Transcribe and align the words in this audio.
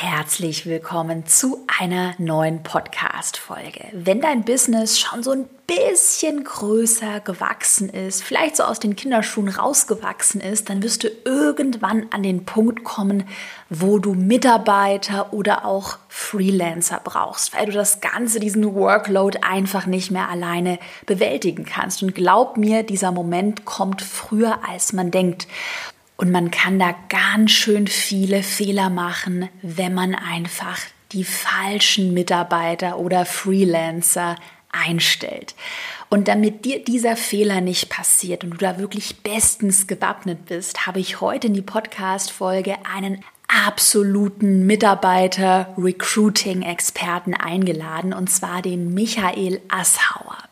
Herzlich 0.00 0.64
willkommen 0.64 1.26
zu 1.26 1.66
einer 1.80 2.14
neuen 2.18 2.62
Podcast-Folge. 2.62 3.86
Wenn 3.90 4.20
dein 4.20 4.44
Business 4.44 4.96
schon 4.96 5.24
so 5.24 5.32
ein 5.32 5.48
bisschen 5.66 6.44
größer 6.44 7.18
gewachsen 7.18 7.88
ist, 7.88 8.22
vielleicht 8.22 8.54
so 8.54 8.62
aus 8.62 8.78
den 8.78 8.94
Kinderschuhen 8.94 9.48
rausgewachsen 9.48 10.40
ist, 10.40 10.70
dann 10.70 10.84
wirst 10.84 11.02
du 11.02 11.08
irgendwann 11.24 12.06
an 12.12 12.22
den 12.22 12.44
Punkt 12.44 12.84
kommen, 12.84 13.24
wo 13.70 13.98
du 13.98 14.14
Mitarbeiter 14.14 15.32
oder 15.32 15.64
auch 15.64 15.98
Freelancer 16.06 17.00
brauchst, 17.02 17.52
weil 17.56 17.66
du 17.66 17.72
das 17.72 18.00
Ganze, 18.00 18.38
diesen 18.38 18.76
Workload 18.76 19.40
einfach 19.42 19.86
nicht 19.86 20.12
mehr 20.12 20.28
alleine 20.28 20.78
bewältigen 21.06 21.64
kannst. 21.64 22.04
Und 22.04 22.14
glaub 22.14 22.56
mir, 22.56 22.84
dieser 22.84 23.10
Moment 23.10 23.64
kommt 23.64 24.00
früher, 24.00 24.60
als 24.64 24.92
man 24.92 25.10
denkt. 25.10 25.48
Und 26.20 26.32
man 26.32 26.50
kann 26.50 26.80
da 26.80 26.96
ganz 27.08 27.52
schön 27.52 27.86
viele 27.86 28.42
Fehler 28.42 28.90
machen, 28.90 29.48
wenn 29.62 29.94
man 29.94 30.16
einfach 30.16 30.80
die 31.12 31.22
falschen 31.22 32.12
Mitarbeiter 32.12 32.98
oder 32.98 33.24
Freelancer 33.24 34.34
einstellt. 34.72 35.54
Und 36.10 36.26
damit 36.26 36.64
dir 36.64 36.82
dieser 36.82 37.14
Fehler 37.16 37.60
nicht 37.60 37.88
passiert 37.88 38.42
und 38.42 38.50
du 38.50 38.56
da 38.56 38.78
wirklich 38.78 39.22
bestens 39.22 39.86
gewappnet 39.86 40.46
bist, 40.46 40.88
habe 40.88 40.98
ich 40.98 41.20
heute 41.20 41.46
in 41.46 41.54
die 41.54 41.62
Podcast-Folge 41.62 42.74
einen 42.92 43.22
absoluten 43.46 44.66
Mitarbeiter-Recruiting-Experten 44.66 47.34
eingeladen, 47.34 48.12
und 48.12 48.28
zwar 48.28 48.60
den 48.60 48.92
Michael 48.92 49.60
Asshauer. 49.68 50.47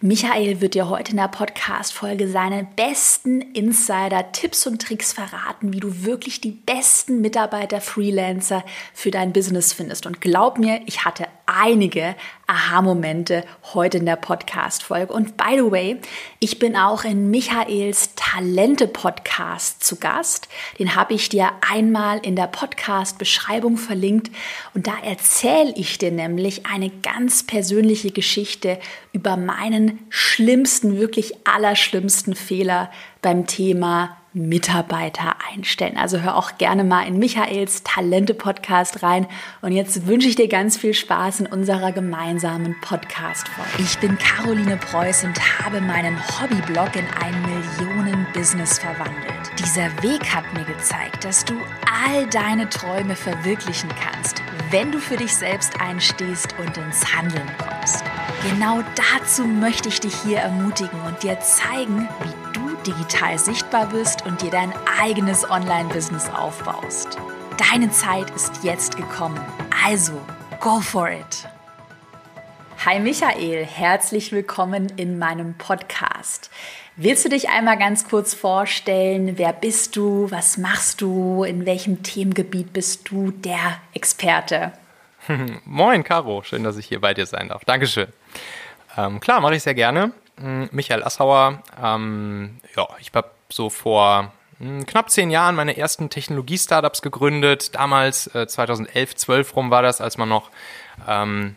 Michael 0.00 0.60
wird 0.60 0.74
dir 0.74 0.88
heute 0.88 1.10
in 1.10 1.16
der 1.16 1.28
Podcast-Folge 1.28 2.28
seine 2.28 2.66
besten 2.76 3.40
Insider-Tipps 3.40 4.66
und 4.66 4.80
Tricks 4.80 5.12
verraten, 5.12 5.72
wie 5.72 5.80
du 5.80 6.04
wirklich 6.04 6.40
die 6.40 6.52
besten 6.52 7.20
Mitarbeiter-Freelancer 7.20 8.64
für 8.94 9.10
dein 9.10 9.32
Business 9.32 9.72
findest. 9.72 10.06
Und 10.06 10.20
glaub 10.20 10.58
mir, 10.58 10.80
ich 10.86 11.04
hatte 11.04 11.26
einige 11.46 12.14
Aha-Momente 12.46 13.44
heute 13.74 13.98
in 13.98 14.06
der 14.06 14.16
Podcast-Folge. 14.16 15.12
Und 15.12 15.36
by 15.36 15.56
the 15.56 15.70
way, 15.70 15.96
ich 16.38 16.58
bin 16.58 16.76
auch 16.76 17.04
in 17.04 17.30
Michaels 17.30 18.14
Talente-Podcast 18.14 19.82
zu 19.82 19.96
Gast. 19.96 20.48
Den 20.78 20.94
habe 20.94 21.14
ich 21.14 21.28
dir 21.28 21.50
einmal 21.68 22.18
in 22.18 22.36
der 22.36 22.46
Podcast-Beschreibung 22.46 23.76
verlinkt. 23.76 24.30
Und 24.74 24.86
da 24.86 24.94
erzähle 25.02 25.72
ich 25.76 25.98
dir 25.98 26.12
nämlich 26.12 26.66
eine 26.66 26.90
ganz 26.90 27.44
persönliche 27.44 28.10
Geschichte 28.10 28.78
über 29.18 29.36
meinen 29.36 29.98
schlimmsten, 30.10 30.96
wirklich 30.96 31.32
allerschlimmsten 31.44 32.36
Fehler 32.36 32.88
beim 33.20 33.48
Thema 33.48 34.16
Mitarbeiter 34.32 35.34
einstellen. 35.52 35.96
Also 35.96 36.20
hör 36.20 36.36
auch 36.36 36.56
gerne 36.56 36.84
mal 36.84 37.02
in 37.02 37.18
Michaels 37.18 37.82
Talente-Podcast 37.82 39.02
rein. 39.02 39.26
Und 39.60 39.72
jetzt 39.72 40.06
wünsche 40.06 40.28
ich 40.28 40.36
dir 40.36 40.46
ganz 40.46 40.76
viel 40.76 40.94
Spaß 40.94 41.40
in 41.40 41.46
unserer 41.48 41.90
gemeinsamen 41.90 42.76
Podcast-Folge. 42.80 43.82
Ich 43.82 43.98
bin 43.98 44.16
Caroline 44.18 44.76
Preuß 44.76 45.24
und 45.24 45.64
habe 45.64 45.80
meinen 45.80 46.16
Hobbyblog 46.40 46.94
in 46.94 47.06
ein 47.20 47.42
Millionen-Business 47.42 48.78
verwandelt. 48.78 49.50
Dieser 49.58 49.90
Weg 50.04 50.32
hat 50.32 50.44
mir 50.54 50.64
gezeigt, 50.64 51.24
dass 51.24 51.44
du 51.44 51.54
all 52.04 52.24
deine 52.28 52.68
Träume 52.68 53.16
verwirklichen 53.16 53.90
kannst, 54.00 54.40
wenn 54.70 54.92
du 54.92 54.98
für 54.98 55.16
dich 55.16 55.34
selbst 55.34 55.80
einstehst 55.80 56.54
und 56.58 56.76
ins 56.76 57.14
Handeln 57.14 57.48
kommst. 57.58 58.04
Genau 58.50 58.82
dazu 59.14 59.44
möchte 59.44 59.88
ich 59.88 60.00
dich 60.00 60.14
hier 60.22 60.38
ermutigen 60.38 61.00
und 61.06 61.22
dir 61.22 61.40
zeigen, 61.40 62.08
wie 62.22 62.52
du 62.52 62.76
digital 62.86 63.38
sichtbar 63.38 63.86
bist 63.86 64.26
und 64.26 64.42
dir 64.42 64.50
dein 64.50 64.72
eigenes 65.00 65.48
Online-Business 65.48 66.28
aufbaust. 66.30 67.18
Deine 67.70 67.90
Zeit 67.90 68.30
ist 68.30 68.62
jetzt 68.62 68.96
gekommen. 68.96 69.40
Also, 69.84 70.20
go 70.60 70.80
for 70.80 71.10
it! 71.10 71.48
Hi 72.84 73.00
Michael, 73.00 73.66
herzlich 73.66 74.32
willkommen 74.32 74.92
in 74.96 75.18
meinem 75.18 75.54
Podcast. 75.58 76.50
Willst 77.00 77.24
du 77.24 77.28
dich 77.28 77.48
einmal 77.48 77.78
ganz 77.78 78.08
kurz 78.08 78.34
vorstellen? 78.34 79.38
Wer 79.38 79.52
bist 79.52 79.94
du? 79.94 80.28
Was 80.32 80.58
machst 80.58 81.00
du? 81.00 81.44
In 81.44 81.64
welchem 81.64 82.02
Themengebiet 82.02 82.72
bist 82.72 83.08
du 83.08 83.30
der 83.30 83.78
Experte? 83.94 84.72
Moin, 85.64 86.02
Caro. 86.02 86.42
Schön, 86.42 86.64
dass 86.64 86.76
ich 86.76 86.86
hier 86.86 87.00
bei 87.00 87.14
dir 87.14 87.24
sein 87.26 87.50
darf. 87.50 87.64
Dankeschön. 87.64 88.08
Ähm, 88.96 89.20
klar, 89.20 89.40
mache 89.40 89.54
ich 89.54 89.62
sehr 89.62 89.74
gerne. 89.74 90.10
Hm, 90.40 90.70
Michael 90.72 91.04
Assauer. 91.04 91.62
Ähm, 91.80 92.58
ja, 92.76 92.88
ich 92.98 93.12
habe 93.14 93.30
so 93.48 93.70
vor 93.70 94.32
hm, 94.58 94.84
knapp 94.84 95.08
zehn 95.08 95.30
Jahren 95.30 95.54
meine 95.54 95.76
ersten 95.76 96.10
Technologie-Startups 96.10 97.00
gegründet. 97.00 97.76
Damals, 97.76 98.26
äh, 98.34 98.48
2011, 98.48 99.14
12 99.14 99.54
rum 99.54 99.70
war 99.70 99.82
das, 99.82 100.00
als 100.00 100.18
man 100.18 100.28
noch 100.28 100.50
ähm, 101.06 101.54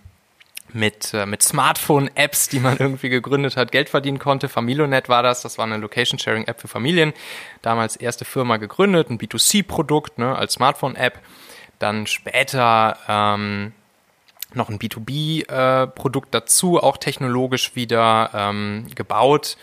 mit, 0.73 1.13
äh, 1.13 1.25
mit 1.25 1.43
Smartphone-Apps, 1.43 2.49
die 2.49 2.59
man 2.59 2.77
irgendwie 2.79 3.09
gegründet 3.09 3.57
hat, 3.57 3.71
Geld 3.71 3.89
verdienen 3.89 4.19
konnte. 4.19 4.49
Familonet 4.49 5.09
war 5.09 5.23
das, 5.23 5.41
das 5.41 5.57
war 5.57 5.65
eine 5.65 5.77
Location-Sharing-App 5.77 6.59
für 6.61 6.67
Familien. 6.67 7.13
Damals 7.61 7.95
erste 7.95 8.25
Firma 8.25 8.57
gegründet, 8.57 9.09
ein 9.09 9.17
B2C-Produkt 9.17 10.17
ne, 10.17 10.35
als 10.35 10.53
Smartphone-App. 10.53 11.19
Dann 11.79 12.05
später 12.07 12.97
ähm, 13.07 13.73
noch 14.53 14.69
ein 14.69 14.79
B2B-Produkt 14.79 16.27
äh, 16.27 16.31
dazu, 16.39 16.81
auch 16.81 16.97
technologisch 16.97 17.75
wieder 17.75 18.29
ähm, 18.33 18.87
gebaut. 18.93 19.57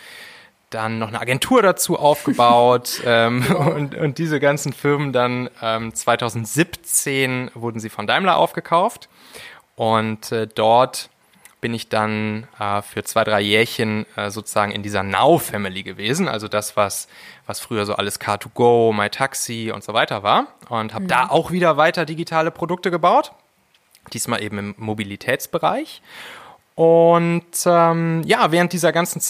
Dann 0.71 0.99
noch 0.99 1.09
eine 1.09 1.21
Agentur 1.21 1.63
dazu 1.63 1.99
aufgebaut 1.99 3.01
ähm, 3.07 3.45
und, 3.55 3.95
und 3.95 4.19
diese 4.19 4.41
ganzen 4.41 4.73
Firmen 4.73 5.13
dann 5.13 5.49
ähm, 5.63 5.95
2017 5.95 7.51
wurden 7.55 7.81
sie 7.81 7.89
von 7.89 8.07
Daimler 8.07 8.37
aufgekauft 8.37 9.09
und 9.79 10.31
äh, 10.33 10.47
dort 10.47 11.09
bin 11.61 11.73
ich 11.73 11.89
dann 11.89 12.47
äh, 12.61 12.83
für 12.83 13.03
zwei, 13.03 13.25
drei 13.25 13.41
Jährchen 13.41 14.07
äh, 14.17 14.31
sozusagen 14.31 14.71
in 14.71 14.83
dieser 14.83 15.03
Now-Family 15.03 15.83
gewesen, 15.83 16.29
also 16.29 16.49
das, 16.49 16.77
was, 16.77 17.09
was 17.47 17.59
früher 17.59 17.87
so 17.87 17.95
alles 17.95 18.21
Car2Go, 18.21 18.93
MyTaxi 18.93 19.73
und 19.75 19.83
so 19.83 19.95
weiter 19.95 20.23
war 20.23 20.49
und 20.69 20.93
habe 20.93 21.05
mhm. 21.05 21.09
da 21.09 21.29
auch 21.31 21.51
wieder 21.51 21.77
weiter 21.77 22.05
digitale 22.05 22.51
Produkte 22.51 22.91
gebaut 22.91 23.33
diesmal 24.13 24.43
eben 24.43 24.59
im 24.59 24.75
Mobilitätsbereich. 24.79 26.03
Und 26.75 27.43
ähm, 27.67 28.23
ja, 28.25 28.53
während 28.53 28.73
dieser 28.73 28.93
ganzen 28.93 29.21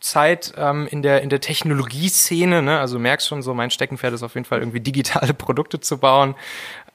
Zeit 0.00 0.52
ähm, 0.58 0.86
in 0.90 1.00
der 1.00 1.22
in 1.22 1.30
der 1.30 1.40
Technologieszene, 1.40 2.60
ne, 2.60 2.78
also 2.78 2.98
merkst 2.98 3.28
schon 3.28 3.40
so, 3.40 3.54
mein 3.54 3.70
Steckenpferd 3.70 4.12
ist 4.12 4.22
auf 4.22 4.34
jeden 4.34 4.44
Fall 4.44 4.58
irgendwie 4.58 4.80
digitale 4.92 5.32
Produkte 5.32 5.80
zu 5.80 5.96
bauen, 5.96 6.34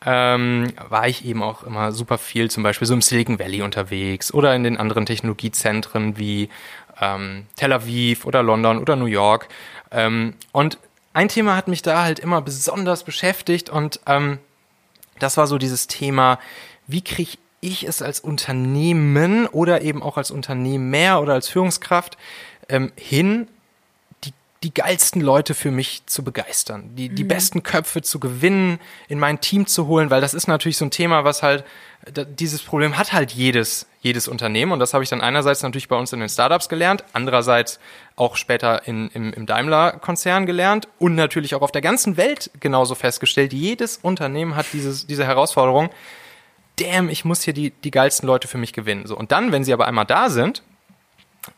ähm, 0.05 0.71
war 0.89 1.07
ich 1.07 1.25
eben 1.25 1.43
auch 1.43 1.63
immer 1.63 1.91
super 1.91 2.17
viel, 2.17 2.49
zum 2.49 2.63
Beispiel 2.63 2.87
so 2.87 2.93
im 2.93 3.01
Silicon 3.01 3.39
Valley 3.39 3.61
unterwegs 3.61 4.33
oder 4.33 4.55
in 4.55 4.63
den 4.63 4.77
anderen 4.77 5.05
Technologiezentren 5.05 6.17
wie 6.17 6.49
ähm, 6.99 7.45
Tel 7.55 7.73
Aviv 7.73 8.25
oder 8.25 8.43
London 8.43 8.79
oder 8.79 8.95
New 8.95 9.05
York. 9.05 9.47
Ähm, 9.91 10.33
und 10.51 10.77
ein 11.13 11.27
Thema 11.27 11.55
hat 11.55 11.67
mich 11.67 11.81
da 11.81 12.03
halt 12.03 12.19
immer 12.19 12.41
besonders 12.41 13.03
beschäftigt 13.03 13.69
und 13.69 13.99
ähm, 14.07 14.39
das 15.19 15.37
war 15.37 15.45
so 15.45 15.57
dieses 15.57 15.87
Thema 15.87 16.39
wie 16.87 17.01
kriege 17.01 17.37
ich 17.61 17.87
es 17.87 18.01
als 18.01 18.19
Unternehmen 18.19 19.47
oder 19.47 19.81
eben 19.81 20.01
auch 20.03 20.17
als 20.17 20.31
Unternehmer 20.31 21.21
oder 21.21 21.33
als 21.33 21.47
Führungskraft 21.47 22.17
ähm, 22.69 22.91
hin, 22.95 23.47
die, 24.63 24.73
geilsten 24.73 25.21
Leute 25.21 25.53
für 25.53 25.71
mich 25.71 26.03
zu 26.05 26.23
begeistern, 26.23 26.95
die, 26.95 27.09
die 27.09 27.23
mhm. 27.23 27.27
besten 27.29 27.63
Köpfe 27.63 28.01
zu 28.01 28.19
gewinnen, 28.19 28.79
in 29.07 29.19
mein 29.19 29.41
Team 29.41 29.67
zu 29.67 29.87
holen, 29.87 30.09
weil 30.09 30.21
das 30.21 30.33
ist 30.33 30.47
natürlich 30.47 30.77
so 30.77 30.85
ein 30.85 30.91
Thema, 30.91 31.23
was 31.23 31.43
halt, 31.43 31.63
dieses 32.39 32.61
Problem 32.63 32.97
hat 32.97 33.13
halt 33.13 33.31
jedes, 33.31 33.87
jedes 34.01 34.27
Unternehmen 34.27 34.71
und 34.71 34.79
das 34.79 34.93
habe 34.93 35.03
ich 35.03 35.09
dann 35.09 35.21
einerseits 35.21 35.63
natürlich 35.63 35.87
bei 35.87 35.95
uns 35.95 36.13
in 36.13 36.19
den 36.19 36.29
Startups 36.29 36.69
gelernt, 36.69 37.03
andererseits 37.13 37.79
auch 38.15 38.35
später 38.35 38.87
in, 38.87 39.09
im, 39.09 39.33
im 39.33 39.45
Daimler-Konzern 39.45 40.45
gelernt 40.45 40.87
und 40.99 41.15
natürlich 41.15 41.55
auch 41.55 41.61
auf 41.61 41.71
der 41.71 41.81
ganzen 41.81 42.17
Welt 42.17 42.51
genauso 42.59 42.95
festgestellt, 42.95 43.53
jedes 43.53 43.97
Unternehmen 43.97 44.55
hat 44.55 44.67
dieses, 44.73 45.07
diese 45.07 45.25
Herausforderung, 45.25 45.89
damn, 46.77 47.09
ich 47.09 47.25
muss 47.25 47.43
hier 47.43 47.53
die, 47.53 47.71
die 47.71 47.91
geilsten 47.91 48.27
Leute 48.27 48.47
für 48.47 48.57
mich 48.57 48.73
gewinnen. 48.73 49.05
So, 49.05 49.17
und 49.17 49.31
dann, 49.31 49.51
wenn 49.51 49.63
sie 49.63 49.73
aber 49.73 49.87
einmal 49.87 50.05
da 50.05 50.29
sind, 50.29 50.63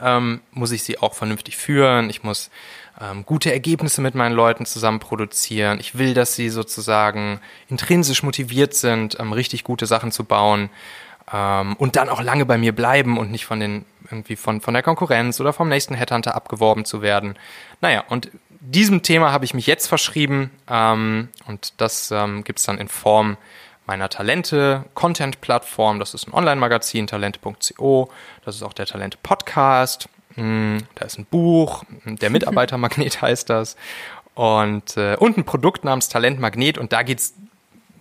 ähm, 0.01 0.41
muss 0.51 0.71
ich 0.71 0.83
sie 0.83 0.99
auch 0.99 1.13
vernünftig 1.13 1.57
führen. 1.57 2.09
Ich 2.09 2.23
muss 2.23 2.49
ähm, 2.99 3.25
gute 3.25 3.51
Ergebnisse 3.51 4.01
mit 4.01 4.15
meinen 4.15 4.35
Leuten 4.35 4.65
zusammen 4.65 4.99
produzieren. 4.99 5.79
Ich 5.79 5.97
will, 5.97 6.13
dass 6.13 6.35
sie 6.35 6.49
sozusagen 6.49 7.39
intrinsisch 7.69 8.23
motiviert 8.23 8.73
sind, 8.73 9.19
ähm, 9.19 9.33
richtig 9.33 9.63
gute 9.63 9.85
Sachen 9.85 10.11
zu 10.11 10.23
bauen 10.23 10.69
ähm, 11.31 11.75
und 11.77 11.95
dann 11.95 12.09
auch 12.09 12.21
lange 12.21 12.45
bei 12.45 12.57
mir 12.57 12.73
bleiben 12.73 13.17
und 13.17 13.31
nicht 13.31 13.45
von 13.45 13.59
den 13.59 13.85
irgendwie 14.09 14.35
von 14.35 14.61
von 14.61 14.73
der 14.73 14.83
Konkurrenz 14.83 15.39
oder 15.39 15.53
vom 15.53 15.69
nächsten 15.69 15.95
Headhunter 15.95 16.35
abgeworben 16.35 16.85
zu 16.85 17.01
werden. 17.01 17.35
Naja, 17.81 18.03
und 18.09 18.29
diesem 18.59 19.01
Thema 19.01 19.31
habe 19.31 19.45
ich 19.45 19.53
mich 19.53 19.67
jetzt 19.67 19.87
verschrieben 19.87 20.51
ähm, 20.69 21.29
und 21.47 21.73
das 21.77 22.11
ähm, 22.11 22.43
gibt 22.43 22.59
es 22.59 22.65
dann 22.65 22.77
in 22.77 22.87
Form 22.87 23.37
meiner 23.85 24.09
Talente 24.09 24.85
Content 24.93 25.41
Plattform. 25.41 25.99
Das 25.99 26.13
ist 26.13 26.27
ein 26.27 26.33
Online-Magazin, 26.33 27.07
talente.co. 27.07 28.09
Das 28.45 28.55
ist 28.55 28.63
auch 28.63 28.73
der 28.73 28.85
Talente 28.85 29.17
Podcast. 29.21 30.07
Hm, 30.35 30.79
da 30.95 31.05
ist 31.05 31.17
ein 31.17 31.25
Buch, 31.25 31.83
der 32.05 32.29
Mitarbeitermagnet 32.29 33.21
heißt 33.21 33.49
das. 33.49 33.75
Und, 34.35 34.97
äh, 34.97 35.15
und 35.17 35.37
ein 35.37 35.43
Produkt 35.43 35.83
namens 35.83 36.09
Talentmagnet. 36.09 36.77
Und 36.77 36.93
da 36.93 37.03
geht's 37.03 37.35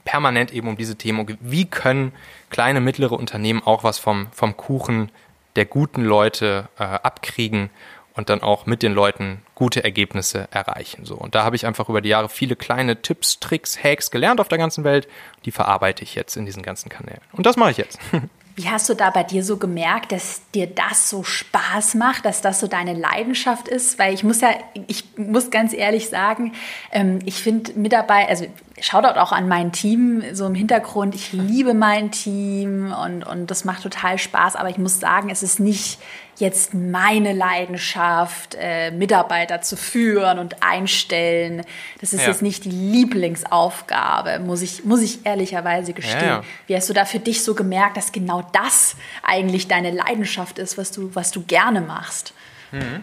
permanent 0.04 0.52
eben 0.52 0.68
um 0.68 0.76
diese 0.76 0.96
Themen. 0.96 1.38
Wie 1.40 1.66
können 1.66 2.12
kleine, 2.50 2.80
mittlere 2.80 3.12
Unternehmen 3.12 3.62
auch 3.64 3.84
was 3.84 3.98
vom, 3.98 4.28
vom 4.32 4.56
Kuchen 4.56 5.10
der 5.56 5.66
guten 5.66 6.04
Leute 6.04 6.68
äh, 6.78 6.84
abkriegen 6.84 7.70
und 8.14 8.28
dann 8.28 8.42
auch 8.42 8.66
mit 8.66 8.82
den 8.82 8.92
Leuten 8.92 9.42
gute 9.54 9.84
Ergebnisse 9.84 10.48
erreichen. 10.50 11.04
So. 11.04 11.14
Und 11.14 11.34
da 11.34 11.44
habe 11.44 11.56
ich 11.56 11.66
einfach 11.66 11.88
über 11.88 12.00
die 12.00 12.08
Jahre 12.08 12.28
viele 12.28 12.56
kleine 12.56 13.00
Tipps, 13.00 13.40
Tricks, 13.40 13.82
Hacks 13.82 14.10
gelernt 14.10 14.40
auf 14.40 14.48
der 14.48 14.58
ganzen 14.58 14.84
Welt. 14.84 15.08
Die 15.44 15.50
verarbeite 15.50 16.02
ich 16.02 16.14
jetzt 16.14 16.36
in 16.36 16.44
diesen 16.44 16.62
ganzen 16.62 16.88
Kanälen. 16.88 17.20
Und 17.32 17.46
das 17.46 17.56
mache 17.56 17.70
ich 17.70 17.76
jetzt. 17.76 17.98
Wie 18.54 18.68
hast 18.68 18.88
du 18.88 18.94
da 18.94 19.10
bei 19.10 19.22
dir 19.22 19.42
so 19.42 19.56
gemerkt, 19.56 20.12
dass 20.12 20.42
dir 20.54 20.66
das 20.66 21.08
so 21.08 21.22
Spaß 21.22 21.94
macht, 21.94 22.26
dass 22.26 22.42
das 22.42 22.60
so 22.60 22.66
deine 22.66 22.92
Leidenschaft 22.92 23.68
ist? 23.68 23.98
Weil 23.98 24.12
ich 24.12 24.24
muss 24.24 24.40
ja, 24.40 24.50
ich 24.88 25.04
muss 25.16 25.50
ganz 25.50 25.72
ehrlich 25.72 26.08
sagen, 26.10 26.52
ähm, 26.90 27.20
ich 27.24 27.42
finde 27.42 27.72
Mitarbeiter, 27.78 28.28
also 28.28 28.46
Shoutout 28.80 29.18
auch 29.18 29.32
an 29.32 29.48
mein 29.48 29.72
Team, 29.72 30.22
so 30.32 30.46
im 30.46 30.54
Hintergrund. 30.54 31.14
Ich 31.14 31.32
liebe 31.32 31.72
mein 31.72 32.10
Team 32.10 32.92
und, 32.92 33.22
und 33.22 33.50
das 33.50 33.64
macht 33.64 33.82
total 33.82 34.18
Spaß. 34.18 34.56
Aber 34.56 34.70
ich 34.70 34.78
muss 34.78 34.98
sagen, 34.98 35.30
es 35.30 35.42
ist 35.42 35.60
nicht 35.60 35.98
jetzt 36.42 36.74
meine 36.74 37.32
Leidenschaft, 37.32 38.56
äh, 38.58 38.90
Mitarbeiter 38.90 39.62
zu 39.62 39.76
führen 39.76 40.38
und 40.38 40.62
einstellen. 40.62 41.64
Das 42.00 42.12
ist 42.12 42.22
ja. 42.22 42.28
jetzt 42.28 42.42
nicht 42.42 42.66
die 42.66 42.70
Lieblingsaufgabe, 42.70 44.40
muss 44.40 44.60
ich, 44.60 44.84
muss 44.84 45.00
ich 45.00 45.24
ehrlicherweise 45.24 45.94
gestehen. 45.94 46.20
Ja, 46.20 46.26
ja. 46.26 46.44
Wie 46.66 46.76
hast 46.76 46.90
du 46.90 46.92
da 46.92 47.06
für 47.06 47.18
dich 47.18 47.42
so 47.42 47.54
gemerkt, 47.54 47.96
dass 47.96 48.12
genau 48.12 48.46
das 48.52 48.96
eigentlich 49.22 49.68
deine 49.68 49.90
Leidenschaft 49.90 50.58
ist, 50.58 50.76
was 50.76 50.90
du, 50.90 51.10
was 51.14 51.30
du 51.30 51.42
gerne 51.44 51.80
machst? 51.80 52.34
Mhm. 52.72 53.02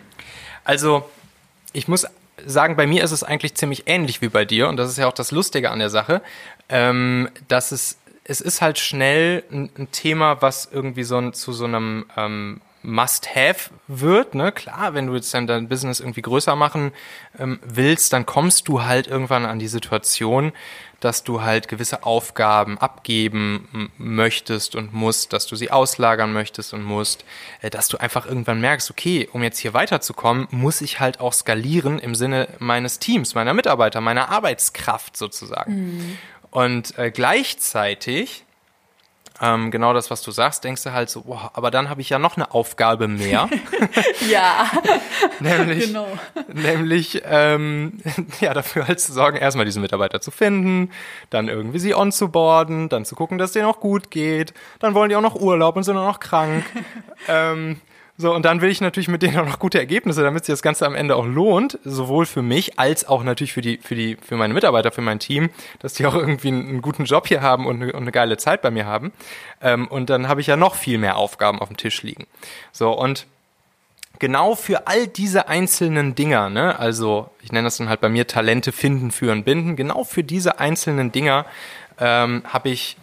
Also, 0.63 1.09
ich 1.73 1.87
muss 1.87 2.05
sagen, 2.45 2.75
bei 2.75 2.85
mir 2.85 3.03
ist 3.03 3.11
es 3.11 3.23
eigentlich 3.23 3.55
ziemlich 3.55 3.83
ähnlich 3.87 4.21
wie 4.21 4.29
bei 4.29 4.45
dir 4.45 4.67
und 4.67 4.77
das 4.77 4.89
ist 4.89 4.97
ja 4.97 5.07
auch 5.07 5.13
das 5.13 5.31
Lustige 5.31 5.71
an 5.71 5.79
der 5.79 5.89
Sache, 5.89 6.21
ähm, 6.69 7.29
dass 7.47 7.71
es 7.71 7.97
es 8.29 8.41
ist 8.41 8.61
halt 8.61 8.77
schnell 8.77 9.43
ein, 9.51 9.87
Thema, 9.91 10.39
was 10.39 10.69
irgendwie 10.71 11.03
so 11.03 11.31
zu 11.31 11.51
so 11.51 11.65
einem 11.65 12.05
ähm, 12.15 12.61
Must-Have 12.81 13.71
wird. 13.87 14.35
Ne? 14.35 14.51
Klar, 14.51 14.93
wenn 14.93 15.07
du 15.07 15.15
jetzt 15.15 15.33
dann 15.33 15.47
dein 15.47 15.67
Business 15.67 15.99
irgendwie 15.99 16.21
größer 16.21 16.55
machen 16.55 16.91
ähm, 17.37 17.59
willst, 17.65 18.13
dann 18.13 18.25
kommst 18.25 18.67
du 18.67 18.83
halt 18.83 19.07
irgendwann 19.07 19.45
an 19.45 19.59
die 19.59 19.67
Situation, 19.67 20.53
dass 20.99 21.23
du 21.23 21.41
halt 21.41 21.67
gewisse 21.67 22.03
Aufgaben 22.03 22.77
abgeben 22.77 23.91
möchtest 23.97 24.75
und 24.75 24.93
musst, 24.93 25.33
dass 25.33 25.47
du 25.47 25.55
sie 25.55 25.71
auslagern 25.71 26.33
möchtest 26.33 26.73
und 26.73 26.83
musst, 26.83 27.25
äh, 27.61 27.69
dass 27.69 27.87
du 27.87 27.97
einfach 27.97 28.25
irgendwann 28.25 28.61
merkst, 28.61 28.91
okay, 28.91 29.29
um 29.31 29.43
jetzt 29.43 29.59
hier 29.59 29.73
weiterzukommen, 29.73 30.47
muss 30.51 30.81
ich 30.81 30.99
halt 30.99 31.19
auch 31.19 31.33
skalieren 31.33 31.99
im 31.99 32.15
Sinne 32.15 32.47
meines 32.59 32.99
Teams, 32.99 33.35
meiner 33.35 33.53
Mitarbeiter, 33.53 34.01
meiner 34.01 34.29
Arbeitskraft 34.29 35.15
sozusagen. 35.15 35.73
Mhm. 35.73 36.17
Und 36.51 36.97
äh, 36.97 37.11
gleichzeitig 37.11 38.43
ähm, 39.41 39.71
genau 39.71 39.93
das, 39.93 40.11
was 40.11 40.21
du 40.21 40.31
sagst, 40.31 40.63
denkst 40.63 40.83
du 40.83 40.91
halt 40.91 41.09
so, 41.09 41.21
boah, 41.21 41.51
aber 41.53 41.71
dann 41.71 41.89
habe 41.89 42.01
ich 42.01 42.09
ja 42.09 42.19
noch 42.19 42.35
eine 42.35 42.53
Aufgabe 42.53 43.07
mehr. 43.07 43.49
ja, 44.29 44.69
nämlich, 45.39 45.87
genau. 45.87 46.07
nämlich 46.47 47.21
ähm, 47.25 47.99
ja, 48.41 48.53
dafür 48.53 48.87
halt 48.87 48.99
zu 48.99 49.13
sorgen, 49.13 49.37
erstmal 49.37 49.65
diese 49.65 49.79
Mitarbeiter 49.79 50.19
zu 50.19 50.31
finden, 50.31 50.91
dann 51.29 51.47
irgendwie 51.47 51.79
sie 51.79 51.95
onzuboarden, 51.95 52.89
dann 52.89 53.05
zu 53.05 53.15
gucken, 53.15 53.37
dass 53.37 53.51
es 53.51 53.53
denen 53.53 53.65
auch 53.65 53.79
gut 53.79 54.11
geht, 54.11 54.53
dann 54.79 54.93
wollen 54.93 55.09
die 55.09 55.15
auch 55.15 55.21
noch 55.21 55.35
Urlaub 55.35 55.75
und 55.77 55.83
sind 55.83 55.97
auch 55.97 56.07
noch 56.07 56.19
krank. 56.19 56.65
ähm, 57.27 57.79
so, 58.21 58.35
und 58.35 58.43
dann 58.43 58.59
will 58.59 58.69
ich 58.69 58.81
natürlich 58.81 59.07
mit 59.07 59.21
denen 59.21 59.39
auch 59.39 59.45
noch 59.45 59.59
gute 59.59 59.79
Ergebnisse, 59.79 60.23
damit 60.23 60.43
sich 60.43 60.51
das 60.51 60.61
Ganze 60.61 60.85
am 60.85 60.93
Ende 60.93 61.15
auch 61.15 61.25
lohnt, 61.25 61.79
sowohl 61.85 62.25
für 62.25 62.41
mich 62.41 62.77
als 62.77 63.07
auch 63.07 63.23
natürlich 63.23 63.53
für 63.53 63.61
die, 63.61 63.77
für 63.77 63.95
die, 63.95 64.17
für 64.17 64.35
meine 64.35 64.53
Mitarbeiter, 64.53 64.91
für 64.91 64.99
mein 64.99 65.19
Team, 65.19 65.49
dass 65.79 65.93
die 65.93 66.05
auch 66.05 66.15
irgendwie 66.15 66.49
einen, 66.49 66.67
einen 66.67 66.81
guten 66.81 67.05
Job 67.05 67.29
hier 67.29 67.41
haben 67.41 67.65
und 67.65 67.81
eine, 67.81 67.93
und 67.93 68.01
eine 68.01 68.11
geile 68.11 68.35
Zeit 68.35 68.61
bei 68.61 68.71
mir 68.71 68.85
haben. 68.85 69.13
Ähm, 69.61 69.87
und 69.87 70.09
dann 70.09 70.27
habe 70.27 70.41
ich 70.41 70.47
ja 70.47 70.57
noch 70.57 70.75
viel 70.75 70.97
mehr 70.97 71.15
Aufgaben 71.15 71.59
auf 71.59 71.69
dem 71.69 71.77
Tisch 71.77 72.03
liegen. 72.03 72.27
So, 72.73 72.91
und 72.91 73.25
genau 74.19 74.55
für 74.55 74.87
all 74.87 75.07
diese 75.07 75.47
einzelnen 75.47 76.13
Dinger, 76.13 76.49
ne, 76.49 76.77
also 76.77 77.29
ich 77.41 77.53
nenne 77.53 77.67
das 77.67 77.77
dann 77.77 77.87
halt 77.87 78.01
bei 78.01 78.09
mir 78.09 78.27
Talente 78.27 78.73
finden, 78.73 79.11
führen, 79.11 79.45
binden, 79.45 79.77
genau 79.77 80.03
für 80.03 80.25
diese 80.25 80.59
einzelnen 80.59 81.13
Dinger 81.13 81.45
ähm, 81.97 82.43
habe 82.43 82.67
ich, 82.67 82.97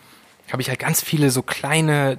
habe 0.52 0.60
ich 0.60 0.68
halt 0.68 0.78
ganz 0.78 1.02
viele 1.02 1.30
so 1.30 1.40
kleine 1.40 2.18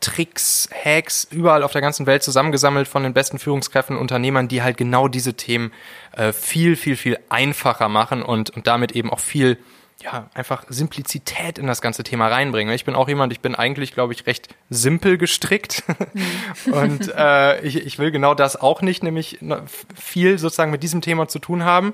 Tricks, 0.00 0.68
Hacks 0.72 1.26
überall 1.30 1.62
auf 1.62 1.72
der 1.72 1.80
ganzen 1.80 2.06
Welt 2.06 2.22
zusammengesammelt 2.22 2.88
von 2.88 3.02
den 3.02 3.12
besten 3.12 3.38
Führungskräften, 3.38 3.96
Unternehmern, 3.96 4.48
die 4.48 4.62
halt 4.62 4.76
genau 4.76 5.08
diese 5.08 5.34
Themen 5.34 5.72
äh, 6.12 6.32
viel, 6.32 6.76
viel, 6.76 6.96
viel 6.96 7.18
einfacher 7.28 7.88
machen 7.88 8.22
und, 8.22 8.50
und 8.50 8.66
damit 8.66 8.92
eben 8.92 9.10
auch 9.10 9.20
viel, 9.20 9.58
ja, 10.02 10.28
einfach 10.34 10.64
Simplizität 10.68 11.58
in 11.58 11.66
das 11.66 11.82
ganze 11.82 12.02
Thema 12.02 12.28
reinbringen. 12.28 12.74
Ich 12.74 12.84
bin 12.84 12.94
auch 12.94 13.08
jemand, 13.08 13.32
ich 13.32 13.40
bin 13.40 13.54
eigentlich, 13.54 13.92
glaube 13.92 14.12
ich, 14.14 14.26
recht 14.26 14.48
simpel 14.70 15.18
gestrickt 15.18 15.84
mhm. 16.64 16.72
und 16.72 17.12
äh, 17.14 17.60
ich, 17.60 17.76
ich 17.84 17.98
will 17.98 18.10
genau 18.10 18.34
das 18.34 18.60
auch 18.60 18.82
nicht, 18.82 19.02
nämlich 19.02 19.38
viel 19.94 20.38
sozusagen 20.38 20.70
mit 20.70 20.82
diesem 20.82 21.02
Thema 21.02 21.28
zu 21.28 21.38
tun 21.38 21.64
haben 21.64 21.92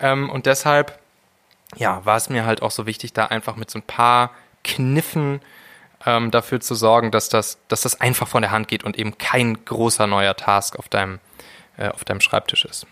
ähm, 0.00 0.28
und 0.30 0.46
deshalb, 0.46 0.98
ja, 1.76 2.04
war 2.04 2.16
es 2.16 2.28
mir 2.28 2.44
halt 2.44 2.62
auch 2.62 2.70
so 2.70 2.86
wichtig, 2.86 3.12
da 3.12 3.26
einfach 3.26 3.56
mit 3.56 3.70
so 3.70 3.78
ein 3.78 3.82
paar 3.82 4.32
Kniffen 4.64 5.40
ähm, 6.06 6.30
dafür 6.30 6.60
zu 6.60 6.74
sorgen, 6.74 7.10
dass 7.10 7.28
das, 7.28 7.58
dass 7.68 7.82
das 7.82 8.00
einfach 8.00 8.28
von 8.28 8.42
der 8.42 8.52
Hand 8.52 8.68
geht 8.68 8.84
und 8.84 8.98
eben 8.98 9.18
kein 9.18 9.64
großer 9.64 10.06
neuer 10.06 10.36
Task 10.36 10.78
auf 10.78 10.88
deinem, 10.88 11.18
äh, 11.76 11.88
auf 11.88 12.04
deinem 12.04 12.20
Schreibtisch 12.20 12.64
ist. 12.64 12.86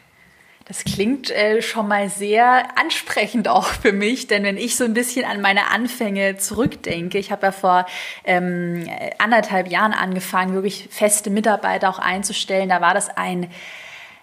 Das 0.67 0.83
klingt 0.83 1.31
äh, 1.31 1.61
schon 1.61 1.89
mal 1.89 2.09
sehr 2.09 2.79
ansprechend 2.79 3.49
auch 3.49 3.67
für 3.67 3.93
mich, 3.93 4.29
denn 4.29 4.45
wenn 4.45 4.57
ich 4.57 4.77
so 4.77 4.85
ein 4.85 4.95
bisschen 4.95 5.27
an 5.27 5.43
meine 5.43 5.71
Anfänge 5.71 6.39
zurückdenke, 6.39 7.19
ich 7.19 7.31
habe 7.31 7.47
ja 7.47 7.53
vor 7.53 7.87
ähm, 8.25 8.89
anderthalb 9.19 9.69
Jahren 9.69 9.93
angefangen, 9.93 10.55
wirklich 10.55 10.89
feste 10.91 11.29
Mitarbeiter 11.29 11.91
auch 11.91 11.99
einzustellen, 11.99 12.71
da 12.71 12.81
war 12.81 12.95
das 12.95 13.15
ein 13.15 13.51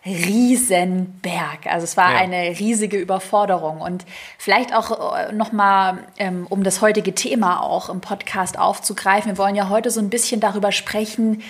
Riesenberg. 0.05 1.67
Also 1.67 1.83
es 1.83 1.95
war 1.95 2.13
ja. 2.13 2.19
eine 2.19 2.59
riesige 2.59 2.97
Überforderung. 2.97 3.81
Und 3.81 4.05
vielleicht 4.37 4.75
auch 4.75 5.15
äh, 5.15 5.31
nochmal, 5.31 5.99
ähm, 6.17 6.47
um 6.49 6.63
das 6.63 6.81
heutige 6.81 7.13
Thema 7.13 7.61
auch 7.61 7.89
im 7.89 8.01
Podcast 8.01 8.57
aufzugreifen. 8.57 9.31
Wir 9.31 9.37
wollen 9.37 9.55
ja 9.55 9.69
heute 9.69 9.91
so 9.91 9.99
ein 9.99 10.09
bisschen 10.09 10.41
darüber 10.41 10.71
sprechen, 10.71 11.43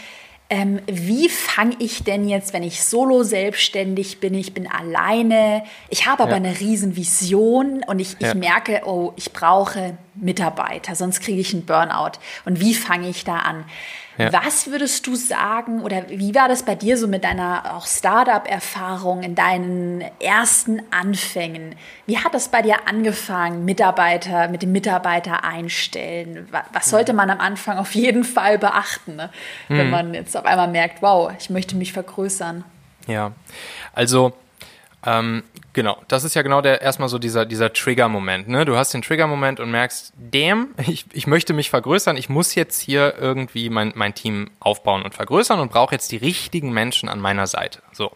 ähm, 0.51 0.81
wie 0.85 1.29
fange 1.29 1.77
ich 1.79 2.03
denn 2.03 2.27
jetzt, 2.27 2.51
wenn 2.51 2.61
ich 2.61 2.83
solo 2.83 3.23
selbstständig 3.23 4.19
bin, 4.19 4.33
ich 4.33 4.53
bin 4.53 4.69
alleine, 4.69 5.63
ich 5.87 6.07
habe 6.07 6.23
aber 6.23 6.33
ja. 6.33 6.37
eine 6.37 6.59
Riesenvision 6.59 7.85
und 7.87 7.99
ich, 7.99 8.17
ja. 8.19 8.27
ich 8.27 8.35
merke, 8.35 8.81
oh, 8.83 9.13
ich 9.15 9.31
brauche 9.31 9.97
Mitarbeiter, 10.15 10.95
sonst 10.95 11.21
kriege 11.21 11.39
ich 11.39 11.53
einen 11.53 11.65
Burnout. 11.65 12.19
Und 12.45 12.59
wie 12.59 12.73
fange 12.73 13.09
ich 13.09 13.23
da 13.23 13.37
an? 13.37 13.65
Ja. 14.17 14.31
Was 14.33 14.67
würdest 14.67 15.07
du 15.07 15.15
sagen 15.15 15.81
oder 15.81 16.09
wie 16.09 16.35
war 16.35 16.49
das 16.49 16.63
bei 16.63 16.75
dir 16.75 16.97
so 16.97 17.07
mit 17.07 17.23
deiner 17.23 17.75
auch 17.75 17.85
Startup-Erfahrung 17.85 19.23
in 19.23 19.35
deinen 19.35 20.03
ersten 20.19 20.81
Anfängen? 20.91 21.75
Wie 22.05 22.17
hat 22.17 22.33
das 22.33 22.49
bei 22.49 22.61
dir 22.61 22.87
angefangen, 22.87 23.63
Mitarbeiter 23.63 24.49
mit 24.49 24.63
dem 24.63 24.73
Mitarbeiter 24.73 25.45
einstellen? 25.45 26.47
Was 26.73 26.89
sollte 26.89 27.13
man 27.13 27.29
am 27.29 27.39
Anfang 27.39 27.77
auf 27.77 27.95
jeden 27.95 28.25
Fall 28.25 28.59
beachten, 28.59 29.15
ne? 29.15 29.29
wenn 29.69 29.85
mhm. 29.85 29.91
man 29.91 30.13
jetzt 30.13 30.35
auf 30.35 30.45
einmal 30.45 30.67
merkt, 30.67 31.01
wow, 31.01 31.31
ich 31.39 31.49
möchte 31.49 31.75
mich 31.75 31.93
vergrößern? 31.93 32.65
Ja, 33.07 33.31
also 33.93 34.33
ähm, 35.03 35.43
genau, 35.73 35.97
das 36.07 36.23
ist 36.23 36.35
ja 36.35 36.43
genau 36.43 36.61
der 36.61 36.81
erstmal 36.81 37.09
so 37.09 37.17
dieser, 37.17 37.45
dieser 37.45 37.73
Trigger-Moment. 37.73 38.47
Ne? 38.47 38.65
Du 38.65 38.75
hast 38.75 38.93
den 38.93 39.01
Trigger-Moment 39.01 39.59
und 39.59 39.71
merkst, 39.71 40.13
damn, 40.15 40.75
ich, 40.77 41.05
ich 41.13 41.25
möchte 41.25 41.53
mich 41.53 41.71
vergrößern, 41.71 42.17
ich 42.17 42.29
muss 42.29 42.53
jetzt 42.53 42.79
hier 42.79 43.15
irgendwie 43.17 43.69
mein, 43.69 43.93
mein 43.95 44.13
Team 44.13 44.51
aufbauen 44.59 45.01
und 45.01 45.15
vergrößern 45.15 45.59
und 45.59 45.71
brauche 45.71 45.95
jetzt 45.95 46.11
die 46.11 46.17
richtigen 46.17 46.71
Menschen 46.71 47.09
an 47.09 47.19
meiner 47.19 47.47
Seite. 47.47 47.81
So. 47.93 48.11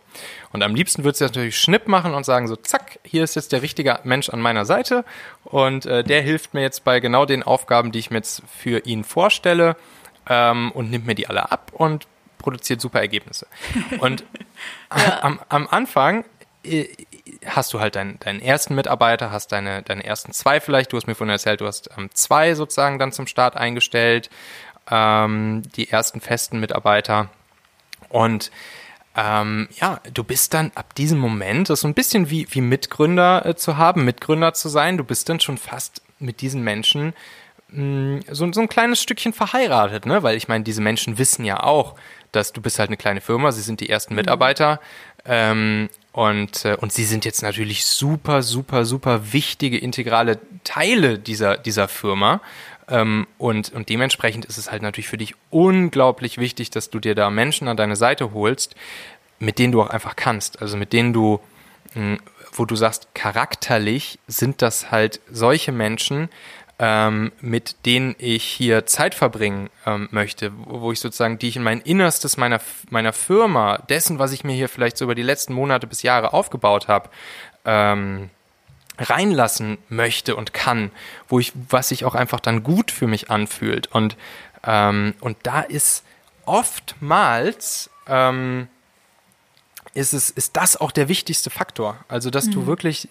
Und 0.52 0.64
am 0.64 0.76
liebsten 0.76 1.04
würdest 1.04 1.22
du 1.22 1.26
natürlich 1.26 1.60
Schnipp 1.60 1.88
machen 1.88 2.14
und 2.14 2.24
sagen, 2.24 2.48
so, 2.48 2.56
zack, 2.56 3.00
hier 3.04 3.24
ist 3.24 3.36
jetzt 3.36 3.52
der 3.52 3.64
richtige 3.64 4.00
Mensch 4.04 4.30
an 4.30 4.40
meiner 4.40 4.66
Seite 4.66 5.04
und 5.44 5.88
äh, 5.88 6.04
der 6.04 6.22
hilft 6.22 6.54
mir 6.54 6.62
jetzt 6.62 6.84
bei 6.84 7.00
genau 7.00 7.26
den 7.26 7.42
Aufgaben, 7.42 7.92
die 7.92 8.00
ich 8.00 8.12
mir 8.12 8.18
jetzt 8.18 8.44
für 8.48 8.86
ihn 8.86 9.04
vorstelle 9.04 9.76
ähm, 10.30 10.72
und 10.72 10.92
nimmt 10.92 11.08
mir 11.08 11.16
die 11.16 11.28
alle 11.28 11.52
ab 11.52 11.72
und 11.74 12.08
produziert 12.38 12.80
super 12.80 13.00
Ergebnisse. 13.00 13.48
Und 14.00 14.24
ja. 14.96 15.24
am, 15.24 15.40
am 15.50 15.68
Anfang 15.68 16.26
hast 17.46 17.74
du 17.74 17.80
halt 17.80 17.96
deinen, 17.96 18.20
deinen 18.20 18.42
ersten 18.42 18.76
Mitarbeiter, 18.76 19.32
hast 19.32 19.52
deine, 19.52 19.84
deine 19.84 20.04
ersten 20.04 20.32
zwei 20.32 20.60
vielleicht, 20.60 20.92
du 20.92 20.98
hast 20.98 21.08
mir 21.08 21.16
vorhin 21.16 21.32
erzählt, 21.32 21.62
du 21.62 21.68
hast 21.68 21.90
ähm, 21.98 22.10
zwei 22.14 22.56
sozusagen 22.56 23.00
dann 23.00 23.12
zum 23.12 23.28
Start 23.28 23.56
eingestellt, 23.56 24.30
ähm, 24.90 25.64
die 25.76 25.90
ersten 25.90 26.22
festen 26.22 26.60
Mitarbeiter 26.60 27.30
und 28.10 28.52
ähm, 29.18 29.70
ja, 29.80 30.02
du 30.14 30.24
bist 30.24 30.54
dann 30.54 30.72
ab 30.76 30.94
diesem 30.96 31.20
Moment, 31.20 31.70
das 31.70 31.80
ist 31.80 31.82
so 31.82 31.88
ein 31.88 31.94
bisschen 31.94 32.30
wie, 32.30 32.48
wie 32.50 32.62
Mitgründer 32.62 33.46
äh, 33.46 33.56
zu 33.56 33.78
haben, 33.78 34.04
Mitgründer 34.04 34.54
zu 34.54 34.68
sein, 34.68 34.98
du 34.98 35.04
bist 35.04 35.30
dann 35.30 35.40
schon 35.40 35.58
fast 35.58 36.02
mit 36.20 36.42
diesen 36.42 36.64
Menschen 36.64 37.14
mh, 37.70 37.82
mm, 37.82 38.20
so, 38.30 38.52
so 38.52 38.62
ein 38.62 38.70
kleines 38.70 39.02
Stückchen 39.02 39.34
verheiratet, 39.34 40.06
ne? 40.06 40.24
Weil 40.24 40.38
ich 40.38 40.48
meine, 40.48 40.64
diese 40.64 40.82
Menschen 40.82 41.18
wissen 41.18 41.46
ja 41.46 41.64
auch, 41.64 41.96
dass 42.32 42.52
du 42.54 42.62
bist 42.62 42.80
halt 42.80 42.90
eine 42.90 42.98
kleine 42.98 43.22
Firma, 43.22 43.52
sie 43.52 43.62
sind 43.62 43.80
die 43.80 43.90
ersten 43.90 44.14
mhm. 44.14 44.18
Mitarbeiter. 44.18 44.74
Mhm. 44.74 45.22
Ähm, 45.28 45.90
Und, 46.16 46.64
äh, 46.64 46.78
und 46.80 46.94
sie 46.94 47.04
sind 47.04 47.26
jetzt 47.26 47.42
natürlich 47.44 47.86
super, 47.86 48.42
super, 48.42 48.86
super 48.86 49.34
wichtige, 49.34 49.78
integrale 49.78 50.40
Teile 50.64 51.20
dieser, 51.20 51.58
dieser 51.58 51.90
Firma. 51.90 52.40
Ähm, 52.88 53.28
und, 53.38 53.74
und 53.74 53.90
dementsprechend 53.90 54.46
ist 54.46 54.58
es 54.58 54.72
halt 54.72 54.82
natürlich 54.82 55.10
für 55.10 55.18
dich 55.18 55.36
unglaublich 55.50 56.38
wichtig, 56.38 56.70
dass 56.70 56.90
du 56.90 57.02
dir 57.02 57.16
da 57.16 57.30
Menschen 57.30 57.68
an 57.68 57.76
deine 57.76 57.98
Seite 57.98 58.32
holst, 58.34 58.76
mit 59.40 59.60
denen 59.60 59.74
du 59.74 59.82
auch 59.82 59.90
einfach 59.90 60.16
kannst. 60.16 60.62
Also 60.62 60.78
mit 60.78 60.94
denen 60.94 61.12
du, 61.12 61.42
mh, 61.96 62.20
wo 62.54 62.64
du 62.64 62.78
sagst, 62.78 63.10
charakterlich 63.14 64.18
sind 64.26 64.62
das 64.62 64.92
halt 64.92 65.20
solche 65.30 65.74
Menschen, 65.74 66.30
ähm, 66.78 67.32
mit 67.40 67.86
denen 67.86 68.16
ich 68.18 68.44
hier 68.44 68.86
Zeit 68.86 69.16
verbringen 69.16 69.70
ähm, 69.86 70.10
möchte, 70.12 70.52
wo, 70.58 70.92
ich 70.92 71.00
sozusagen, 71.00 71.40
die 71.40 71.48
ich 71.48 71.56
in 71.56 71.64
mein 71.64 71.80
Innerstes 71.82 72.36
meiner, 72.36 72.60
meiner 72.90 73.14
Firma, 73.14 73.78
dessen, 73.90 74.20
was 74.20 74.34
ich 74.34 74.44
mir 74.44 74.54
hier 74.54 74.68
vielleicht 74.68 74.98
so 74.98 75.06
über 75.06 75.16
die 75.16 75.24
letzten 75.24 75.54
Monate 75.54 75.88
bis 75.88 76.02
Jahre 76.02 76.34
aufgebaut 76.34 76.88
habe, 76.88 77.10
ähm, 77.64 78.30
reinlassen 78.98 79.78
möchte 79.90 80.36
und 80.36 80.54
kann, 80.54 80.92
wo 81.28 81.40
ich, 81.40 81.54
was 81.70 81.90
sich 81.90 82.06
auch 82.06 82.16
einfach 82.16 82.40
dann 82.40 82.64
gut 82.64 82.92
für 82.92 83.08
mich 83.08 83.30
anfühlt. 83.30 83.88
Und, 83.88 84.18
ähm, 84.66 85.16
und 85.22 85.38
da 85.44 85.62
ist 85.62 86.04
oftmals 86.46 87.90
ähm, 88.08 88.68
ist 89.94 90.14
es, 90.14 90.30
ist 90.30 90.58
das 90.58 90.78
auch 90.78 90.92
der 90.92 91.08
wichtigste 91.08 91.50
Faktor. 91.50 91.98
Also, 92.08 92.30
dass 92.30 92.48
mhm. 92.48 92.52
du 92.52 92.68
wirklich 92.68 93.08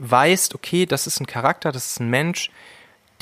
weißt, 0.00 0.54
okay, 0.54 0.86
das 0.86 1.06
ist 1.06 1.20
ein 1.20 1.26
Charakter, 1.26 1.72
das 1.72 1.86
ist 1.92 2.00
ein 2.00 2.10
Mensch, 2.10 2.50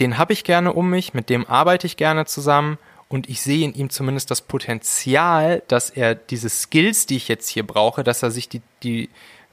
den 0.00 0.16
habe 0.16 0.32
ich 0.32 0.44
gerne 0.44 0.72
um 0.72 0.90
mich, 0.90 1.12
mit 1.12 1.28
dem 1.28 1.46
arbeite 1.46 1.86
ich 1.86 1.96
gerne 1.96 2.24
zusammen 2.24 2.78
und 3.08 3.28
ich 3.28 3.42
sehe 3.42 3.64
in 3.64 3.74
ihm 3.74 3.90
zumindest 3.90 4.30
das 4.30 4.42
Potenzial, 4.42 5.62
dass 5.68 5.90
er 5.90 6.14
diese 6.14 6.48
Skills, 6.48 7.06
die 7.06 7.16
ich 7.16 7.28
jetzt 7.28 7.48
hier 7.48 7.66
brauche, 7.66 8.04
dass 8.04 8.22
er 8.22 8.30
sich 8.30 8.48
die, 8.48 8.62
die 8.82 9.08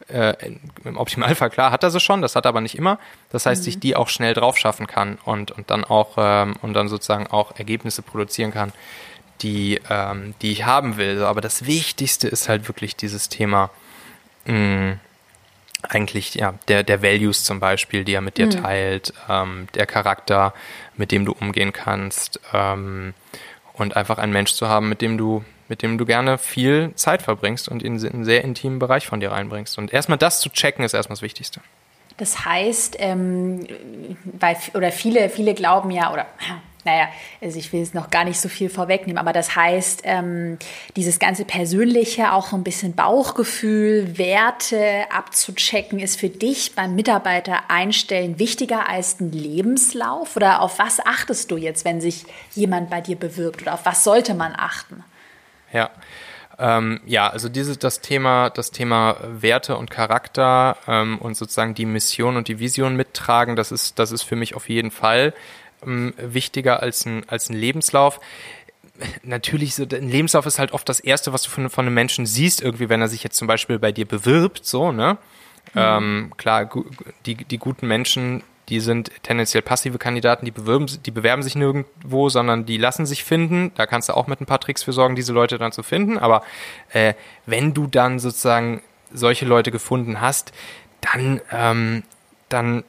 äh, 0.09 0.33
im 0.83 0.97
Optimalfall 0.97 1.49
klar 1.49 1.71
hat 1.71 1.83
er 1.83 1.89
sie 1.89 1.99
schon, 1.99 2.21
das 2.21 2.35
hat 2.35 2.45
er 2.45 2.49
aber 2.49 2.61
nicht 2.61 2.77
immer. 2.77 2.99
Das 3.31 3.45
heißt, 3.45 3.61
mhm. 3.61 3.65
sich 3.65 3.79
die 3.79 3.95
auch 3.95 4.09
schnell 4.09 4.33
drauf 4.33 4.57
schaffen 4.57 4.87
kann 4.87 5.17
und, 5.25 5.51
und 5.51 5.71
dann 5.71 5.83
auch 5.83 6.15
ähm, 6.17 6.55
und 6.61 6.73
dann 6.73 6.89
sozusagen 6.89 7.27
auch 7.27 7.57
Ergebnisse 7.57 8.01
produzieren 8.01 8.51
kann, 8.51 8.71
die, 9.41 9.81
ähm, 9.89 10.35
die 10.41 10.51
ich 10.51 10.65
haben 10.65 10.97
will. 10.97 11.23
Aber 11.23 11.41
das 11.41 11.65
Wichtigste 11.65 12.27
ist 12.27 12.49
halt 12.49 12.67
wirklich 12.67 12.95
dieses 12.95 13.29
Thema. 13.29 13.71
Mh, 14.45 14.53
mm, 14.53 14.99
eigentlich 15.89 16.35
ja 16.35 16.53
der 16.67 16.83
der 16.83 17.01
Values 17.01 17.43
zum 17.43 17.59
Beispiel, 17.59 18.03
die 18.03 18.13
er 18.13 18.21
mit 18.21 18.37
dir 18.37 18.47
mhm. 18.47 18.51
teilt, 18.51 19.13
ähm, 19.29 19.67
der 19.75 19.85
Charakter, 19.85 20.53
mit 20.95 21.11
dem 21.11 21.25
du 21.25 21.33
umgehen 21.33 21.73
kannst 21.73 22.39
ähm, 22.53 23.13
und 23.73 23.95
einfach 23.95 24.17
einen 24.17 24.33
Mensch 24.33 24.53
zu 24.53 24.67
haben, 24.67 24.89
mit 24.89 25.01
dem 25.01 25.17
du 25.17 25.43
mit 25.67 25.81
dem 25.81 25.97
du 25.97 26.05
gerne 26.05 26.37
viel 26.37 26.93
Zeit 26.95 27.21
verbringst 27.21 27.69
und 27.69 27.81
in 27.81 27.93
einen 28.05 28.23
sehr 28.23 28.43
intimen 28.43 28.79
Bereich 28.79 29.07
von 29.07 29.19
dir 29.19 29.31
reinbringst. 29.31 29.77
Und 29.77 29.91
erstmal 29.91 30.17
das 30.17 30.39
zu 30.39 30.49
checken 30.49 30.85
ist 30.85 30.93
erstmal 30.93 31.15
das 31.15 31.23
Wichtigste. 31.23 31.59
Das 32.17 32.45
heißt, 32.45 32.97
ähm, 32.99 33.67
weil, 34.23 34.55
oder 34.73 34.91
viele, 34.91 35.29
viele 35.29 35.53
glauben 35.53 35.91
ja, 35.91 36.13
oder 36.13 36.27
naja, 36.85 37.07
also 37.41 37.57
ich 37.57 37.73
will 37.73 37.79
jetzt 37.79 37.95
noch 37.95 38.11
gar 38.11 38.23
nicht 38.23 38.39
so 38.39 38.47
viel 38.47 38.69
vorwegnehmen, 38.69 39.17
aber 39.17 39.33
das 39.33 39.55
heißt, 39.55 40.01
ähm, 40.03 40.59
dieses 40.95 41.17
ganze 41.17 41.43
Persönliche, 41.43 42.31
auch 42.31 42.53
ein 42.53 42.63
bisschen 42.63 42.93
Bauchgefühl, 42.93 44.17
Werte 44.17 45.05
abzuchecken, 45.09 45.99
ist 45.99 46.19
für 46.19 46.29
dich 46.29 46.75
beim 46.75 46.95
Mitarbeiter 46.95 47.69
einstellen 47.69 48.37
wichtiger 48.37 48.87
als 48.87 49.19
ein 49.19 49.31
Lebenslauf? 49.31 50.35
Oder 50.35 50.61
auf 50.61 50.77
was 50.77 51.03
achtest 51.03 51.49
du 51.49 51.57
jetzt, 51.57 51.85
wenn 51.85 52.01
sich 52.01 52.25
jemand 52.53 52.91
bei 52.91 53.01
dir 53.01 53.15
bewirbt? 53.15 53.63
Oder 53.63 53.73
auf 53.73 53.85
was 53.85 54.03
sollte 54.03 54.35
man 54.35 54.53
achten? 54.55 55.03
Ja. 55.73 55.89
Ähm, 56.57 57.01
ja, 57.05 57.29
also 57.29 57.49
dieses 57.49 57.79
das 57.79 57.99
Thema, 57.99 58.49
das 58.49 58.71
Thema 58.71 59.17
Werte 59.27 59.75
und 59.75 59.91
Charakter 59.91 60.77
ähm, 60.87 61.17
und 61.17 61.35
sozusagen 61.35 61.73
die 61.73 61.85
Mission 61.85 62.37
und 62.37 62.47
die 62.47 62.59
Vision 62.59 62.95
mittragen, 62.95 63.57
das 63.57 63.73
ist, 63.73 63.99
das 63.99 64.11
ist 64.11 64.21
für 64.21 64.37
mich 64.37 64.55
auf 64.55 64.69
jeden 64.69 64.91
Fall 64.91 65.33
ähm, 65.85 66.13
wichtiger 66.17 66.81
als 66.81 67.05
ein, 67.05 67.27
als 67.27 67.49
ein 67.49 67.55
Lebenslauf. 67.55 68.19
Natürlich, 69.23 69.75
so, 69.75 69.83
ein 69.83 70.09
Lebenslauf 70.09 70.45
ist 70.45 70.59
halt 70.59 70.71
oft 70.71 70.87
das 70.87 70.99
Erste, 70.99 71.33
was 71.33 71.43
du 71.43 71.49
von, 71.49 71.69
von 71.69 71.85
einem 71.85 71.95
Menschen 71.95 72.25
siehst, 72.25 72.61
irgendwie, 72.61 72.89
wenn 72.89 73.01
er 73.01 73.09
sich 73.09 73.23
jetzt 73.23 73.37
zum 73.37 73.47
Beispiel 73.47 73.77
bei 73.77 73.91
dir 73.91 74.07
bewirbt, 74.07 74.65
so, 74.65 74.91
ne? 74.91 75.17
Mhm. 75.73 75.81
Ähm, 75.81 76.33
klar, 76.37 76.69
die, 77.25 77.35
die 77.35 77.57
guten 77.57 77.87
Menschen, 77.87 78.43
die 78.69 78.79
sind 78.79 79.11
tendenziell 79.23 79.61
passive 79.61 79.97
Kandidaten, 79.97 80.45
die, 80.45 80.51
bewerben, 80.51 80.87
die 81.05 81.11
bewerben 81.11 81.43
sich 81.43 81.55
nirgendwo, 81.55 82.29
sondern 82.29 82.65
die 82.65 82.77
lassen 82.77 83.05
sich 83.05 83.23
finden. 83.23 83.71
Da 83.75 83.85
kannst 83.85 84.09
du 84.09 84.13
auch 84.13 84.27
mit 84.27 84.41
ein 84.41 84.45
paar 84.45 84.59
Tricks 84.59 84.83
für 84.83 84.93
sorgen, 84.93 85.15
diese 85.15 85.33
Leute 85.33 85.57
dann 85.57 85.71
zu 85.71 85.83
finden. 85.83 86.17
Aber 86.17 86.43
äh, 86.91 87.13
wenn 87.45 87.73
du 87.73 87.87
dann 87.87 88.19
sozusagen 88.19 88.81
solche 89.11 89.45
Leute 89.45 89.71
gefunden 89.71 90.19
hast, 90.21 90.51
dann, 91.01 91.41
ähm, 91.51 92.03
dann 92.49 92.83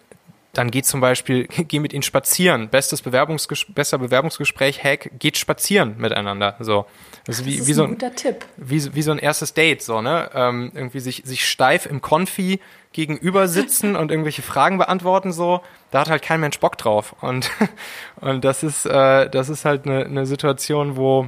dann 0.56 0.70
geht 0.70 0.86
zum 0.86 1.00
Beispiel, 1.00 1.46
geh 1.68 1.80
mit 1.80 1.92
ihnen 1.92 2.02
spazieren. 2.02 2.68
Bestes 2.68 3.02
Bewerbungsges 3.02 3.66
bester 3.68 3.98
Bewerbungsgespräch, 3.98 4.82
Hack, 4.82 5.10
geht 5.18 5.36
spazieren 5.36 5.96
miteinander. 5.98 6.56
So. 6.60 6.86
Das 7.24 7.40
ist, 7.40 7.44
wie, 7.44 7.52
das 7.52 7.60
ist 7.60 7.68
wie 7.68 7.72
so 7.74 7.84
ein 7.84 7.90
guter 7.90 8.14
Tipp. 8.14 8.46
Wie, 8.56 8.94
wie 8.94 9.02
so 9.02 9.10
ein 9.10 9.18
erstes 9.18 9.52
Date, 9.52 9.82
so, 9.82 10.00
ne? 10.00 10.30
Ähm, 10.34 10.72
irgendwie 10.74 11.00
sich, 11.00 11.22
sich 11.24 11.46
steif 11.46 11.86
im 11.86 12.00
Konfi 12.00 12.60
gegenüber 12.92 13.48
sitzen 13.48 13.96
und 13.96 14.10
irgendwelche 14.10 14.42
Fragen 14.42 14.78
beantworten, 14.78 15.32
so. 15.32 15.60
Da 15.90 16.00
hat 16.00 16.10
halt 16.10 16.22
kein 16.22 16.40
Mensch 16.40 16.58
Bock 16.58 16.78
drauf. 16.78 17.14
Und, 17.20 17.50
und 18.20 18.44
das 18.44 18.62
ist, 18.62 18.86
äh, 18.86 19.28
das 19.28 19.48
ist 19.48 19.64
halt 19.64 19.86
eine, 19.86 20.04
eine 20.04 20.24
Situation, 20.24 20.96
wo, 20.96 21.26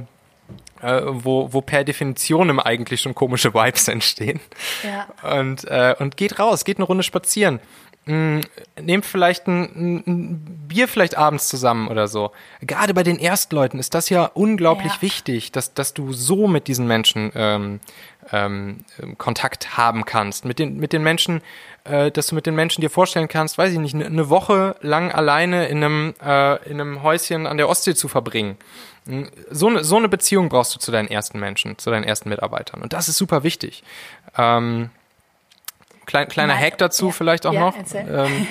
äh, 0.81 1.01
wo, 1.05 1.53
wo 1.53 1.61
per 1.61 1.83
Definition 1.83 2.49
im 2.49 2.59
eigentlich 2.59 3.01
schon 3.01 3.13
komische 3.13 3.53
Vibes 3.53 3.87
entstehen. 3.89 4.39
Ja. 4.83 5.37
Und, 5.37 5.65
äh, 5.65 5.95
und 5.99 6.17
geht 6.17 6.39
raus, 6.39 6.65
geht 6.65 6.77
eine 6.77 6.85
Runde 6.85 7.03
spazieren 7.03 7.59
mh, 8.05 8.41
hm, 8.41 8.41
nehmt 8.85 9.05
vielleicht 9.05 9.47
ein, 9.47 10.03
ein, 10.05 10.65
Bier 10.67 10.87
vielleicht 10.87 11.17
abends 11.17 11.47
zusammen 11.47 11.87
oder 11.87 12.07
so. 12.07 12.31
Gerade 12.61 12.93
bei 12.93 13.03
den 13.03 13.17
Erstleuten 13.17 13.79
ist 13.79 13.93
das 13.93 14.09
ja 14.09 14.25
unglaublich 14.25 14.93
ja. 14.95 15.01
wichtig, 15.01 15.51
dass, 15.51 15.73
dass 15.73 15.93
du 15.93 16.13
so 16.13 16.47
mit 16.47 16.67
diesen 16.67 16.87
Menschen 16.87 17.31
ähm, 17.35 17.79
ähm, 18.31 18.85
Kontakt 19.17 19.77
haben 19.77 20.05
kannst. 20.05 20.45
Mit 20.45 20.59
den, 20.59 20.77
mit 20.77 20.93
den 20.93 21.03
Menschen, 21.03 21.41
äh, 21.85 22.11
dass 22.11 22.27
du 22.27 22.35
mit 22.35 22.45
den 22.45 22.55
Menschen 22.55 22.81
dir 22.81 22.89
vorstellen 22.89 23.27
kannst, 23.27 23.57
weiß 23.57 23.73
ich 23.73 23.79
nicht, 23.79 23.95
eine 23.95 24.09
ne 24.09 24.29
Woche 24.29 24.75
lang 24.81 25.11
alleine 25.11 25.67
in 25.67 25.83
einem, 25.83 26.13
äh, 26.23 26.55
in 26.69 26.79
einem 26.79 27.03
Häuschen 27.03 27.47
an 27.47 27.57
der 27.57 27.69
Ostsee 27.69 27.95
zu 27.95 28.07
verbringen. 28.07 28.57
Hm, 29.05 29.29
so 29.49 29.67
eine, 29.67 29.83
so 29.83 29.97
eine 29.97 30.09
Beziehung 30.09 30.49
brauchst 30.49 30.75
du 30.75 30.79
zu 30.79 30.91
deinen 30.91 31.07
ersten 31.07 31.39
Menschen, 31.39 31.77
zu 31.77 31.89
deinen 31.89 32.03
ersten 32.03 32.29
Mitarbeitern. 32.29 32.81
Und 32.81 32.93
das 32.93 33.09
ist 33.09 33.17
super 33.17 33.43
wichtig. 33.43 33.83
Ähm, 34.37 34.91
Klein, 36.09 36.27
kleiner 36.27 36.55
Nein. 36.55 36.63
Hack 36.63 36.79
dazu 36.79 37.05
ja. 37.05 37.11
vielleicht 37.11 37.45
auch 37.45 37.53
ja, 37.53 37.59
noch. 37.59 37.75
Ähm, 37.93 38.47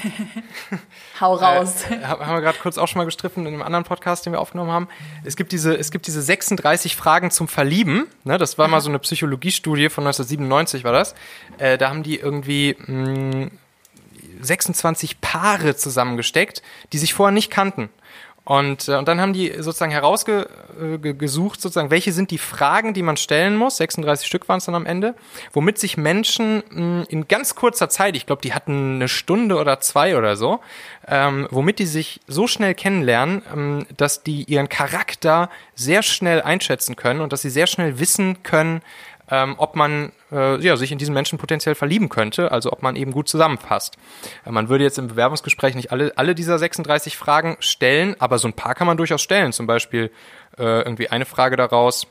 Hau 1.21 1.35
raus. 1.35 1.87
Äh, 1.91 2.05
haben 2.05 2.33
wir 2.33 2.41
gerade 2.41 2.59
kurz 2.59 2.79
auch 2.79 2.87
schon 2.87 3.01
mal 3.01 3.05
gestriffen 3.05 3.47
in 3.47 3.53
einem 3.53 3.63
anderen 3.63 3.85
Podcast, 3.85 4.25
den 4.25 4.33
wir 4.33 4.39
aufgenommen 4.39 4.71
haben. 4.71 4.87
Es 5.25 5.35
gibt 5.35 5.51
diese, 5.51 5.77
es 5.77 5.91
gibt 5.91 6.07
diese 6.07 6.23
36 6.23 6.95
Fragen 6.95 7.33
zum 7.33 7.49
Verlieben. 7.49 8.07
Ne, 8.23 8.39
das 8.39 8.59
war 8.59 8.67
Aha. 8.67 8.71
mal 8.71 8.81
so 8.81 8.91
eine 8.91 9.01
Psychologiestudie 9.01 9.89
von 9.89 10.07
1997 10.07 10.85
war 10.85 10.93
das. 10.93 11.17
Äh, 11.59 11.79
da 11.79 11.89
haben 11.89 12.05
die 12.05 12.21
irgendwie 12.21 12.77
mh, 12.79 13.49
26 14.41 15.21
Paare 15.21 15.75
zusammengesteckt, 15.75 16.63
die 16.93 16.99
sich 16.99 17.13
vorher 17.13 17.33
nicht 17.33 17.51
kannten. 17.51 17.91
Und, 18.49 18.89
äh, 18.89 18.97
und 18.97 19.07
dann 19.07 19.21
haben 19.21 19.35
die 19.35 19.53
sozusagen 19.59 19.93
herausgesucht, 19.93 21.61
sozusagen, 21.61 21.91
welche 21.91 22.13
sind 22.13 22.31
die 22.31 22.39
Fragen, 22.39 22.95
die 22.95 23.03
man 23.03 23.19
stellen 23.19 23.57
muss, 23.57 23.77
36 23.77 24.27
Stück 24.27 24.49
waren 24.49 24.57
es 24.57 24.65
dann 24.65 24.75
am 24.75 24.87
Ende, 24.87 25.15
womit 25.53 25.79
sich 25.79 25.99
Menschen 25.99 26.63
mh, 26.71 27.05
in 27.11 27.29
ganz 27.29 27.55
kurzer 27.55 27.91
Zeit, 27.91 28.17
ich 28.17 28.25
glaube, 28.25 28.41
die 28.41 28.55
hatten 28.55 28.95
eine 28.95 29.09
Stunde 29.09 29.57
oder 29.57 29.81
zwei 29.81 30.17
oder 30.17 30.35
so, 30.35 30.61
ähm, 31.07 31.47
womit 31.51 31.79
die 31.79 31.85
sich 31.85 32.23
so 32.27 32.47
schnell 32.47 32.73
kennenlernen, 32.75 33.43
ähm, 33.55 33.87
dass 33.99 34.23
die 34.23 34.45
ihren 34.45 34.71
Charakter 34.71 35.51
sehr 35.75 36.03
schnell 36.03 36.41
einschätzen 36.41 36.97
können 36.97 37.21
und 37.21 37.35
dass 37.35 37.43
sie 37.43 37.51
sehr 37.51 37.67
schnell 37.67 37.99
wissen 37.99 38.43
können, 38.45 38.81
ähm, 39.31 39.55
ob 39.59 39.77
man 39.77 40.13
äh, 40.33 40.61
ja, 40.61 40.77
sich 40.77 40.93
in 40.93 40.99
diesen 40.99 41.15
Menschen 41.15 41.39
potenziell 41.39 41.75
verlieben 41.75 42.09
könnte, 42.09 42.53
also 42.53 42.73
ob 42.73 42.83
man 42.83 42.97
eben 42.97 43.13
gut 43.13 43.29
zusammenpasst. 43.29 43.97
Äh, 44.45 44.51
man 44.51 44.69
würde 44.69 44.85
jetzt 44.85 44.99
im 44.99 45.09
Bewerbungsgespräch 45.09 45.75
nicht 45.75 45.93
alle, 45.93 46.13
alle 46.17 46.35
dieser 46.35 46.59
36 46.59 47.17
Fragen 47.17 47.57
stellen, 47.61 48.17
aber 48.19 48.39
so 48.39 48.49
ein 48.49 48.55
paar 48.55 48.75
kann 48.75 48.87
man 48.87 48.97
durchaus 48.97 49.23
stellen. 49.23 49.53
Zum 49.53 49.67
Beispiel 49.67 50.11
äh, 50.59 50.83
irgendwie 50.83 51.09
eine 51.09 51.25
Frage 51.25 51.57
daraus 51.57 52.07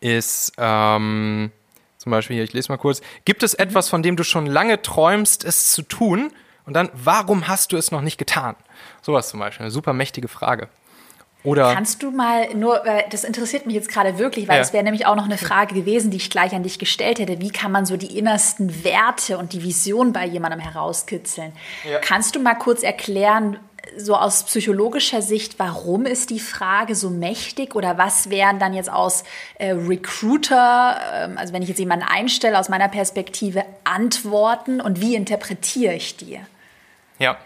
ist, 0.00 0.52
ähm, 0.58 1.52
zum 1.98 2.10
Beispiel 2.10 2.34
hier, 2.34 2.44
ich 2.44 2.52
lese 2.52 2.72
mal 2.72 2.78
kurz, 2.78 3.00
gibt 3.24 3.42
es 3.42 3.54
etwas, 3.54 3.88
von 3.88 4.02
dem 4.02 4.16
du 4.16 4.24
schon 4.24 4.46
lange 4.46 4.82
träumst, 4.82 5.44
es 5.44 5.70
zu 5.70 5.82
tun? 5.82 6.32
Und 6.64 6.74
dann, 6.74 6.90
warum 6.94 7.48
hast 7.48 7.72
du 7.72 7.76
es 7.76 7.90
noch 7.90 8.02
nicht 8.02 8.18
getan? 8.18 8.56
Sowas 9.02 9.28
zum 9.28 9.40
Beispiel, 9.40 9.64
eine 9.64 9.70
super 9.70 9.92
mächtige 9.92 10.28
Frage. 10.28 10.68
Oder 11.44 11.74
Kannst 11.74 12.02
du 12.02 12.12
mal 12.12 12.54
nur, 12.54 12.82
das 13.10 13.24
interessiert 13.24 13.66
mich 13.66 13.74
jetzt 13.74 13.88
gerade 13.88 14.18
wirklich, 14.18 14.46
weil 14.46 14.60
es 14.60 14.72
wäre 14.72 14.84
nämlich 14.84 15.06
auch 15.06 15.16
noch 15.16 15.24
eine 15.24 15.38
Frage 15.38 15.74
gewesen, 15.74 16.12
die 16.12 16.18
ich 16.18 16.30
gleich 16.30 16.54
an 16.54 16.62
dich 16.62 16.78
gestellt 16.78 17.18
hätte. 17.18 17.40
Wie 17.40 17.50
kann 17.50 17.72
man 17.72 17.84
so 17.84 17.96
die 17.96 18.16
innersten 18.16 18.84
Werte 18.84 19.38
und 19.38 19.52
die 19.52 19.64
Vision 19.64 20.12
bei 20.12 20.24
jemandem 20.24 20.60
herauskitzeln? 20.60 21.52
Ja. 21.90 21.98
Kannst 21.98 22.36
du 22.36 22.40
mal 22.40 22.54
kurz 22.54 22.84
erklären, 22.84 23.58
so 23.96 24.14
aus 24.14 24.44
psychologischer 24.44 25.20
Sicht, 25.20 25.58
warum 25.58 26.06
ist 26.06 26.30
die 26.30 26.38
Frage 26.38 26.94
so 26.94 27.10
mächtig 27.10 27.74
oder 27.74 27.98
was 27.98 28.30
wären 28.30 28.60
dann 28.60 28.74
jetzt 28.74 28.90
aus 28.90 29.24
äh, 29.58 29.72
Recruiter, 29.72 30.96
äh, 31.12 31.36
also 31.36 31.52
wenn 31.52 31.62
ich 31.62 31.68
jetzt 31.68 31.78
jemanden 31.78 32.06
einstelle, 32.08 32.58
aus 32.58 32.68
meiner 32.68 32.88
Perspektive 32.88 33.64
Antworten 33.82 34.80
und 34.80 35.00
wie 35.00 35.16
interpretiere 35.16 35.94
ich 35.94 36.16
die? 36.16 36.38
Ja, 37.18 37.36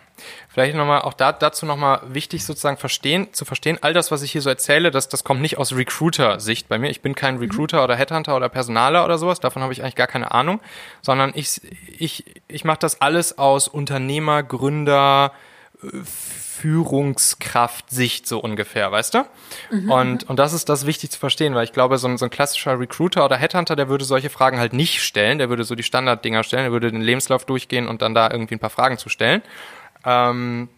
Vielleicht 0.57 0.75
nochmal, 0.75 1.03
auch 1.03 1.13
da, 1.13 1.33
dazu 1.33 1.67
nochmal 1.67 2.01
wichtig 2.09 2.47
sozusagen 2.47 2.79
verstehen, 2.79 3.31
zu 3.35 3.45
verstehen, 3.45 3.77
all 3.83 3.93
das, 3.93 4.11
was 4.11 4.23
ich 4.23 4.33
hier 4.33 4.41
so 4.41 4.49
erzähle, 4.49 4.91
das, 4.91 5.07
das 5.07 5.23
kommt 5.23 5.43
nicht 5.43 5.59
aus 5.59 5.77
Recruiter-Sicht 5.77 6.67
bei 6.67 6.79
mir. 6.79 6.89
Ich 6.89 7.03
bin 7.03 7.15
kein. 7.15 7.37
Recruiter 7.37 7.77
mhm. 7.77 7.85
oder 7.85 7.95
Headhunter 7.95 8.35
oder 8.35 8.49
Personaler 8.49 9.05
oder 9.05 9.19
sowas, 9.19 9.39
davon 9.39 9.61
habe 9.61 9.75
ich 9.75 9.83
eigentlich 9.83 9.97
gar 9.97 10.07
keine 10.07 10.33
Ahnung, 10.33 10.61
sondern 11.03 11.33
ich, 11.35 11.61
ich, 11.99 12.25
ich 12.49 12.65
mache 12.65 12.79
das 12.79 13.03
alles 13.03 13.37
aus 13.37 13.69
Unternehmer, 13.69 14.43
Gründer, 14.43 15.33
Führungskraft-Sicht 16.03 18.27
so 18.27 18.39
ungefähr, 18.39 18.91
weißt 18.91 19.13
du? 19.13 19.27
Mhm. 19.71 19.91
Und, 19.91 20.31
und 20.31 20.39
das 20.39 20.55
ist 20.55 20.71
das 20.71 20.87
wichtig 20.87 21.11
zu 21.11 21.19
verstehen, 21.19 21.55
weil 21.55 21.65
ich 21.65 21.75
glaube, 21.75 21.99
so 21.99 22.09
ein, 22.09 22.17
so 22.17 22.25
ein 22.25 22.31
klassischer 22.31 22.81
Recruiter 22.81 23.27
oder 23.27 23.37
Headhunter, 23.37 23.77
der 23.77 23.91
würde 23.91 24.07
solche 24.07 24.31
Fragen 24.31 24.59
halt 24.59 24.73
nicht 24.73 25.03
stellen, 25.03 25.37
der 25.37 25.51
würde 25.51 25.65
so 25.65 25.75
die 25.75 25.83
Standarddinger 25.83 26.45
stellen, 26.45 26.63
der 26.63 26.73
würde 26.73 26.91
den 26.91 27.03
Lebenslauf 27.03 27.45
durchgehen 27.45 27.89
und 27.89 28.01
dann 28.01 28.15
da 28.15 28.31
irgendwie 28.31 28.55
ein 28.55 28.61
paar 28.61 28.71
Fragen 28.71 28.97
zu 28.97 29.11
stellen. 29.11 29.43
Ähm, 30.07 30.69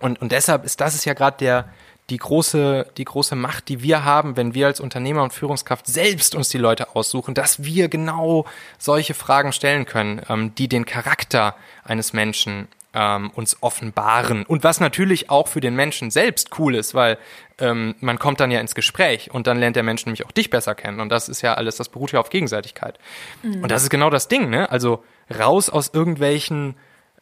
und, 0.00 0.20
und 0.20 0.32
deshalb 0.32 0.64
ist 0.64 0.80
das 0.80 0.94
ist 0.94 1.06
ja 1.06 1.14
gerade 1.14 1.38
der 1.38 1.68
die 2.10 2.18
große 2.18 2.86
die 2.96 3.04
große 3.04 3.34
Macht, 3.34 3.68
die 3.68 3.82
wir 3.82 4.04
haben, 4.04 4.36
wenn 4.36 4.54
wir 4.54 4.66
als 4.66 4.80
Unternehmer 4.80 5.22
und 5.22 5.32
Führungskraft 5.32 5.86
selbst 5.86 6.34
uns 6.34 6.50
die 6.50 6.58
Leute 6.58 6.94
aussuchen, 6.94 7.34
dass 7.34 7.64
wir 7.64 7.88
genau 7.88 8.44
solche 8.78 9.14
Fragen 9.14 9.52
stellen 9.52 9.86
können, 9.86 10.20
ähm, 10.28 10.54
die 10.54 10.68
den 10.68 10.84
Charakter 10.84 11.56
eines 11.84 12.12
Menschen 12.12 12.68
ähm, 12.96 13.30
uns 13.34 13.58
offenbaren. 13.60 14.44
Und 14.44 14.64
was 14.64 14.80
natürlich 14.80 15.30
auch 15.30 15.48
für 15.48 15.60
den 15.60 15.74
Menschen 15.74 16.10
selbst 16.10 16.58
cool 16.58 16.74
ist, 16.74 16.94
weil 16.94 17.18
ähm, 17.58 17.94
man 18.00 18.18
kommt 18.18 18.40
dann 18.40 18.50
ja 18.50 18.60
ins 18.60 18.74
Gespräch 18.74 19.30
und 19.32 19.46
dann 19.46 19.58
lernt 19.58 19.76
der 19.76 19.82
Mensch 19.82 20.06
nämlich 20.06 20.24
auch 20.24 20.32
dich 20.32 20.48
besser 20.48 20.74
kennen. 20.74 21.00
Und 21.00 21.10
das 21.10 21.28
ist 21.28 21.42
ja 21.42 21.54
alles, 21.54 21.76
das 21.76 21.90
beruht 21.90 22.12
ja 22.12 22.20
auf 22.20 22.30
Gegenseitigkeit. 22.30 22.98
Mhm. 23.42 23.62
Und 23.62 23.70
das 23.70 23.82
ist 23.82 23.90
genau 23.90 24.10
das 24.10 24.28
Ding, 24.28 24.48
ne? 24.48 24.70
Also 24.70 25.04
raus 25.38 25.68
aus 25.68 25.90
irgendwelchen 25.92 26.76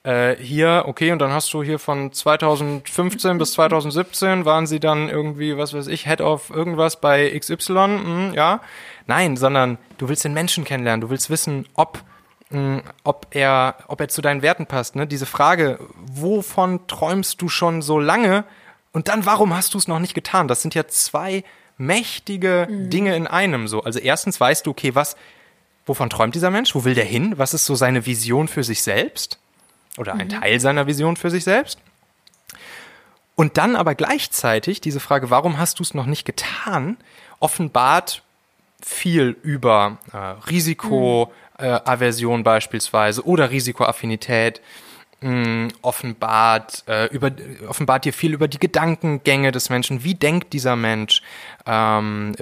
äh, 0.04 0.37
hier, 0.37 0.84
okay, 0.87 1.12
und 1.12 1.18
dann 1.18 1.32
hast 1.32 1.52
du 1.54 1.62
hier 1.62 1.78
von 1.78 2.12
2015 2.12 3.38
bis 3.38 3.52
2017 3.52 4.44
waren 4.44 4.66
sie 4.66 4.78
dann 4.78 5.08
irgendwie, 5.08 5.56
was 5.56 5.73
weiß 5.73 5.87
ich, 5.87 6.06
Head 6.06 6.20
of 6.20 6.50
irgendwas 6.50 7.00
bei 7.00 7.37
XY, 7.38 7.75
hm, 7.75 8.32
ja. 8.34 8.61
Nein, 9.06 9.37
sondern 9.37 9.78
du 9.99 10.08
willst 10.08 10.25
den 10.25 10.34
Menschen 10.34 10.64
kennenlernen, 10.64 11.00
du 11.00 11.11
willst 11.11 11.30
wissen, 11.30 11.66
ob 11.75 12.02
hm, 12.50 12.82
ob 13.02 13.28
er, 13.30 13.76
ob 13.88 14.00
er 14.00 14.08
zu 14.08 14.20
deinen 14.20 14.42
Werten 14.42 14.66
passt. 14.66 14.94
Ne? 14.94 15.06
Diese 15.06 15.26
Frage, 15.26 15.78
wovon 15.96 16.87
träumst 16.87 17.40
du 17.40 17.49
schon 17.49 17.82
so 17.82 17.99
lange? 17.99 18.44
Und 18.92 19.08
dann, 19.08 19.26
warum 19.26 19.56
hast 19.56 19.75
du 19.75 19.78
es 19.78 19.88
noch 19.88 19.99
nicht 19.99 20.14
getan? 20.14 20.46
Das 20.46 20.62
sind 20.62 20.75
ja 20.75 20.87
zwei 20.87 21.42
mächtige 21.78 22.68
mhm. 22.70 22.90
Dinge 22.90 23.16
in 23.16 23.26
einem. 23.26 23.66
So, 23.66 23.82
also 23.82 23.99
erstens 23.99 24.38
weißt 24.38 24.66
du, 24.66 24.70
okay, 24.70 24.94
was, 24.94 25.16
wovon 25.87 26.11
träumt 26.11 26.34
dieser 26.34 26.50
Mensch? 26.50 26.75
Wo 26.75 26.84
will 26.84 26.94
der 26.94 27.04
hin? 27.04 27.34
Was 27.38 27.54
ist 27.54 27.64
so 27.64 27.75
seine 27.75 28.06
Vision 28.06 28.46
für 28.46 28.62
sich 28.62 28.82
selbst? 28.82 29.38
Oder 29.98 30.14
ein 30.14 30.28
mhm. 30.28 30.40
Teil 30.40 30.60
seiner 30.60 30.86
Vision 30.86 31.16
für 31.16 31.30
sich 31.30 31.44
selbst. 31.44 31.78
Und 33.36 33.58
dann 33.58 33.76
aber 33.76 33.94
gleichzeitig 33.94 34.80
diese 34.80 35.00
Frage, 35.00 35.30
warum 35.30 35.58
hast 35.58 35.78
du 35.78 35.82
es 35.82 35.94
noch 35.94 36.06
nicht 36.06 36.24
getan, 36.24 36.96
offenbart 37.40 38.22
viel 38.80 39.36
über 39.42 39.98
äh, 40.12 40.16
Risikoaversion 40.48 42.34
mhm. 42.36 42.40
äh, 42.40 42.44
beispielsweise 42.44 43.26
oder 43.26 43.50
Risikoaffinität 43.50 44.60
mh, 45.21 45.68
offenbart, 45.83 46.85
äh, 46.87 47.06
über, 47.06 47.30
offenbart 47.68 48.04
dir 48.04 48.12
viel 48.12 48.33
über 48.33 48.49
die 48.49 48.59
Gedankengänge 48.59 49.52
des 49.52 49.71
Menschen. 49.71 50.04
Wie 50.04 50.14
denkt 50.14 50.52
dieser 50.52 50.76
Mensch? 50.76 51.23
Ähm, 51.66 52.35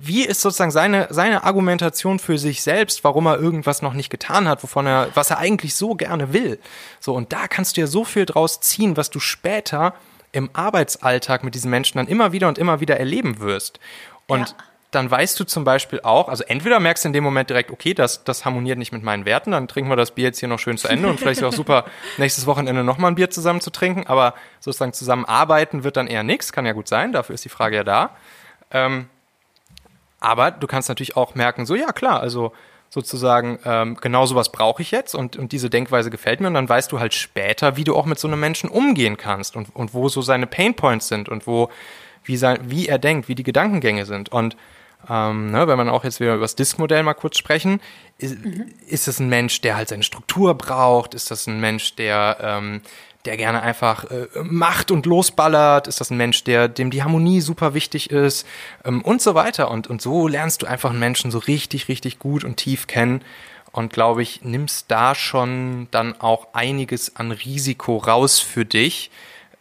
wie 0.00 0.24
ist 0.24 0.40
sozusagen 0.40 0.70
seine, 0.70 1.08
seine 1.10 1.44
Argumentation 1.44 2.18
für 2.18 2.38
sich 2.38 2.62
selbst, 2.62 3.04
warum 3.04 3.26
er 3.26 3.38
irgendwas 3.38 3.82
noch 3.82 3.94
nicht 3.94 4.10
getan 4.10 4.48
hat, 4.48 4.62
wovon 4.62 4.86
er, 4.86 5.08
was 5.14 5.30
er 5.30 5.38
eigentlich 5.38 5.74
so 5.74 5.94
gerne 5.94 6.32
will? 6.32 6.58
So, 7.00 7.14
und 7.14 7.32
da 7.32 7.48
kannst 7.48 7.76
du 7.76 7.82
ja 7.82 7.86
so 7.86 8.04
viel 8.04 8.26
draus 8.26 8.60
ziehen, 8.60 8.96
was 8.96 9.10
du 9.10 9.20
später 9.20 9.94
im 10.32 10.50
Arbeitsalltag 10.52 11.42
mit 11.42 11.54
diesen 11.54 11.70
Menschen 11.70 11.98
dann 11.98 12.06
immer 12.06 12.32
wieder 12.32 12.48
und 12.48 12.58
immer 12.58 12.80
wieder 12.80 12.98
erleben 12.98 13.40
wirst. 13.40 13.80
Und 14.26 14.50
ja 14.50 14.56
dann 14.90 15.10
weißt 15.10 15.38
du 15.38 15.44
zum 15.44 15.64
Beispiel 15.64 16.00
auch, 16.02 16.28
also 16.28 16.44
entweder 16.44 16.80
merkst 16.80 17.04
du 17.04 17.08
in 17.08 17.12
dem 17.12 17.22
Moment 17.22 17.50
direkt, 17.50 17.70
okay, 17.70 17.92
das, 17.92 18.24
das 18.24 18.46
harmoniert 18.46 18.78
nicht 18.78 18.90
mit 18.90 19.02
meinen 19.02 19.26
Werten, 19.26 19.50
dann 19.50 19.68
trinken 19.68 19.90
wir 19.90 19.96
das 19.96 20.12
Bier 20.12 20.26
jetzt 20.26 20.40
hier 20.40 20.48
noch 20.48 20.58
schön 20.58 20.78
zu 20.78 20.88
Ende 20.88 21.08
und 21.08 21.20
vielleicht 21.20 21.40
ist 21.40 21.46
es 21.46 21.52
auch 21.52 21.56
super, 21.56 21.84
nächstes 22.16 22.46
Wochenende 22.46 22.82
nochmal 22.84 23.10
ein 23.10 23.14
Bier 23.14 23.28
zusammen 23.28 23.60
zu 23.60 23.70
trinken, 23.70 24.06
aber 24.06 24.34
sozusagen 24.60 24.94
zusammenarbeiten 24.94 25.84
wird 25.84 25.98
dann 25.98 26.06
eher 26.06 26.22
nichts, 26.22 26.52
kann 26.52 26.64
ja 26.64 26.72
gut 26.72 26.88
sein, 26.88 27.12
dafür 27.12 27.34
ist 27.34 27.44
die 27.44 27.50
Frage 27.50 27.76
ja 27.76 27.84
da. 27.84 28.16
Ähm, 28.70 29.08
aber 30.20 30.50
du 30.50 30.66
kannst 30.66 30.88
natürlich 30.88 31.16
auch 31.16 31.34
merken, 31.34 31.66
so 31.66 31.74
ja 31.74 31.92
klar, 31.92 32.20
also 32.20 32.52
sozusagen 32.88 33.58
ähm, 33.66 33.98
genau 34.00 34.24
sowas 34.24 34.50
brauche 34.50 34.80
ich 34.80 34.90
jetzt 34.90 35.14
und, 35.14 35.36
und 35.36 35.52
diese 35.52 35.68
Denkweise 35.68 36.08
gefällt 36.10 36.40
mir 36.40 36.48
und 36.48 36.54
dann 36.54 36.68
weißt 36.68 36.90
du 36.90 36.98
halt 36.98 37.12
später, 37.12 37.76
wie 37.76 37.84
du 37.84 37.94
auch 37.94 38.06
mit 38.06 38.18
so 38.18 38.26
einem 38.26 38.40
Menschen 38.40 38.70
umgehen 38.70 39.18
kannst 39.18 39.54
und, 39.54 39.74
und 39.76 39.92
wo 39.92 40.08
so 40.08 40.22
seine 40.22 40.46
Painpoints 40.46 41.08
sind 41.08 41.28
und 41.28 41.46
wo, 41.46 41.68
wie, 42.24 42.38
sein, 42.38 42.58
wie 42.64 42.88
er 42.88 42.98
denkt, 42.98 43.28
wie 43.28 43.34
die 43.34 43.42
Gedankengänge 43.42 44.06
sind 44.06 44.30
und 44.30 44.56
ähm, 45.08 45.50
ne, 45.50 45.66
wenn 45.68 45.78
man 45.78 45.88
auch 45.88 46.04
jetzt 46.04 46.20
wieder 46.20 46.34
über 46.34 46.42
das 46.42 46.56
Disk-Modell 46.56 47.02
mal 47.02 47.14
kurz 47.14 47.38
sprechen, 47.38 47.80
ist, 48.18 48.44
mhm. 48.44 48.74
ist 48.86 49.08
das 49.08 49.20
ein 49.20 49.28
Mensch, 49.28 49.60
der 49.60 49.76
halt 49.76 49.88
seine 49.88 50.02
Struktur 50.02 50.54
braucht? 50.54 51.14
Ist 51.14 51.30
das 51.30 51.46
ein 51.46 51.60
Mensch, 51.60 51.94
der, 51.94 52.38
ähm, 52.40 52.82
der 53.24 53.36
gerne 53.36 53.62
einfach 53.62 54.04
äh, 54.10 54.26
macht 54.42 54.90
und 54.90 55.06
losballert? 55.06 55.86
Ist 55.86 56.00
das 56.00 56.10
ein 56.10 56.16
Mensch, 56.16 56.44
der, 56.44 56.68
dem 56.68 56.90
die 56.90 57.02
Harmonie 57.02 57.40
super 57.40 57.74
wichtig 57.74 58.10
ist? 58.10 58.46
Ähm, 58.84 59.02
und 59.02 59.22
so 59.22 59.34
weiter. 59.34 59.70
Und, 59.70 59.86
und 59.86 60.02
so 60.02 60.28
lernst 60.28 60.62
du 60.62 60.66
einfach 60.66 60.90
einen 60.90 60.98
Menschen 60.98 61.30
so 61.30 61.38
richtig, 61.38 61.88
richtig 61.88 62.18
gut 62.18 62.44
und 62.44 62.56
tief 62.56 62.86
kennen. 62.86 63.22
Und 63.70 63.92
glaube 63.92 64.22
ich, 64.22 64.42
nimmst 64.42 64.90
da 64.90 65.14
schon 65.14 65.88
dann 65.90 66.20
auch 66.20 66.48
einiges 66.52 67.16
an 67.16 67.30
Risiko 67.30 67.98
raus 67.98 68.40
für 68.40 68.64
dich, 68.64 69.10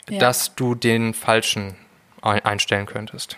ja. 0.10 0.20
dass 0.20 0.56
du 0.56 0.76
den 0.76 1.14
falschen 1.14 1.76
einstellen 2.22 2.88
könntest. 2.88 3.38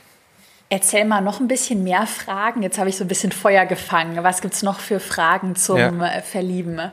Erzähl 0.70 1.04
mal 1.06 1.22
noch 1.22 1.40
ein 1.40 1.48
bisschen 1.48 1.84
mehr 1.84 2.06
Fragen. 2.06 2.62
Jetzt 2.62 2.78
habe 2.78 2.90
ich 2.90 2.98
so 2.98 3.04
ein 3.04 3.08
bisschen 3.08 3.32
Feuer 3.32 3.66
gefangen. 3.66 4.24
Was 4.24 4.42
gibt 4.42 4.54
es 4.54 4.62
noch 4.62 4.80
für 4.80 5.00
Fragen 5.00 5.56
zum 5.56 5.78
ja. 5.78 5.90
Äh, 5.90 6.22
Verlieben? 6.22 6.92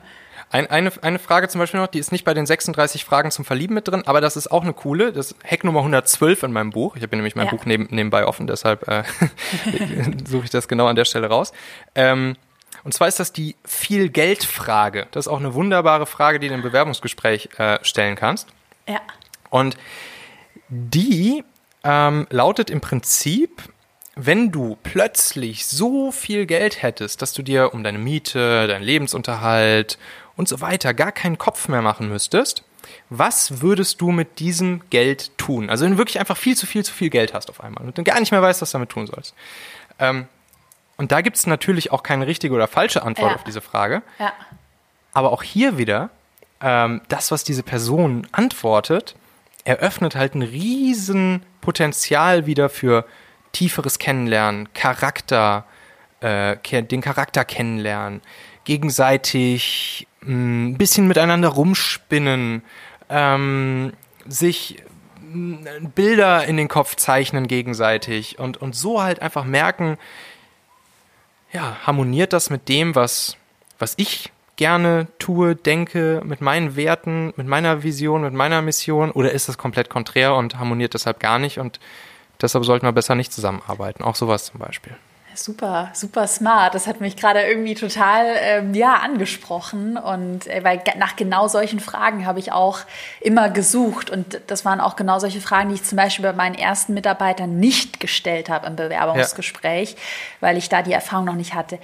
Ein, 0.50 0.68
eine, 0.68 0.92
eine 1.02 1.18
Frage 1.18 1.48
zum 1.48 1.58
Beispiel 1.58 1.80
noch, 1.80 1.88
die 1.88 1.98
ist 1.98 2.12
nicht 2.12 2.24
bei 2.24 2.32
den 2.32 2.46
36 2.46 3.04
Fragen 3.04 3.30
zum 3.30 3.44
Verlieben 3.44 3.74
mit 3.74 3.88
drin, 3.88 4.04
aber 4.06 4.20
das 4.20 4.36
ist 4.36 4.50
auch 4.50 4.62
eine 4.62 4.72
coole. 4.72 5.12
Das 5.12 5.32
ist 5.32 5.36
Hack 5.44 5.64
Nummer 5.64 5.80
112 5.80 6.44
in 6.44 6.52
meinem 6.52 6.70
Buch. 6.70 6.96
Ich 6.96 7.02
habe 7.02 7.16
nämlich 7.16 7.34
mein 7.36 7.46
ja. 7.46 7.50
Buch 7.50 7.66
neben, 7.66 7.88
nebenbei 7.90 8.26
offen, 8.26 8.46
deshalb 8.46 8.88
äh, 8.88 9.02
suche 10.26 10.44
ich 10.44 10.50
das 10.50 10.68
genau 10.68 10.86
an 10.86 10.96
der 10.96 11.04
Stelle 11.04 11.26
raus. 11.26 11.52
Ähm, 11.94 12.36
und 12.84 12.94
zwar 12.94 13.08
ist 13.08 13.18
das 13.18 13.32
die 13.32 13.56
viel 13.64 14.08
Geld 14.08 14.44
Frage. 14.44 15.08
Das 15.10 15.26
ist 15.26 15.32
auch 15.32 15.40
eine 15.40 15.54
wunderbare 15.54 16.06
Frage, 16.06 16.38
die 16.38 16.48
du 16.48 16.54
im 16.54 16.62
Bewerbungsgespräch 16.62 17.50
äh, 17.58 17.78
stellen 17.82 18.14
kannst. 18.14 18.48
Ja. 18.88 19.00
Und 19.50 19.76
die 20.68 21.44
ähm, 21.84 22.26
lautet 22.30 22.70
im 22.70 22.80
Prinzip, 22.80 23.62
wenn 24.16 24.50
du 24.50 24.76
plötzlich 24.82 25.66
so 25.66 26.10
viel 26.10 26.46
Geld 26.46 26.82
hättest, 26.82 27.20
dass 27.22 27.32
du 27.32 27.42
dir 27.42 27.74
um 27.74 27.84
deine 27.84 27.98
Miete, 27.98 28.66
deinen 28.66 28.82
Lebensunterhalt 28.82 29.98
und 30.36 30.48
so 30.48 30.60
weiter 30.60 30.94
gar 30.94 31.12
keinen 31.12 31.38
Kopf 31.38 31.68
mehr 31.68 31.82
machen 31.82 32.08
müsstest, 32.08 32.64
was 33.10 33.60
würdest 33.60 34.00
du 34.00 34.10
mit 34.10 34.38
diesem 34.38 34.82
Geld 34.90 35.36
tun? 35.38 35.70
Also 35.70 35.84
wenn 35.84 35.92
du 35.92 35.98
wirklich 35.98 36.18
einfach 36.18 36.36
viel 36.36 36.56
zu 36.56 36.66
viel 36.66 36.84
zu 36.84 36.92
viel 36.92 37.10
Geld 37.10 37.34
hast 37.34 37.50
auf 37.50 37.62
einmal 37.62 37.84
und 37.84 37.96
du 37.98 38.04
gar 38.04 38.20
nicht 38.20 38.32
mehr 38.32 38.42
weißt, 38.42 38.62
was 38.62 38.70
du 38.70 38.76
damit 38.76 38.90
tun 38.90 39.06
sollst. 39.06 39.34
Ähm, 39.98 40.26
und 40.96 41.12
da 41.12 41.20
gibt 41.20 41.36
es 41.36 41.46
natürlich 41.46 41.92
auch 41.92 42.02
keine 42.02 42.26
richtige 42.26 42.54
oder 42.54 42.68
falsche 42.68 43.02
Antwort 43.02 43.30
ja. 43.30 43.36
auf 43.36 43.44
diese 43.44 43.60
Frage. 43.60 44.02
Ja. 44.18 44.32
Aber 45.12 45.32
auch 45.32 45.42
hier 45.42 45.78
wieder, 45.78 46.10
ähm, 46.60 47.02
das, 47.08 47.30
was 47.30 47.44
diese 47.44 47.62
Person 47.62 48.26
antwortet, 48.32 49.14
eröffnet 49.64 50.14
halt 50.14 50.34
ein 50.34 50.42
riesen 50.42 51.44
Potenzial 51.66 52.46
wieder 52.46 52.68
für 52.68 53.04
tieferes 53.50 53.98
Kennenlernen, 53.98 54.72
Charakter, 54.72 55.64
äh, 56.20 56.56
den 56.82 57.00
Charakter 57.00 57.44
kennenlernen, 57.44 58.22
gegenseitig 58.62 60.06
ein 60.22 60.74
mm, 60.74 60.74
bisschen 60.74 61.08
miteinander 61.08 61.48
rumspinnen, 61.48 62.62
ähm, 63.08 63.92
sich 64.28 64.80
mm, 65.20 65.88
Bilder 65.92 66.44
in 66.46 66.56
den 66.56 66.68
Kopf 66.68 66.94
zeichnen 66.94 67.48
gegenseitig 67.48 68.38
und, 68.38 68.58
und 68.58 68.76
so 68.76 69.02
halt 69.02 69.20
einfach 69.20 69.44
merken, 69.44 69.98
ja, 71.52 71.78
harmoniert 71.84 72.32
das 72.32 72.48
mit 72.48 72.68
dem, 72.68 72.94
was, 72.94 73.36
was 73.80 73.94
ich 73.96 74.30
gerne 74.56 75.06
tue, 75.18 75.54
denke, 75.54 76.22
mit 76.24 76.40
meinen 76.40 76.76
Werten, 76.76 77.32
mit 77.36 77.46
meiner 77.46 77.82
Vision, 77.82 78.22
mit 78.22 78.32
meiner 78.32 78.62
Mission 78.62 79.10
oder 79.10 79.32
ist 79.32 79.48
das 79.48 79.58
komplett 79.58 79.90
konträr 79.90 80.34
und 80.34 80.58
harmoniert 80.58 80.94
deshalb 80.94 81.20
gar 81.20 81.38
nicht 81.38 81.58
und 81.58 81.78
deshalb 82.40 82.64
sollten 82.64 82.86
wir 82.86 82.92
besser 82.92 83.14
nicht 83.14 83.32
zusammenarbeiten. 83.32 84.02
Auch 84.02 84.16
sowas 84.16 84.46
zum 84.46 84.60
Beispiel. 84.60 84.96
Super, 85.36 85.90
super 85.92 86.26
smart. 86.26 86.74
Das 86.74 86.86
hat 86.86 87.00
mich 87.00 87.16
gerade 87.16 87.42
irgendwie 87.42 87.74
total 87.74 88.24
ähm, 88.40 88.74
ja, 88.74 88.94
angesprochen. 88.94 89.98
Und 89.98 90.46
äh, 90.46 90.64
weil 90.64 90.82
nach 90.96 91.16
genau 91.16 91.46
solchen 91.46 91.78
Fragen 91.78 92.26
habe 92.26 92.38
ich 92.38 92.52
auch 92.52 92.80
immer 93.20 93.50
gesucht. 93.50 94.08
Und 94.08 94.40
das 94.46 94.64
waren 94.64 94.80
auch 94.80 94.96
genau 94.96 95.18
solche 95.18 95.42
Fragen, 95.42 95.68
die 95.68 95.74
ich 95.74 95.84
zum 95.84 95.96
Beispiel 95.96 96.24
bei 96.24 96.32
meinen 96.32 96.54
ersten 96.54 96.94
Mitarbeitern 96.94 97.58
nicht 97.60 98.00
gestellt 98.00 98.48
habe 98.48 98.66
im 98.66 98.76
Bewerbungsgespräch, 98.76 99.92
ja. 99.92 99.96
weil 100.40 100.56
ich 100.56 100.70
da 100.70 100.82
die 100.82 100.92
Erfahrung 100.92 101.26
noch 101.26 101.34
nicht 101.34 101.54
hatte. 101.54 101.78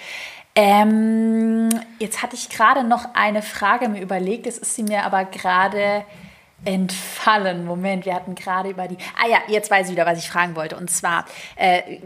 Ähm, 0.54 1.70
jetzt 1.98 2.22
hatte 2.22 2.36
ich 2.36 2.50
gerade 2.50 2.84
noch 2.84 3.14
eine 3.14 3.40
Frage 3.40 3.88
mir 3.88 4.02
überlegt, 4.02 4.46
jetzt 4.46 4.58
ist 4.58 4.74
sie 4.74 4.82
mir 4.82 5.04
aber 5.04 5.24
gerade 5.24 6.04
entfallen. 6.64 7.64
Moment, 7.64 8.06
wir 8.06 8.14
hatten 8.14 8.34
gerade 8.34 8.70
über 8.70 8.86
die. 8.86 8.96
Ah 9.20 9.28
ja, 9.28 9.38
jetzt 9.48 9.70
weiß 9.70 9.86
ich 9.86 9.92
wieder, 9.92 10.06
was 10.06 10.18
ich 10.18 10.30
fragen 10.30 10.54
wollte. 10.54 10.76
Und 10.76 10.90
zwar, 10.90 11.24
äh, 11.56 11.98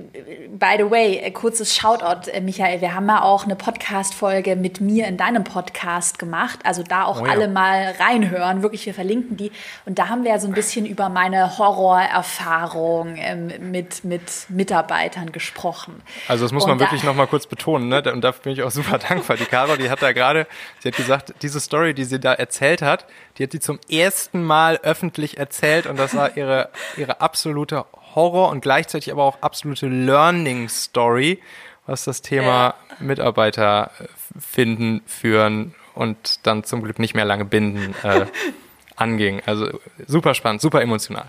by 0.50 0.76
the 0.78 0.90
way, 0.90 1.16
äh, 1.18 1.30
kurzes 1.30 1.76
Shoutout, 1.76 2.30
äh, 2.30 2.40
Michael. 2.40 2.80
Wir 2.80 2.94
haben 2.94 3.06
ja 3.06 3.22
auch 3.22 3.44
eine 3.44 3.56
Podcast-Folge 3.56 4.56
mit 4.56 4.80
mir 4.80 5.06
in 5.06 5.16
deinem 5.16 5.44
Podcast 5.44 6.18
gemacht. 6.18 6.60
Also 6.64 6.82
da 6.82 7.04
auch 7.04 7.20
oh 7.20 7.26
ja. 7.26 7.32
alle 7.32 7.48
mal 7.48 7.94
reinhören. 7.98 8.62
Wirklich, 8.62 8.86
wir 8.86 8.94
verlinken 8.94 9.36
die. 9.36 9.52
Und 9.84 9.98
da 9.98 10.08
haben 10.08 10.24
wir 10.24 10.30
ja 10.30 10.38
so 10.38 10.48
ein 10.48 10.54
bisschen 10.54 10.86
über 10.86 11.08
meine 11.10 11.58
Horrorerfahrung 11.58 13.16
ähm, 13.16 13.52
mit, 13.70 14.04
mit 14.04 14.46
Mitarbeitern 14.48 15.32
gesprochen. 15.32 16.02
Also 16.28 16.44
das 16.44 16.52
muss 16.52 16.64
Und 16.64 16.70
man 16.70 16.80
wirklich 16.80 17.04
noch 17.04 17.14
mal 17.14 17.26
kurz 17.26 17.46
betonen. 17.46 17.88
Ne? 17.88 18.02
Und 18.10 18.22
dafür 18.22 18.44
bin 18.44 18.52
ich 18.52 18.62
auch 18.62 18.70
super 18.70 18.98
dankbar. 19.08 19.36
Die 19.36 19.44
Caro, 19.44 19.76
die 19.76 19.90
hat 19.90 20.00
da 20.00 20.12
gerade, 20.12 20.46
sie 20.80 20.88
hat 20.88 20.96
gesagt, 20.96 21.34
diese 21.42 21.60
Story, 21.60 21.92
die 21.92 22.04
sie 22.04 22.18
da 22.18 22.32
erzählt 22.32 22.80
hat, 22.80 23.06
die 23.38 23.44
hat 23.44 23.52
sie 23.52 23.60
zum 23.60 23.78
ersten 23.90 24.42
Mal 24.42 24.78
öffentlich 24.82 25.38
erzählt 25.38 25.86
und 25.86 25.98
das 25.98 26.14
war 26.14 26.36
ihre, 26.36 26.70
ihre 26.96 27.20
absolute 27.20 27.84
Horror 28.14 28.50
und 28.50 28.60
gleichzeitig 28.60 29.12
aber 29.12 29.24
auch 29.24 29.42
absolute 29.42 29.88
Learning 29.88 30.68
Story, 30.68 31.40
was 31.86 32.04
das 32.04 32.22
Thema 32.22 32.74
ja. 32.90 32.96
Mitarbeiter 33.00 33.90
finden, 34.38 35.02
führen 35.06 35.74
und 35.94 36.46
dann 36.46 36.64
zum 36.64 36.82
Glück 36.82 36.98
nicht 36.98 37.14
mehr 37.14 37.24
lange 37.24 37.44
binden 37.44 37.94
äh, 38.02 38.26
anging. 38.96 39.42
Also 39.46 39.80
super 40.06 40.34
spannend, 40.34 40.62
super 40.62 40.80
emotional. 40.82 41.26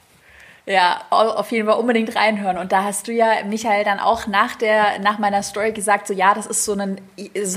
Ja, 0.69 1.05
auf 1.11 1.49
jeden 1.53 1.65
Fall 1.65 1.79
unbedingt 1.79 2.13
reinhören. 2.13 2.57
Und 2.57 2.73
da 2.73 2.83
hast 2.83 3.07
du 3.07 3.13
ja, 3.13 3.45
Michael, 3.45 3.85
dann 3.85 4.01
auch 4.01 4.27
nach 4.27 4.55
der, 4.55 4.99
nach 4.99 5.17
meiner 5.17 5.41
Story 5.41 5.71
gesagt, 5.71 6.07
so 6.07 6.13
ja, 6.13 6.33
das 6.33 6.45
ist 6.45 6.65
so 6.65 6.73
ein, 6.73 6.99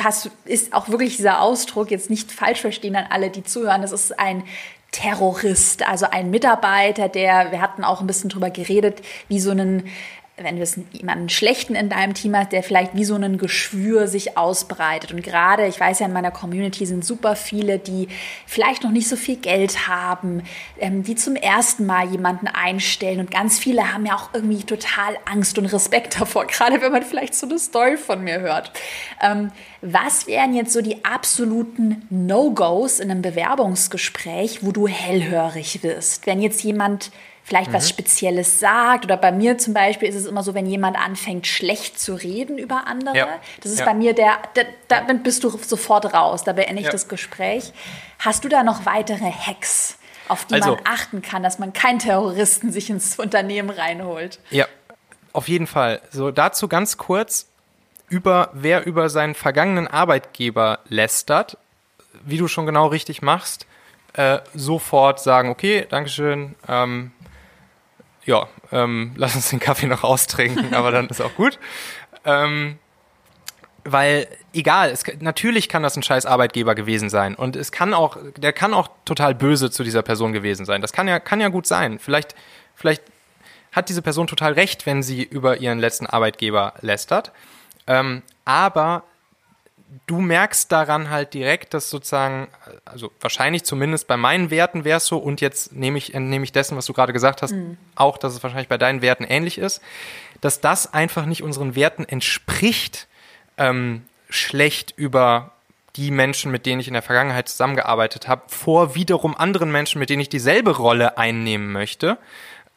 hast, 0.05 0.31
ist 0.45 0.73
auch 0.73 0.89
wirklich 0.91 1.17
dieser 1.17 1.43
Ausdruck, 1.43 1.91
jetzt 1.91 2.09
nicht 2.09 2.31
falsch 2.31 2.61
verstehen 2.61 2.95
an 2.95 3.07
alle, 3.11 3.31
die 3.31 3.43
zuhören, 3.43 3.83
das 3.83 3.91
ist 3.91 4.17
ein 4.17 4.45
Terrorist, 4.93 5.89
also 5.89 6.07
ein 6.09 6.31
Mitarbeiter, 6.31 7.09
der, 7.09 7.51
wir 7.51 7.61
hatten 7.61 7.83
auch 7.83 8.01
ein 8.01 8.07
bisschen 8.07 8.31
drüber 8.31 8.51
geredet, 8.51 9.03
wie 9.27 9.41
so 9.41 9.51
einen 9.51 9.89
wenn 10.43 10.59
du 10.59 10.65
jemanden 10.93 11.29
schlechten 11.29 11.75
in 11.75 11.89
deinem 11.89 12.15
Team 12.15 12.37
hast, 12.37 12.53
der 12.53 12.63
vielleicht 12.63 12.95
wie 12.95 13.05
so 13.05 13.15
ein 13.15 13.39
Geschwür 13.39 14.09
sich 14.09 14.37
ausbreitet. 14.37 15.13
Und 15.13 15.23
gerade, 15.23 15.67
ich 15.67 15.79
weiß 15.79 16.01
ja, 16.01 16.07
in 16.07 16.13
meiner 16.13 16.31
Community 16.31 16.87
sind 16.87 17.05
super 17.05 17.37
viele, 17.37 17.79
die 17.79 18.09
vielleicht 18.47 18.83
noch 18.83 18.91
nicht 18.91 19.09
so 19.09 19.17
viel 19.17 19.37
Geld 19.37 19.89
haben, 19.89 20.43
ähm, 20.79 21.03
die 21.03 21.15
zum 21.15 21.37
ersten 21.37 21.87
Mal 21.87 22.09
jemanden 22.09 22.49
einstellen. 22.49 23.21
Und 23.21 23.31
ganz 23.31 23.59
viele 23.59 23.93
haben 23.93 24.07
ja 24.07 24.15
auch 24.15 24.31
irgendwie 24.33 24.65
total 24.65 25.17
Angst 25.25 25.59
und 25.59 25.67
Respekt 25.67 26.19
davor, 26.21 26.47
gerade 26.47 26.81
wenn 26.81 26.93
man 26.93 27.03
vielleicht 27.03 27.35
so 27.35 27.47
eine 27.47 27.59
Story 27.59 27.97
von 27.97 28.23
mir 28.23 28.41
hört. 28.41 28.73
Ähm, 29.23 29.53
was 29.83 30.27
wären 30.27 30.55
jetzt 30.55 30.73
so 30.73 30.83
die 30.83 31.05
absoluten 31.05 32.07
No-Gos 32.11 33.01
in 33.01 33.11
einem 33.11 33.23
Bewerbungsgespräch, 33.23 34.63
wo 34.63 34.73
du 34.73 34.87
hellhörig 34.87 35.83
wirst? 35.83 36.27
Wenn 36.27 36.43
jetzt 36.43 36.63
jemand 36.63 37.11
vielleicht 37.45 37.71
mhm. 37.71 37.75
was 37.75 37.89
Spezielles 37.89 38.61
sagt. 38.61 39.05
Oder 39.05 39.17
bei 39.17 39.33
mir 39.33 39.59
zum 39.59 39.75
Beispiel 39.75 40.09
ist 40.09 40.15
es 40.15 40.27
immer 40.27 40.43
so, 40.43 40.55
wenn 40.55 40.67
jemand 40.67 40.97
anfängt, 40.97 41.47
schlecht 41.47 41.99
zu 41.99 42.15
reden 42.15 42.59
über 42.59 42.87
andere. 42.87 43.17
Ja. 43.17 43.29
Das 43.61 43.73
ist 43.73 43.81
ja. 43.81 43.85
bei 43.87 43.95
mir 43.95 44.15
der, 44.15 44.39
der, 44.57 44.67
da 44.89 45.01
bist 45.13 45.45
du 45.45 45.51
sofort 45.51 46.13
raus, 46.15 46.45
da 46.45 46.53
beende 46.53 46.81
ich 46.81 46.87
ja. 46.87 46.93
das 46.93 47.09
Gespräch. 47.09 47.73
Hast 48.19 48.45
du 48.45 48.49
da 48.49 48.63
noch 48.63 48.87
weitere 48.87 49.31
Hacks, 49.31 49.99
auf 50.29 50.45
die 50.45 50.55
also, 50.55 50.77
man 50.77 50.81
achten 50.85 51.23
kann, 51.23 51.43
dass 51.43 51.59
man 51.59 51.73
keinen 51.73 51.99
Terroristen 51.99 52.73
sich 52.73 52.91
ins 52.91 53.19
Unternehmen 53.19 53.71
reinholt? 53.71 54.39
Ja, 54.51 54.67
auf 55.33 55.49
jeden 55.49 55.67
Fall. 55.67 56.01
So, 56.11 56.31
dazu 56.31 56.69
ganz 56.69 56.97
kurz 56.97 57.47
über, 58.09 58.51
wer 58.53 58.87
über 58.87 59.09
seinen 59.09 59.35
vergangenen 59.35 59.87
Arbeitgeber 59.87 60.81
lästert, 60.89 61.57
wie 62.25 62.39
du 62.39 62.49
schon 62.49 62.67
genau 62.67 62.89
richtig 62.89 63.23
machst, 63.23 63.67
äh, 64.15 64.39
sofort 64.55 65.21
sagen, 65.21 65.49
okay, 65.49 65.87
Dankeschön, 65.89 66.57
ähm, 66.69 67.13
ja, 68.25 68.49
ähm, 68.73 69.13
lass 69.17 69.35
uns 69.35 69.51
den 69.51 69.61
Kaffee 69.61 69.87
noch 69.87 70.05
austrinken, 70.05 70.75
aber 70.75 70.91
dann 70.91 71.09
ist 71.09 71.21
auch 71.21 71.35
gut. 71.35 71.59
Ähm, 72.25 72.79
weil 73.85 74.29
egal, 74.53 74.91
es, 74.91 75.05
natürlich 75.21 75.69
kann 75.69 75.83
das 75.83 75.97
ein 75.97 76.03
scheiß 76.03 76.27
Arbeitgeber 76.27 76.75
gewesen 76.75 77.09
sein 77.09 77.35
und 77.35 77.57
es 77.57 77.73
kann 77.73 77.95
auch, 77.95 78.19
der 78.37 78.53
kann 78.53 78.75
auch 78.75 78.89
total 79.05 79.35
böse 79.35 79.71
zu 79.71 79.85
dieser 79.85 80.03
Person 80.03 80.33
gewesen 80.33 80.67
sein. 80.67 80.83
Das 80.83 80.93
kann 80.93 81.09
ja, 81.09 81.19
kann 81.19 81.41
ja 81.41 81.49
gut 81.49 81.67
sein. 81.67 81.99
Vielleicht, 81.99 82.35
vielleicht 82.75 83.03
hat 83.73 83.89
diese 83.89 84.03
Person 84.03 84.27
total 84.27 84.53
recht, 84.53 84.85
wenn 84.85 85.03
sie 85.03 85.23
über 85.23 85.59
ihren 85.59 85.79
letzten 85.79 86.07
Arbeitgeber 86.07 86.75
lästert. 86.81 87.33
Ähm, 87.87 88.23
aber 88.45 89.05
du 90.07 90.21
merkst 90.21 90.71
daran 90.71 91.11
halt 91.11 91.35
direkt, 91.35 91.75
dass 91.75 91.91
sozusagen, 91.91 92.49
also 92.85 93.11
wahrscheinlich 93.21 93.65
zumindest 93.65 94.07
bei 94.07 94.17
meinen 94.17 94.51
Werten 94.51 94.85
wäre 94.85 94.99
es 94.99 95.07
so 95.07 95.19
und 95.19 95.41
jetzt 95.41 95.73
nehme 95.73 95.99
ich, 95.99 96.15
entnehme 96.15 96.45
ich 96.45 96.53
dessen, 96.53 96.77
was 96.77 96.87
du 96.87 96.93
gerade 96.93 97.13
gesagt 97.13 97.43
hast, 97.43 97.53
mhm. 97.53 97.77
auch, 97.95 98.19
dass 98.19 98.35
es 98.35 98.43
wahrscheinlich 98.43 98.69
bei 98.69 98.79
deinen 98.79 99.03
Werten 99.03 99.25
ähnlich 99.25 99.59
ist, 99.59 99.81
dass 100.41 100.61
das 100.61 100.93
einfach 100.93 101.27
nicht 101.27 101.43
unseren 101.43 101.75
Werten 101.75 102.05
entspricht, 102.05 103.09
ähm, 103.57 104.03
schlecht 104.29 104.95
über 104.97 105.53
die 105.97 106.11
Menschen, 106.13 106.53
mit 106.53 106.67
denen 106.67 106.81
ich 106.81 106.87
in 106.87 106.95
der 106.95 107.03
Vergangenheit 107.03 107.49
zusammengearbeitet 107.49 108.29
habe, 108.29 108.43
vor 108.47 108.95
wiederum 108.95 109.37
anderen 109.37 109.73
Menschen, 109.73 109.99
mit 109.99 110.09
denen 110.09 110.23
ich 110.23 110.29
dieselbe 110.29 110.77
Rolle 110.77 111.19
einnehmen 111.19 111.73
möchte 111.73 112.17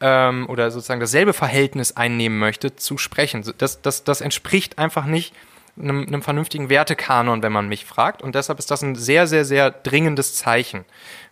ähm, 0.00 0.48
oder 0.48 0.70
sozusagen 0.72 1.00
dasselbe 1.00 1.32
Verhältnis 1.32 1.96
einnehmen 1.96 2.38
möchte, 2.38 2.74
zu 2.74 2.98
sprechen. 2.98 3.44
Das, 3.58 3.80
das, 3.80 4.02
das 4.02 4.20
entspricht 4.20 4.78
einfach 4.78 5.04
nicht 5.04 5.32
einem, 5.78 6.06
einem 6.06 6.22
vernünftigen 6.22 6.68
Wertekanon, 6.68 7.42
wenn 7.42 7.52
man 7.52 7.68
mich 7.68 7.84
fragt. 7.84 8.22
Und 8.22 8.34
deshalb 8.34 8.58
ist 8.58 8.70
das 8.70 8.82
ein 8.82 8.94
sehr, 8.94 9.26
sehr, 9.26 9.44
sehr 9.44 9.70
dringendes 9.70 10.34
Zeichen, 10.34 10.84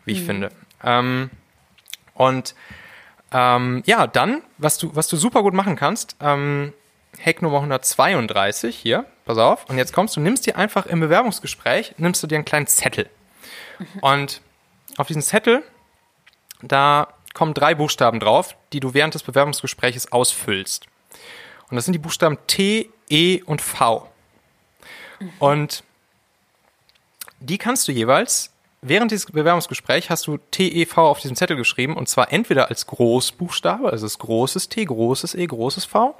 wie 0.04 0.12
ich 0.12 0.20
mhm. 0.22 0.26
finde. 0.26 0.48
Ähm, 0.82 1.30
und 2.14 2.54
ähm, 3.32 3.82
ja, 3.86 4.06
dann, 4.06 4.42
was 4.58 4.78
du, 4.78 4.94
was 4.94 5.08
du 5.08 5.16
super 5.16 5.42
gut 5.42 5.54
machen 5.54 5.76
kannst, 5.76 6.16
ähm, 6.20 6.72
Hack 7.24 7.42
Nummer 7.42 7.58
132 7.58 8.76
hier, 8.76 9.06
pass 9.24 9.38
auf, 9.38 9.68
und 9.68 9.78
jetzt 9.78 9.92
kommst 9.92 10.16
du, 10.16 10.20
nimmst 10.20 10.46
dir 10.46 10.56
einfach 10.56 10.86
im 10.86 11.00
Bewerbungsgespräch, 11.00 11.94
nimmst 11.98 12.22
du 12.22 12.26
dir 12.26 12.36
einen 12.36 12.44
kleinen 12.44 12.66
Zettel. 12.66 13.08
Mhm. 13.78 13.86
Und 14.00 14.42
auf 14.96 15.06
diesen 15.06 15.22
Zettel, 15.22 15.62
da 16.62 17.08
kommen 17.34 17.54
drei 17.54 17.74
Buchstaben 17.74 18.20
drauf, 18.20 18.56
die 18.72 18.80
du 18.80 18.94
während 18.94 19.14
des 19.14 19.22
Bewerbungsgespräches 19.22 20.12
ausfüllst. 20.12 20.86
Und 21.70 21.76
das 21.76 21.86
sind 21.86 21.94
die 21.94 21.98
Buchstaben 21.98 22.38
T, 22.46 22.90
E 23.08 23.42
und 23.42 23.62
V. 23.62 24.08
Und 25.38 25.84
die 27.40 27.58
kannst 27.58 27.88
du 27.88 27.92
jeweils, 27.92 28.50
während 28.80 29.10
dieses 29.10 29.26
Bewerbungsgesprächs 29.26 30.10
hast 30.10 30.26
du 30.26 30.38
TEV 30.50 30.98
auf 30.98 31.20
diesem 31.20 31.36
Zettel 31.36 31.56
geschrieben 31.56 31.96
und 31.96 32.08
zwar 32.08 32.32
entweder 32.32 32.68
als 32.68 32.86
Großbuchstabe, 32.86 33.90
also 33.90 34.06
das 34.06 34.18
großes 34.18 34.68
T, 34.68 34.84
großes 34.84 35.34
E, 35.34 35.46
großes 35.46 35.84
V, 35.84 36.14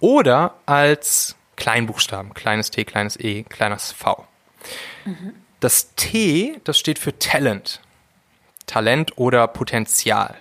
oder 0.00 0.54
als 0.66 1.36
Kleinbuchstaben, 1.56 2.34
kleines 2.34 2.70
T, 2.70 2.84
kleines 2.84 3.18
E, 3.18 3.42
kleines 3.44 3.92
V. 3.92 4.26
Mhm. 5.04 5.34
Das 5.60 5.94
T, 5.94 6.60
das 6.64 6.78
steht 6.78 6.98
für 6.98 7.18
Talent. 7.18 7.80
Talent 8.66 9.16
oder 9.16 9.46
Potenzial. 9.48 10.36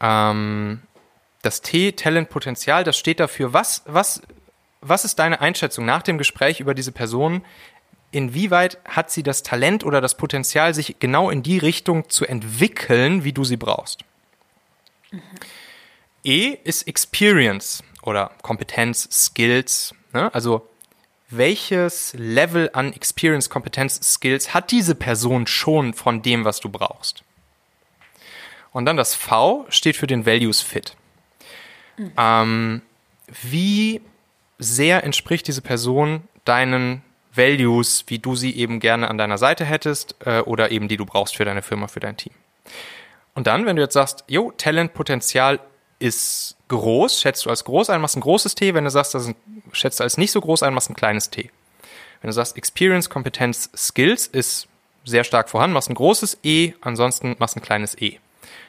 Ähm, 0.00 0.82
das 1.42 1.60
T, 1.60 1.92
Talent, 1.92 2.28
Potenzial, 2.28 2.84
das 2.84 2.98
steht 2.98 3.20
dafür, 3.20 3.52
was, 3.52 3.82
was 3.86 4.22
was 4.82 5.04
ist 5.04 5.18
deine 5.18 5.40
Einschätzung 5.40 5.84
nach 5.84 6.02
dem 6.02 6.18
Gespräch 6.18 6.60
über 6.60 6.74
diese 6.74 6.92
Person? 6.92 7.42
Inwieweit 8.10 8.78
hat 8.84 9.10
sie 9.10 9.22
das 9.22 9.42
Talent 9.42 9.84
oder 9.84 10.02
das 10.02 10.16
Potenzial, 10.16 10.74
sich 10.74 10.96
genau 10.98 11.30
in 11.30 11.42
die 11.42 11.56
Richtung 11.56 12.10
zu 12.10 12.26
entwickeln, 12.26 13.24
wie 13.24 13.32
du 13.32 13.44
sie 13.44 13.56
brauchst? 13.56 14.04
Mhm. 15.10 15.22
E 16.24 16.56
ist 16.64 16.86
Experience 16.86 17.82
oder 18.02 18.32
Kompetenz, 18.42 19.08
Skills. 19.10 19.94
Ne? 20.12 20.32
Also 20.34 20.68
welches 21.30 22.12
Level 22.14 22.70
an 22.74 22.92
Experience, 22.92 23.48
Kompetenz, 23.48 23.98
Skills 24.02 24.52
hat 24.52 24.70
diese 24.70 24.94
Person 24.94 25.46
schon 25.46 25.94
von 25.94 26.20
dem, 26.20 26.44
was 26.44 26.60
du 26.60 26.68
brauchst? 26.68 27.24
Und 28.72 28.84
dann 28.84 28.96
das 28.96 29.14
V 29.14 29.64
steht 29.68 29.96
für 29.96 30.06
den 30.06 30.26
Values 30.26 30.60
Fit. 30.60 30.96
Mhm. 31.96 32.12
Ähm, 32.18 32.82
wie 33.42 34.02
sehr 34.62 35.04
entspricht 35.04 35.46
diese 35.48 35.62
Person 35.62 36.22
deinen 36.44 37.02
Values, 37.34 38.04
wie 38.08 38.18
du 38.18 38.36
sie 38.36 38.56
eben 38.56 38.80
gerne 38.80 39.08
an 39.08 39.18
deiner 39.18 39.38
Seite 39.38 39.64
hättest 39.64 40.16
äh, 40.24 40.40
oder 40.40 40.70
eben 40.70 40.88
die 40.88 40.96
du 40.96 41.06
brauchst 41.06 41.36
für 41.36 41.44
deine 41.44 41.62
Firma, 41.62 41.88
für 41.88 42.00
dein 42.00 42.16
Team. 42.16 42.32
Und 43.34 43.46
dann, 43.46 43.64
wenn 43.64 43.76
du 43.76 43.82
jetzt 43.82 43.94
sagst, 43.94 44.24
jo, 44.28 44.52
Talent, 44.52 44.92
Potenzial 44.92 45.60
ist 45.98 46.56
groß, 46.68 47.20
schätzt 47.20 47.46
du 47.46 47.50
als 47.50 47.64
groß 47.64 47.90
ein, 47.90 48.00
machst 48.00 48.16
ein 48.16 48.20
großes 48.20 48.54
T. 48.54 48.74
Wenn 48.74 48.84
du 48.84 48.90
sagst, 48.90 49.14
das 49.14 49.28
ein, 49.28 49.36
schätzt 49.72 50.00
du 50.00 50.04
als 50.04 50.18
nicht 50.18 50.32
so 50.32 50.40
groß 50.40 50.62
ein, 50.62 50.74
machst 50.74 50.90
ein 50.90 50.96
kleines 50.96 51.30
T. 51.30 51.50
Wenn 52.20 52.28
du 52.28 52.32
sagst, 52.32 52.56
Experience, 52.56 53.08
Kompetenz, 53.08 53.70
Skills 53.74 54.26
ist 54.26 54.68
sehr 55.04 55.24
stark 55.24 55.48
vorhanden, 55.48 55.74
machst 55.74 55.88
ein 55.90 55.94
großes 55.94 56.38
E, 56.42 56.74
ansonsten 56.80 57.36
machst 57.38 57.56
ein 57.56 57.62
kleines 57.62 58.00
E. 58.00 58.18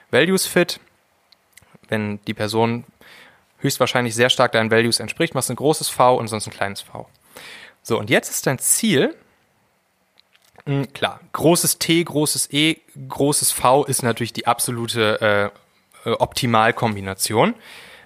Values 0.10 0.46
Fit, 0.46 0.80
wenn 1.90 2.20
die 2.26 2.34
Person 2.34 2.86
höchstwahrscheinlich 3.64 4.14
sehr 4.14 4.30
stark 4.30 4.52
deinen 4.52 4.70
Values 4.70 5.00
entspricht, 5.00 5.34
machst 5.34 5.50
ein 5.50 5.56
großes 5.56 5.90
V 5.90 6.16
und 6.18 6.28
sonst 6.28 6.48
ein 6.48 6.54
kleines 6.54 6.82
V. 6.82 7.10
So, 7.82 7.98
und 8.00 8.10
jetzt 8.10 8.30
ist 8.30 8.46
dein 8.46 8.60
Ziel, 8.60 9.16
mh, 10.66 10.76
hm, 10.76 10.94
klar, 10.94 11.20
großes 11.32 11.80
T, 11.80 12.04
großes 12.04 12.54
E, 12.54 12.78
großes 13.10 13.52
V 13.52 13.86
ist 13.86 14.04
natürlich 14.04 14.34
die 14.34 14.48
absolute 14.48 15.52
äh, 16.06 16.10
äh, 16.10 16.14
Optimalkombination. 16.14 17.56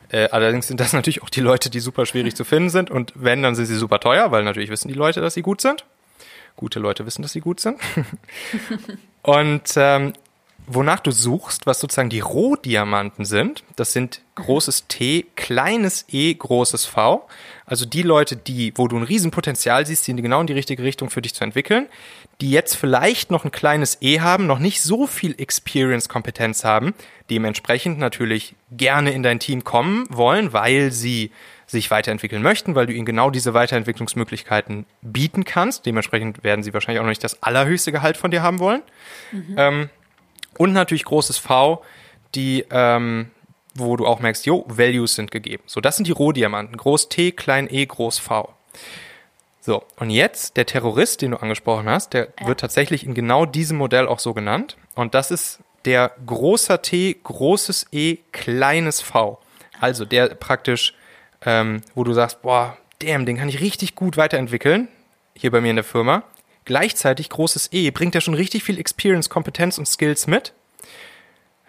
Äh, 0.10 0.30
allerdings 0.30 0.67
sind 0.67 0.80
das 0.80 0.93
natürlich 0.93 1.24
auch 1.24 1.30
die 1.30 1.41
Leute, 1.41 1.70
die 1.70 1.80
super 1.80 2.06
schwierig 2.06 2.36
zu 2.36 2.43
finden 2.43 2.70
sind. 2.70 2.89
Und 2.89 3.13
wenn, 3.15 3.43
dann 3.43 3.56
sind 3.56 3.65
sie 3.65 3.76
super 3.76 4.00
teuer, 4.00 4.32
weil 4.32 4.43
natürlich 4.43 4.70
wissen 4.70 4.88
die 4.88 4.93
Leute, 4.93 5.22
dass 5.22 5.34
sie 5.34 5.41
gut 5.41 5.62
sind. 5.62 5.86
Gute 6.56 6.80
Leute 6.80 7.06
wissen, 7.06 7.22
dass 7.22 7.34
sie 7.34 7.41
gut 7.41 7.60
sind. 7.60 7.80
und 9.22 9.74
ähm, 9.76 10.13
wonach 10.67 10.99
du 10.99 11.12
suchst, 11.12 11.65
was 11.65 11.80
sozusagen 11.80 12.10
die 12.10 12.19
Rohdiamanten 12.19 13.25
sind, 13.25 13.63
das 13.77 13.93
sind 13.93 14.21
großes 14.36 14.88
T, 14.88 15.25
kleines 15.36 16.06
E, 16.10 16.34
großes 16.34 16.86
V. 16.86 17.27
Also 17.65 17.86
die 17.86 18.03
Leute, 18.03 18.36
die, 18.36 18.73
wo 18.75 18.88
du 18.88 18.97
ein 18.97 19.03
Riesenpotenzial 19.03 19.86
siehst, 19.86 20.06
die 20.08 20.15
genau 20.15 20.41
in 20.41 20.47
die 20.47 20.53
richtige 20.53 20.84
Richtung 20.84 21.10
für 21.10 21.21
dich 21.21 21.34
zu 21.34 21.43
entwickeln, 21.43 21.88
die 22.41 22.51
jetzt 22.51 22.75
vielleicht 22.75 23.32
noch 23.32 23.45
ein 23.45 23.51
kleines 23.51 23.97
E 24.01 24.19
haben, 24.19 24.45
noch 24.45 24.60
nicht 24.60 24.82
so 24.82 25.08
viel 25.08 25.36
Experience-Kompetenz 25.39 26.63
haben, 26.63 26.93
dementsprechend 27.30 27.97
natürlich 27.97 28.56
gerne 28.71 29.12
in 29.12 29.23
dein 29.23 29.39
Team 29.39 29.63
kommen 29.63 30.06
wollen, 30.10 30.53
weil 30.53 30.91
sie 30.91 31.32
sich 31.65 31.91
weiterentwickeln 31.91 32.41
möchten, 32.41 32.75
weil 32.75 32.86
du 32.86 32.93
ihnen 32.93 33.06
genau 33.06 33.30
diese 33.30 33.53
Weiterentwicklungsmöglichkeiten 33.53 34.86
bieten 35.01 35.43
kannst. 35.43 35.86
Dementsprechend 35.86 36.43
werden 36.43 36.63
sie 36.63 36.73
wahrscheinlich 36.73 36.99
auch 36.99 37.03
noch 37.03 37.10
nicht 37.10 37.23
das 37.23 37.43
allerhöchste 37.43 37.91
Gehalt 37.91 38.15
von 38.15 38.32
dir 38.32 38.41
haben 38.41 38.60
wollen. 38.60 38.82
Mhm. 39.34 39.56
Ähm, 39.58 39.89
und 40.58 40.74
natürlich 40.74 41.06
großes 41.06 41.38
V, 41.38 41.84
die, 42.36 42.65
ähm, 42.70 43.32
wo 43.76 43.96
du 43.96 44.06
auch 44.06 44.20
merkst, 44.20 44.46
jo, 44.46 44.65
Values 44.67 45.15
sind 45.15 45.32
gegeben. 45.32 45.63
So, 45.65 45.82
das 45.82 45.96
sind 45.96 46.08
die 46.08 46.12
Rohdiamanten. 46.12 46.78
Groß 46.78 47.10
T, 47.10 47.32
klein 47.32 47.67
e, 47.72 47.86
groß 47.86 48.20
V. 48.20 48.54
So, 49.62 49.84
und 49.98 50.10
jetzt 50.10 50.58
der 50.58 50.65
Terrorist, 50.65 51.22
den 51.22 51.32
du 51.32 51.38
angesprochen 51.38 51.89
hast, 51.89 52.13
der 52.13 52.30
ja. 52.39 52.48
wird 52.48 52.60
tatsächlich 52.60 53.06
in 53.06 53.13
genau 53.13 53.46
diesem 53.46 53.78
Modell 53.78 54.08
auch 54.08 54.20
so 54.20 54.34
genannt. 54.34 54.78
Und 54.96 55.13
das 55.13 55.30
ist 55.32 55.60
der 55.86 56.12
großer 56.26 56.82
T, 56.82 57.17
großes 57.22 57.88
E, 57.91 58.17
kleines 58.32 59.02
V. 59.02 59.39
Also 59.80 60.06
der 60.06 60.30
praktisch, 60.36 60.93
ähm, 61.46 61.82
wo 61.96 62.04
du 62.04 62.13
sagst, 62.13 62.41
boah, 62.41 62.78
damn, 63.00 63.26
den 63.26 63.38
kann 63.38 63.50
ich 63.50 63.60
richtig 63.60 63.96
gut 63.96 64.17
weiterentwickeln, 64.17 64.88
hier 65.36 65.52
bei 65.52 65.62
mir 65.62 65.70
in 65.70 65.76
der 65.76 65.84
Firma 65.86 66.24
gleichzeitig 66.67 67.30
großes 67.30 67.69
E, 67.71 67.89
bringt 67.91 68.13
ja 68.13 68.21
schon 68.21 68.36
richtig 68.36 68.63
viel 68.63 68.77
Experience, 68.77 69.30
Kompetenz 69.30 69.77
und 69.77 69.88
Skills 69.88 70.27
mit. 70.27 70.53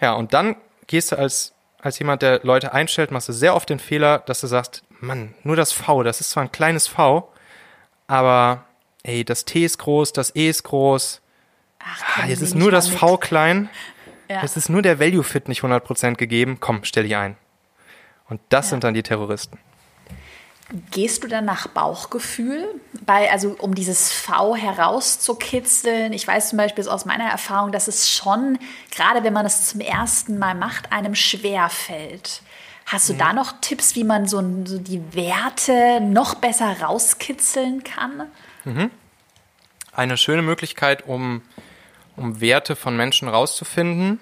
Ja, 0.01 0.13
und 0.13 0.35
dann 0.35 0.57
gehst 0.87 1.13
du 1.13 1.19
als, 1.19 1.55
als 1.81 1.99
jemand, 1.99 2.21
der 2.21 2.41
Leute 2.43 2.73
einstellt, 2.73 3.11
machst 3.11 3.29
du 3.29 3.33
sehr 3.33 3.55
oft 3.55 3.71
den 3.71 3.79
Fehler, 3.79 4.19
dass 4.19 4.41
du 4.41 4.49
sagst, 4.49 4.83
Mann, 5.01 5.35
nur 5.45 5.57
das 5.57 5.73
V, 5.73 6.03
das 6.03 6.21
ist 6.21 6.31
zwar 6.31 6.43
ein 6.43 6.53
kleines 6.53 6.89
V, 6.89 7.33
aber 8.09 8.65
ey, 9.05 9.25
das 9.25 9.45
T 9.45 9.65
ist 9.65 9.79
groß, 9.79 10.13
das 10.13 10.35
E 10.35 10.49
ist 10.49 10.65
groß. 10.65 11.23
Ach, 11.79 12.19
ah, 12.19 12.27
jetzt 12.27 12.43
ist 12.43 12.57
nur 12.57 12.73
das 12.73 12.91
mit. 12.91 12.99
V 12.99 13.17
klein. 13.17 13.71
Ja. 14.31 14.43
Es 14.43 14.59
ist 14.59 14.69
nur 14.69 14.83
der 14.83 15.01
Value 15.01 15.25
Fit 15.25 15.49
nicht 15.49 15.63
100% 15.63 16.17
gegeben. 16.17 16.59
Komm, 16.61 16.85
stell 16.85 17.05
dich 17.05 17.17
ein. 17.17 17.39
Und 18.29 18.43
das 18.51 18.67
ja. 18.67 18.71
sind 18.73 18.85
dann 18.85 18.93
die 18.93 19.03
Terroristen. 19.03 19.59
Gehst 20.91 21.25
du 21.25 21.29
dann 21.29 21.47
nach 21.47 21.67
Bauchgefühl, 21.69 22.69
bei, 23.07 23.31
also 23.31 23.57
um 23.59 23.75
dieses 23.75 24.13
V 24.13 24.55
herauszukitzeln? 24.55 26.13
Ich 26.13 26.29
weiß 26.29 26.51
zum 26.51 26.59
Beispiel 26.59 26.87
aus 26.87 27.07
meiner 27.07 27.25
Erfahrung, 27.25 27.73
dass 27.73 27.89
es 27.89 28.11
schon, 28.11 28.59
gerade 28.91 29.25
wenn 29.25 29.33
man 29.33 29.47
es 29.47 29.67
zum 29.67 29.81
ersten 29.81 30.39
Mal 30.39 30.55
macht, 30.55 30.93
einem 30.93 31.15
schwer 31.15 31.71
fällt. 31.71 32.43
Hast 32.85 33.09
du 33.09 33.15
mhm. 33.15 33.19
da 33.19 33.33
noch 33.33 33.61
Tipps, 33.63 33.97
wie 33.97 34.05
man 34.05 34.29
so, 34.29 34.43
so, 34.67 34.79
die 34.79 35.03
Werte 35.15 36.03
noch 36.03 36.35
besser 36.35 36.81
rauskitzeln 36.83 37.83
kann? 37.83 38.27
Mhm. 38.65 38.91
Eine 39.93 40.19
schöne 40.19 40.43
Möglichkeit, 40.43 41.07
um, 41.07 41.41
um 42.15 42.43
Werte 42.43 42.77
von 42.77 42.95
Menschen 42.95 43.29
rauszufinden, 43.29 44.21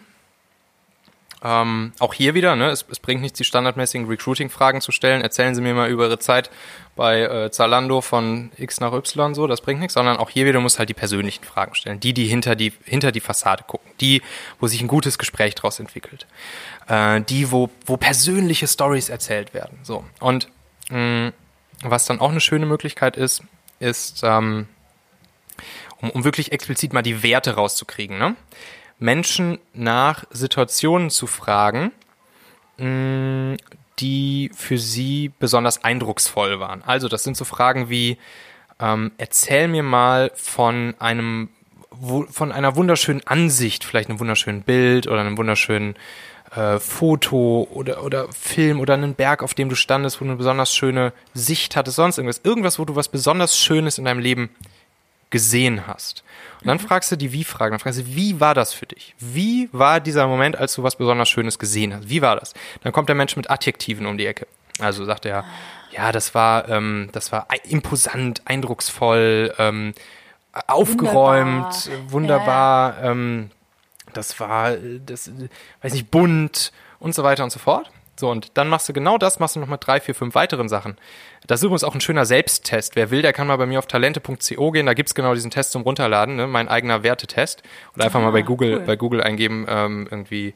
ähm, 1.46 1.92
auch 2.00 2.12
hier 2.12 2.34
wieder, 2.34 2.56
ne, 2.56 2.70
es, 2.70 2.84
es 2.90 2.98
bringt 2.98 3.22
nichts, 3.22 3.38
die 3.38 3.44
standardmäßigen 3.44 4.08
Recruiting-Fragen 4.08 4.80
zu 4.80 4.90
stellen. 4.90 5.22
Erzählen 5.22 5.54
Sie 5.54 5.60
mir 5.60 5.74
mal 5.74 5.88
über 5.88 6.06
Ihre 6.06 6.18
Zeit 6.18 6.50
bei 6.96 7.20
äh, 7.20 7.50
Zalando 7.52 8.00
von 8.00 8.50
X 8.56 8.80
nach 8.80 8.92
Y, 8.92 9.32
so, 9.32 9.46
das 9.46 9.60
bringt 9.60 9.78
nichts, 9.78 9.94
sondern 9.94 10.16
auch 10.16 10.28
hier 10.28 10.44
wieder 10.44 10.58
muss 10.58 10.80
halt 10.80 10.88
die 10.88 10.94
persönlichen 10.94 11.44
Fragen 11.44 11.76
stellen. 11.76 12.00
Die, 12.00 12.12
die 12.12 12.26
hinter 12.26 12.56
die, 12.56 12.72
hinter 12.84 13.12
die 13.12 13.20
Fassade 13.20 13.62
gucken. 13.64 13.88
Die, 14.00 14.22
wo 14.58 14.66
sich 14.66 14.80
ein 14.80 14.88
gutes 14.88 15.18
Gespräch 15.18 15.54
daraus 15.54 15.78
entwickelt. 15.78 16.26
Äh, 16.88 17.20
die, 17.20 17.52
wo, 17.52 17.70
wo 17.84 17.96
persönliche 17.96 18.66
Stories 18.66 19.08
erzählt 19.08 19.54
werden. 19.54 19.78
So. 19.84 20.04
Und 20.18 20.48
mh, 20.90 21.32
was 21.82 22.06
dann 22.06 22.20
auch 22.20 22.30
eine 22.30 22.40
schöne 22.40 22.66
Möglichkeit 22.66 23.16
ist, 23.16 23.44
ist, 23.78 24.22
ähm, 24.24 24.66
um, 26.00 26.10
um 26.10 26.24
wirklich 26.24 26.50
explizit 26.50 26.92
mal 26.92 27.02
die 27.02 27.22
Werte 27.22 27.54
rauszukriegen, 27.54 28.18
ne? 28.18 28.34
Menschen 28.98 29.58
nach 29.74 30.24
Situationen 30.30 31.10
zu 31.10 31.26
fragen, 31.26 31.92
mm, 32.78 33.54
die 33.98 34.50
für 34.54 34.78
sie 34.78 35.32
besonders 35.38 35.84
eindrucksvoll 35.84 36.60
waren. 36.60 36.82
Also 36.82 37.08
das 37.08 37.24
sind 37.24 37.36
so 37.36 37.44
Fragen 37.44 37.88
wie, 37.88 38.18
ähm, 38.80 39.12
erzähl 39.18 39.68
mir 39.68 39.82
mal 39.82 40.30
von 40.34 40.94
einem 40.98 41.48
von 42.30 42.52
einer 42.52 42.76
wunderschönen 42.76 43.26
Ansicht, 43.26 43.84
vielleicht 43.84 44.10
einem 44.10 44.20
wunderschönen 44.20 44.62
Bild 44.62 45.06
oder 45.06 45.20
einem 45.20 45.38
wunderschönen 45.38 45.94
äh, 46.54 46.78
Foto 46.78 47.66
oder, 47.72 48.04
oder 48.04 48.30
Film 48.32 48.80
oder 48.80 48.94
einen 48.94 49.14
Berg, 49.14 49.42
auf 49.42 49.54
dem 49.54 49.68
du 49.68 49.74
standest, 49.74 50.20
wo 50.20 50.24
du 50.24 50.30
eine 50.30 50.36
besonders 50.36 50.74
schöne 50.74 51.12
Sicht 51.34 51.76
hattest, 51.76 51.96
sonst 51.96 52.18
irgendwas. 52.18 52.40
Irgendwas, 52.44 52.78
wo 52.78 52.84
du 52.84 52.96
was 52.96 53.08
besonders 53.08 53.58
Schönes 53.58 53.98
in 53.98 54.04
deinem 54.04 54.20
Leben 54.20 54.50
gesehen 55.30 55.86
hast. 55.86 56.22
Und 56.66 56.70
dann 56.70 56.78
mhm. 56.78 56.88
fragst 56.88 57.12
du 57.12 57.16
die 57.16 57.30
Wie-Fragen. 57.30 57.74
Dann 57.74 57.78
fragst 57.78 58.00
du, 58.00 58.06
wie 58.06 58.40
war 58.40 58.52
das 58.52 58.74
für 58.74 58.86
dich? 58.86 59.14
Wie 59.20 59.68
war 59.70 60.00
dieser 60.00 60.26
Moment, 60.26 60.56
als 60.56 60.74
du 60.74 60.82
was 60.82 60.96
besonders 60.96 61.28
Schönes 61.28 61.60
gesehen 61.60 61.94
hast? 61.94 62.08
Wie 62.08 62.22
war 62.22 62.34
das? 62.34 62.54
Dann 62.82 62.92
kommt 62.92 63.08
der 63.08 63.14
Mensch 63.14 63.36
mit 63.36 63.48
Adjektiven 63.48 64.04
um 64.04 64.18
die 64.18 64.26
Ecke. 64.26 64.48
Also 64.80 65.04
sagt 65.04 65.26
er, 65.26 65.44
ja, 65.92 66.10
das 66.10 66.34
war, 66.34 66.68
ähm, 66.68 67.08
das 67.12 67.30
war 67.30 67.46
imposant, 67.68 68.42
eindrucksvoll, 68.46 69.54
ähm, 69.58 69.94
aufgeräumt, 70.66 71.88
wunderbar, 72.08 72.96
wunderbar 72.96 72.96
ja. 73.00 73.10
ähm, 73.12 73.50
das 74.12 74.40
war, 74.40 74.72
das, 74.72 75.30
weiß 75.82 75.92
nicht, 75.92 76.10
bunt 76.10 76.72
und 76.98 77.14
so 77.14 77.22
weiter 77.22 77.44
und 77.44 77.50
so 77.50 77.60
fort. 77.60 77.92
So, 78.18 78.30
und 78.30 78.56
dann 78.56 78.68
machst 78.68 78.88
du 78.88 78.92
genau 78.92 79.18
das, 79.18 79.38
machst 79.38 79.56
du 79.56 79.60
noch 79.60 79.68
mit 79.68 79.86
drei, 79.86 80.00
vier, 80.00 80.14
fünf 80.14 80.34
weiteren 80.34 80.68
Sachen. 80.68 80.96
Das 81.46 81.60
ist 81.60 81.64
übrigens 81.64 81.84
auch 81.84 81.94
ein 81.94 82.00
schöner 82.00 82.24
Selbsttest. 82.24 82.96
Wer 82.96 83.10
will, 83.10 83.22
der 83.22 83.32
kann 83.32 83.46
mal 83.46 83.56
bei 83.56 83.66
mir 83.66 83.78
auf 83.78 83.86
talente.co 83.86 84.70
gehen, 84.70 84.86
da 84.86 84.94
gibt's 84.94 85.14
genau 85.14 85.34
diesen 85.34 85.50
Test 85.50 85.72
zum 85.72 85.82
Runterladen, 85.82 86.36
ne? 86.36 86.46
mein 86.46 86.68
eigener 86.68 87.02
Wertetest. 87.02 87.62
Oder 87.94 88.06
einfach 88.06 88.20
ah, 88.20 88.24
mal 88.24 88.30
bei 88.30 88.42
Google, 88.42 88.78
cool. 88.78 88.84
bei 88.86 88.96
Google 88.96 89.22
eingeben, 89.22 89.66
ähm, 89.68 90.08
irgendwie 90.10 90.54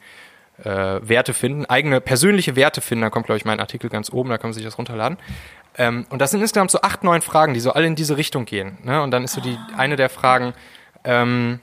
äh, 0.64 1.00
Werte 1.02 1.34
finden. 1.34 1.66
Eigene 1.66 2.00
persönliche 2.00 2.56
Werte 2.56 2.80
finden, 2.80 3.02
da 3.02 3.10
kommt, 3.10 3.26
glaube 3.26 3.36
ich, 3.36 3.44
mein 3.44 3.60
Artikel 3.60 3.90
ganz 3.90 4.10
oben, 4.10 4.30
da 4.30 4.38
kann 4.38 4.50
man 4.50 4.54
sich 4.54 4.64
das 4.64 4.78
runterladen. 4.78 5.18
Ähm, 5.76 6.06
und 6.08 6.20
das 6.20 6.30
sind 6.30 6.40
insgesamt 6.40 6.70
so 6.70 6.80
acht, 6.80 7.04
neun 7.04 7.20
Fragen, 7.20 7.54
die 7.54 7.60
so 7.60 7.72
alle 7.72 7.86
in 7.86 7.94
diese 7.94 8.16
Richtung 8.16 8.46
gehen. 8.46 8.78
Ne? 8.82 9.02
Und 9.02 9.10
dann 9.10 9.22
ist 9.22 9.34
so 9.34 9.40
die 9.40 9.56
ah. 9.56 9.78
eine 9.78 9.96
der 9.96 10.08
Fragen, 10.08 10.54
ähm, 11.04 11.60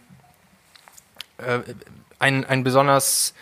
äh, 1.40 1.60
ein, 2.20 2.46
ein 2.46 2.64
besonders 2.64 3.34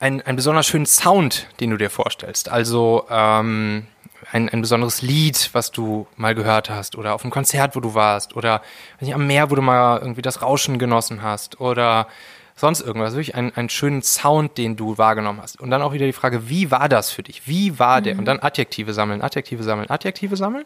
ein, 0.00 0.22
ein 0.22 0.34
besonders 0.34 0.66
schönen 0.66 0.86
Sound, 0.86 1.46
den 1.60 1.70
du 1.70 1.76
dir 1.76 1.90
vorstellst. 1.90 2.48
Also 2.48 3.06
ähm, 3.10 3.86
ein, 4.32 4.48
ein 4.48 4.62
besonderes 4.62 5.02
Lied, 5.02 5.50
was 5.52 5.70
du 5.70 6.06
mal 6.16 6.34
gehört 6.34 6.70
hast, 6.70 6.96
oder 6.96 7.14
auf 7.14 7.22
einem 7.22 7.30
Konzert, 7.30 7.76
wo 7.76 7.80
du 7.80 7.94
warst, 7.94 8.34
oder 8.34 8.62
nicht, 8.98 9.14
am 9.14 9.26
Meer, 9.26 9.50
wo 9.50 9.54
du 9.54 9.62
mal 9.62 9.98
irgendwie 9.98 10.22
das 10.22 10.42
Rauschen 10.42 10.78
genossen 10.78 11.22
hast, 11.22 11.60
oder 11.60 12.08
sonst 12.56 12.80
irgendwas. 12.80 13.12
Wirklich 13.12 13.34
einen, 13.34 13.54
einen 13.54 13.68
schönen 13.68 14.02
Sound, 14.02 14.56
den 14.56 14.76
du 14.76 14.96
wahrgenommen 14.96 15.40
hast. 15.42 15.60
Und 15.60 15.70
dann 15.70 15.82
auch 15.82 15.92
wieder 15.92 16.06
die 16.06 16.12
Frage, 16.12 16.48
wie 16.48 16.70
war 16.70 16.88
das 16.88 17.10
für 17.10 17.22
dich? 17.22 17.46
Wie 17.46 17.78
war 17.78 18.00
mhm. 18.00 18.04
der? 18.04 18.18
Und 18.18 18.24
dann 18.24 18.40
Adjektive 18.40 18.94
sammeln, 18.94 19.20
Adjektive 19.20 19.62
sammeln, 19.62 19.90
Adjektive 19.90 20.36
sammeln. 20.36 20.64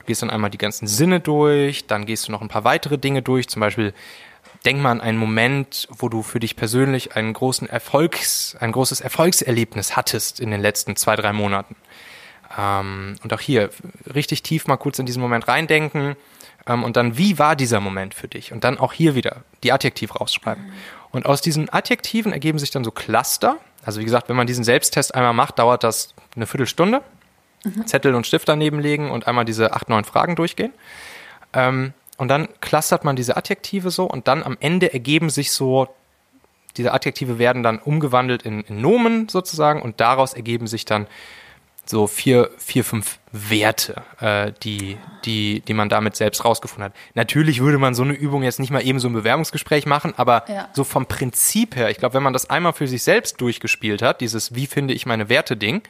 Du 0.00 0.06
gehst 0.06 0.22
dann 0.22 0.30
einmal 0.30 0.50
die 0.50 0.58
ganzen 0.58 0.88
Sinne 0.88 1.20
durch, 1.20 1.86
dann 1.86 2.06
gehst 2.06 2.26
du 2.26 2.32
noch 2.32 2.40
ein 2.40 2.48
paar 2.48 2.64
weitere 2.64 2.98
Dinge 2.98 3.22
durch, 3.22 3.48
zum 3.48 3.60
Beispiel 3.60 3.94
denk 4.64 4.80
mal 4.80 4.90
an 4.90 5.00
einen 5.00 5.18
Moment, 5.18 5.88
wo 5.90 6.08
du 6.08 6.22
für 6.22 6.40
dich 6.40 6.56
persönlich 6.56 7.16
einen 7.16 7.32
großen 7.32 7.68
Erfolgs, 7.68 8.56
ein 8.58 8.72
großes 8.72 9.00
Erfolgserlebnis 9.00 9.96
hattest 9.96 10.40
in 10.40 10.50
den 10.50 10.60
letzten 10.60 10.96
zwei, 10.96 11.16
drei 11.16 11.32
Monaten. 11.32 11.76
Ähm, 12.58 13.16
und 13.22 13.32
auch 13.32 13.40
hier 13.40 13.70
richtig 14.14 14.42
tief 14.42 14.66
mal 14.66 14.76
kurz 14.76 14.98
in 14.98 15.06
diesen 15.06 15.20
Moment 15.20 15.48
reindenken 15.48 16.16
ähm, 16.66 16.84
und 16.84 16.96
dann, 16.96 17.18
wie 17.18 17.38
war 17.38 17.56
dieser 17.56 17.80
Moment 17.80 18.14
für 18.14 18.28
dich? 18.28 18.52
Und 18.52 18.64
dann 18.64 18.78
auch 18.78 18.92
hier 18.92 19.14
wieder 19.14 19.42
die 19.62 19.72
Adjektive 19.72 20.14
rausschreiben. 20.14 20.64
Mhm. 20.64 20.72
Und 21.10 21.26
aus 21.26 21.40
diesen 21.40 21.72
Adjektiven 21.72 22.32
ergeben 22.32 22.58
sich 22.58 22.70
dann 22.70 22.84
so 22.84 22.90
Cluster. 22.90 23.58
also 23.84 24.00
wie 24.00 24.04
gesagt, 24.04 24.28
wenn 24.28 24.36
man 24.36 24.46
diesen 24.46 24.64
Selbsttest 24.64 25.14
einmal 25.14 25.34
macht, 25.34 25.58
dauert 25.58 25.84
das 25.84 26.14
eine 26.34 26.46
Viertelstunde. 26.46 27.02
Mhm. 27.64 27.86
Zettel 27.86 28.14
und 28.14 28.26
Stift 28.26 28.48
daneben 28.48 28.80
legen 28.80 29.10
und 29.10 29.26
einmal 29.26 29.44
diese 29.44 29.72
acht, 29.74 29.88
neun 29.88 30.04
Fragen 30.04 30.36
durchgehen. 30.36 30.72
Ähm, 31.52 31.92
und 32.16 32.28
dann 32.28 32.48
clustert 32.60 33.04
man 33.04 33.16
diese 33.16 33.36
Adjektive 33.36 33.90
so 33.90 34.04
und 34.04 34.28
dann 34.28 34.42
am 34.42 34.56
Ende 34.60 34.92
ergeben 34.92 35.30
sich 35.30 35.52
so, 35.52 35.88
diese 36.76 36.92
Adjektive 36.92 37.38
werden 37.38 37.62
dann 37.62 37.78
umgewandelt 37.78 38.42
in, 38.42 38.62
in 38.62 38.80
Nomen 38.80 39.28
sozusagen 39.28 39.82
und 39.82 40.00
daraus 40.00 40.34
ergeben 40.34 40.66
sich 40.66 40.84
dann 40.84 41.06
so 41.86 42.06
vier, 42.06 42.50
vier, 42.56 42.82
fünf 42.82 43.18
Werte, 43.30 44.02
äh, 44.20 44.52
die, 44.62 44.96
die, 45.24 45.60
die 45.60 45.74
man 45.74 45.88
damit 45.88 46.16
selbst 46.16 46.44
rausgefunden 46.44 46.84
hat. 46.84 46.94
Natürlich 47.14 47.60
würde 47.60 47.78
man 47.78 47.94
so 47.94 48.02
eine 48.02 48.14
Übung 48.14 48.42
jetzt 48.42 48.58
nicht 48.58 48.70
mal 48.70 48.84
eben 48.84 49.00
so 49.00 49.08
ein 49.08 49.12
Bewerbungsgespräch 49.12 49.84
machen, 49.84 50.14
aber 50.16 50.44
ja. 50.48 50.68
so 50.72 50.84
vom 50.84 51.06
Prinzip 51.06 51.76
her, 51.76 51.90
ich 51.90 51.98
glaube, 51.98 52.14
wenn 52.14 52.22
man 52.22 52.32
das 52.32 52.48
einmal 52.48 52.72
für 52.72 52.88
sich 52.88 53.02
selbst 53.02 53.40
durchgespielt 53.40 54.02
hat, 54.02 54.20
dieses 54.22 54.54
Wie 54.54 54.66
finde 54.66 54.94
ich 54.94 55.04
meine 55.04 55.28
Werte-Ding, 55.28 55.82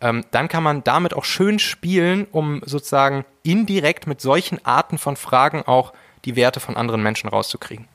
ähm, 0.00 0.24
dann 0.30 0.48
kann 0.48 0.62
man 0.62 0.84
damit 0.84 1.14
auch 1.14 1.24
schön 1.24 1.58
spielen, 1.58 2.26
um 2.30 2.62
sozusagen 2.64 3.24
indirekt 3.42 4.06
mit 4.06 4.20
solchen 4.20 4.64
Arten 4.64 4.98
von 4.98 5.16
Fragen 5.16 5.62
auch 5.62 5.92
die 6.24 6.36
Werte 6.36 6.60
von 6.60 6.76
anderen 6.76 7.02
Menschen 7.02 7.28
rauszukriegen. 7.28 7.86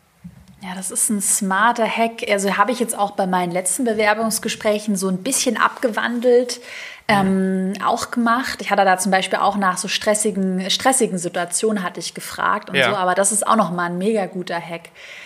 Ja, 0.61 0.75
das 0.75 0.91
ist 0.91 1.09
ein 1.09 1.21
smarter 1.21 1.85
Hack. 1.85 2.23
Also 2.29 2.55
habe 2.57 2.71
ich 2.71 2.79
jetzt 2.79 2.97
auch 2.97 3.11
bei 3.11 3.27
meinen 3.27 3.51
letzten 3.51 3.83
Bewerbungsgesprächen 3.83 4.95
so 4.95 5.09
ein 5.09 5.21
bisschen 5.21 5.57
abgewandelt 5.57 6.61
ähm, 7.09 7.73
auch 7.85 8.11
gemacht. 8.11 8.61
Ich 8.61 8.71
hatte 8.71 8.85
da 8.85 8.97
zum 8.97 9.11
Beispiel 9.11 9.39
auch 9.39 9.57
nach 9.57 9.77
so 9.77 9.89
stressigen, 9.89 10.69
stressigen 10.69 11.17
Situationen 11.17 11.83
hatte 11.83 11.99
ich 11.99 12.13
gefragt 12.13 12.69
und 12.69 12.77
ja. 12.77 12.91
so, 12.91 12.95
aber 12.95 13.13
das 13.13 13.33
ist 13.33 13.45
auch 13.45 13.57
nochmal 13.57 13.89
ein 13.89 13.97
mega 13.97 14.25
guter 14.25 14.59
Hack. 14.59 14.83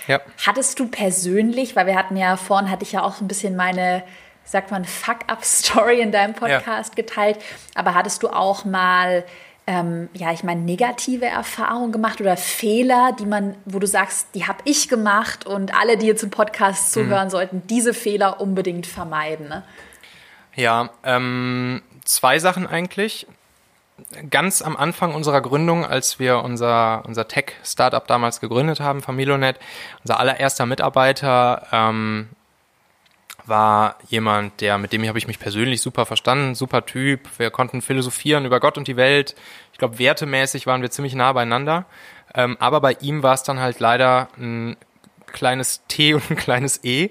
Ja. 0.08 0.20
Hattest 0.46 0.80
du 0.80 0.88
persönlich, 0.88 1.76
weil 1.76 1.86
wir 1.86 1.96
hatten 1.96 2.18
ja 2.18 2.36
vorhin, 2.36 2.72
hatte 2.72 2.84
ich 2.84 2.94
ja 2.94 3.04
auch 3.04 3.14
so 3.14 3.24
ein 3.24 3.28
bisschen 3.28 3.56
meine 3.56 4.04
sagt 4.48 4.72
man, 4.72 4.86
Fuck-up-Story 4.86 6.00
in 6.00 6.12
deinem 6.12 6.34
Podcast 6.34 6.92
ja. 6.92 6.96
geteilt. 6.96 7.38
Aber 7.76 7.94
hattest 7.94 8.24
du 8.24 8.30
auch 8.30 8.66
mal, 8.66 9.26
ähm, 9.68 10.10
ja, 10.14 10.32
ich 10.32 10.44
meine, 10.44 10.62
negative 10.62 11.26
Erfahrungen 11.26 11.92
gemacht 11.92 12.22
oder 12.22 12.38
Fehler, 12.38 13.12
die 13.20 13.26
man, 13.26 13.56
wo 13.66 13.78
du 13.80 13.86
sagst, 13.86 14.30
die 14.34 14.48
habe 14.48 14.60
ich 14.64 14.88
gemacht 14.88 15.46
und 15.46 15.76
alle, 15.76 15.98
die 15.98 16.08
jetzt 16.08 16.24
im 16.24 16.32
Podcast 16.32 16.88
mhm. 16.88 17.02
zuhören, 17.02 17.26
mhm. 17.26 17.32
sollten 17.32 17.68
diese 17.68 17.94
Fehler 17.94 18.40
unbedingt 18.40 18.88
vermeiden? 18.88 19.50
Ne? 19.50 19.64
Ja, 20.56 20.90
ähm, 21.04 21.82
zwei 22.06 22.40
Sachen 22.40 22.66
eigentlich. 22.66 23.28
Ganz 24.30 24.62
am 24.62 24.78
Anfang 24.78 25.16
unserer 25.16 25.42
Gründung, 25.42 25.84
als 25.84 26.20
wir 26.20 26.44
unser, 26.44 27.04
unser 27.06 27.28
Tech-Startup 27.28 28.06
damals 28.08 28.40
gegründet 28.40 28.80
haben, 28.80 29.02
Familonet, 29.02 29.60
unser 30.04 30.20
allererster 30.20 30.68
Mitarbeiter 30.68 31.66
ähm, 31.72 32.30
war 33.48 33.98
jemand, 34.08 34.62
der, 34.62 34.78
mit 34.78 34.94
dem 34.94 35.08
habe 35.08 35.18
ich 35.18 35.28
mich 35.28 35.40
persönlich 35.40 35.82
super 35.82 36.06
verstanden, 36.06 36.56
super 36.56 36.86
Typ. 36.86 37.22
Wir 37.38 37.50
konnten 37.52 37.82
philosophieren 37.82 38.46
über 38.46 38.60
Gott 38.60 38.78
und 38.78 38.88
die 38.88 38.98
Welt. 38.98 39.36
Ich 39.72 39.78
glaube, 39.78 40.00
wertemäßig 40.00 40.68
waren 40.68 40.82
wir 40.82 40.92
ziemlich 40.92 41.16
nah 41.16 41.34
beieinander. 41.34 41.86
Ähm, 42.34 42.58
aber 42.60 42.82
bei 42.82 42.94
ihm 43.02 43.24
war 43.24 43.34
es 43.34 43.44
dann 43.44 43.60
halt 43.60 43.80
leider 43.80 44.30
ein 44.38 44.78
kleines 45.28 45.84
T 45.88 46.14
und 46.16 46.30
ein 46.30 46.36
kleines 46.36 46.84
E. 46.84 47.10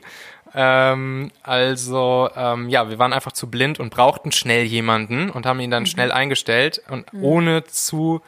Ähm, 0.55 1.31
also, 1.43 2.31
ähm, 2.35 2.69
ja, 2.69 2.89
wir 2.89 2.99
waren 2.99 3.13
einfach 3.13 3.33
zu 3.33 3.51
blind 3.51 3.79
und 3.79 3.91
brauchten 3.91 4.33
schnell 4.33 4.65
jemanden 4.65 5.29
und 5.31 5.45
haben 5.45 5.61
ihn 5.61 5.71
dann 5.71 5.83
mhm. 5.83 5.87
schnell 5.87 6.13
eingestellt 6.13 6.83
und 6.89 7.13
mhm. 7.13 7.25
ohne 7.25 7.65
zu, 7.65 8.23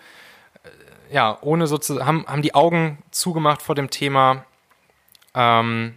äh, 0.64 1.14
ja, 1.14 1.38
ohne 1.40 1.66
sozusagen, 1.66 2.06
haben, 2.06 2.26
haben 2.26 2.42
die 2.42 2.54
Augen 2.54 2.98
zugemacht 3.10 3.62
vor 3.62 3.74
dem 3.74 3.88
Thema, 3.88 4.44
ähm, 5.34 5.94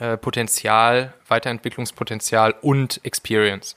äh, 0.00 0.16
Potenzial, 0.16 1.12
Weiterentwicklungspotenzial 1.28 2.54
und 2.60 3.00
Experience. 3.04 3.76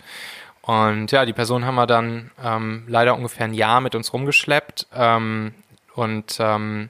Und 0.61 1.11
ja, 1.11 1.25
die 1.25 1.33
Person 1.33 1.65
haben 1.65 1.75
wir 1.75 1.87
dann 1.87 2.31
ähm, 2.41 2.85
leider 2.87 3.15
ungefähr 3.15 3.45
ein 3.45 3.53
Jahr 3.53 3.81
mit 3.81 3.95
uns 3.95 4.13
rumgeschleppt 4.13 4.87
ähm, 4.95 5.53
und 5.93 6.37
ähm, 6.39 6.89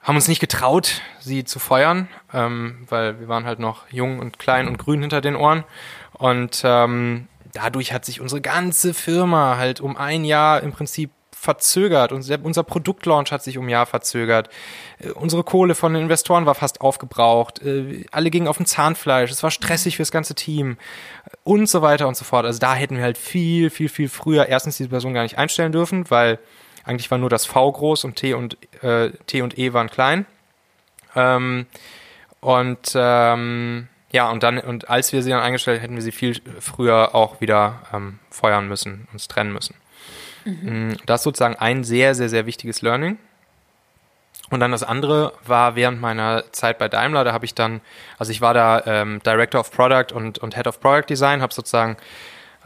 haben 0.00 0.16
uns 0.16 0.28
nicht 0.28 0.38
getraut, 0.38 1.00
sie 1.18 1.44
zu 1.44 1.58
feuern, 1.58 2.08
ähm, 2.32 2.86
weil 2.88 3.18
wir 3.18 3.26
waren 3.26 3.46
halt 3.46 3.58
noch 3.58 3.90
jung 3.90 4.20
und 4.20 4.38
klein 4.38 4.68
und 4.68 4.78
grün 4.78 5.00
hinter 5.00 5.20
den 5.20 5.34
Ohren. 5.34 5.64
Und 6.12 6.62
ähm, 6.64 7.26
dadurch 7.52 7.92
hat 7.92 8.04
sich 8.04 8.20
unsere 8.20 8.40
ganze 8.40 8.94
Firma 8.94 9.56
halt 9.56 9.80
um 9.80 9.96
ein 9.96 10.24
Jahr 10.24 10.62
im 10.62 10.70
Prinzip 10.70 11.10
verzögert. 11.44 12.10
Unser 12.10 12.62
Produktlaunch 12.64 13.30
hat 13.30 13.42
sich 13.42 13.58
um 13.58 13.66
ein 13.66 13.68
Jahr 13.68 13.86
verzögert. 13.86 14.48
Äh, 14.98 15.10
unsere 15.10 15.44
Kohle 15.44 15.74
von 15.74 15.94
den 15.94 16.02
Investoren 16.02 16.46
war 16.46 16.54
fast 16.54 16.80
aufgebraucht. 16.80 17.62
Äh, 17.62 18.06
alle 18.10 18.30
gingen 18.30 18.48
auf 18.48 18.58
ein 18.58 18.66
Zahnfleisch. 18.66 19.30
Es 19.30 19.42
war 19.42 19.50
stressig 19.50 19.96
fürs 19.96 20.10
ganze 20.10 20.34
Team 20.34 20.78
und 21.44 21.68
so 21.68 21.82
weiter 21.82 22.08
und 22.08 22.16
so 22.16 22.24
fort. 22.24 22.46
Also 22.46 22.58
da 22.58 22.74
hätten 22.74 22.96
wir 22.96 23.04
halt 23.04 23.18
viel, 23.18 23.70
viel, 23.70 23.88
viel 23.88 24.08
früher 24.08 24.46
erstens 24.46 24.78
diese 24.78 24.88
Person 24.88 25.14
gar 25.14 25.22
nicht 25.22 25.38
einstellen 25.38 25.72
dürfen, 25.72 26.10
weil 26.10 26.38
eigentlich 26.84 27.10
war 27.10 27.18
nur 27.18 27.30
das 27.30 27.46
V 27.46 27.70
groß 27.70 28.04
und 28.04 28.16
T 28.16 28.34
und, 28.34 28.56
äh, 28.82 29.10
T 29.26 29.42
und 29.42 29.58
E 29.58 29.72
waren 29.72 29.88
klein. 29.88 30.26
Ähm, 31.14 31.66
und 32.40 32.92
ähm, 32.94 33.88
ja, 34.12 34.30
und 34.30 34.42
dann, 34.42 34.58
und 34.58 34.88
als 34.90 35.12
wir 35.12 35.22
sie 35.22 35.30
dann 35.30 35.40
eingestellt 35.40 35.82
hätten 35.82 35.94
wir 35.94 36.02
sie 36.02 36.12
viel 36.12 36.40
früher 36.60 37.14
auch 37.14 37.40
wieder 37.40 37.82
ähm, 37.92 38.18
feuern 38.30 38.68
müssen, 38.68 39.08
uns 39.12 39.28
trennen 39.28 39.52
müssen. 39.52 39.74
Mhm. 40.44 40.88
Mm, 40.88 40.96
das 41.06 41.20
ist 41.20 41.24
sozusagen 41.24 41.56
ein 41.56 41.84
sehr, 41.84 42.14
sehr, 42.14 42.28
sehr 42.28 42.46
wichtiges 42.46 42.82
Learning. 42.82 43.18
Und 44.50 44.60
dann 44.60 44.72
das 44.72 44.82
andere 44.82 45.32
war 45.46 45.74
während 45.74 46.00
meiner 46.00 46.44
Zeit 46.52 46.78
bei 46.78 46.88
Daimler, 46.88 47.24
da 47.24 47.32
habe 47.32 47.44
ich 47.44 47.54
dann, 47.54 47.80
also 48.18 48.30
ich 48.30 48.40
war 48.40 48.52
da 48.52 48.82
ähm, 48.84 49.20
Director 49.24 49.60
of 49.60 49.72
Product 49.72 50.14
und, 50.14 50.38
und 50.38 50.54
Head 50.54 50.66
of 50.66 50.80
Product 50.80 51.06
Design, 51.08 51.40
habe 51.40 51.52
sozusagen 51.52 51.96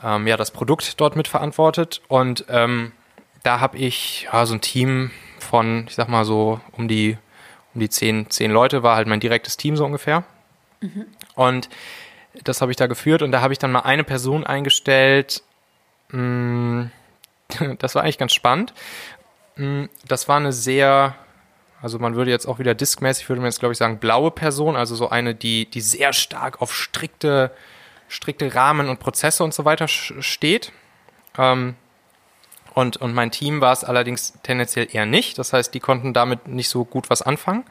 ähm, 0.03 0.27
ja 0.27 0.37
das 0.37 0.51
Produkt 0.51 1.01
dort 1.01 1.14
mitverantwortet 1.14 2.03
und 2.09 2.45
ähm, 2.49 2.93
da 3.45 3.61
habe 3.61 3.79
ich 3.79 4.29
ja, 4.33 4.45
so 4.45 4.55
ein 4.55 4.61
Team 4.61 5.12
von, 5.38 5.87
ich 5.87 5.95
sag 5.95 6.09
mal 6.09 6.25
so 6.25 6.61
um 6.73 6.88
die 6.88 7.17
um 7.75 7.81
die 7.81 7.88
zehn, 7.88 8.29
zehn 8.31 8.51
Leute 8.51 8.83
war 8.83 8.97
halt 8.97 9.07
mein 9.07 9.21
direktes 9.21 9.57
Team 9.57 9.77
so 9.77 9.85
ungefähr. 9.85 10.25
Mhm. 10.81 11.07
Und 11.35 11.69
das 12.45 12.61
habe 12.61 12.73
ich 12.73 12.77
da 12.77 12.87
geführt 12.87 13.23
und 13.23 13.31
da 13.33 13.41
habe 13.41 13.53
ich 13.53 13.59
dann 13.59 13.73
mal 13.73 13.81
eine 13.81 14.05
Person 14.05 14.45
eingestellt, 14.45 15.43
mh, 16.11 16.21
mm, 16.21 16.91
das 17.78 17.94
war 17.94 18.02
eigentlich 18.02 18.18
ganz 18.18 18.34
spannend. 18.34 18.72
Mm, 19.56 19.84
das 20.06 20.28
war 20.28 20.37
eine 20.37 20.52
sehr, 20.52 21.14
also 21.82 21.98
man 21.98 22.14
würde 22.14 22.30
jetzt 22.30 22.46
auch 22.46 22.58
wieder 22.58 22.74
diskmäßig, 22.74 23.28
würde 23.28 23.40
man 23.40 23.50
jetzt 23.50 23.61
glaube 23.61 23.72
ich 23.72 23.78
sagen, 23.78 23.98
blaue 23.98 24.30
Person, 24.30 24.76
also 24.76 24.94
so 24.94 25.08
eine, 25.08 25.34
die, 25.34 25.66
die 25.66 25.80
sehr 25.80 26.12
stark 26.12 26.61
auf 26.62 26.74
strikte, 26.74 27.50
strikte 28.08 28.54
Rahmen 28.54 28.88
und 28.88 29.00
Prozesse 29.00 29.44
und 29.44 29.54
so 29.54 29.64
weiter 29.64 29.88
steht. 29.88 30.72
Ähm, 31.37 31.76
und, 32.74 32.96
und 32.98 33.12
mein 33.12 33.32
Team 33.32 33.61
war 33.61 33.72
es 33.72 33.82
allerdings 33.82 34.34
tendenziell 34.42 34.87
eher 34.92 35.06
nicht. 35.06 35.37
Das 35.38 35.52
heißt, 35.52 35.74
die 35.74 35.80
konnten 35.80 36.12
damit 36.12 36.46
nicht 36.46 36.68
so 36.68 36.84
gut 36.84 37.11
was 37.11 37.22
anfangen. 37.22 37.64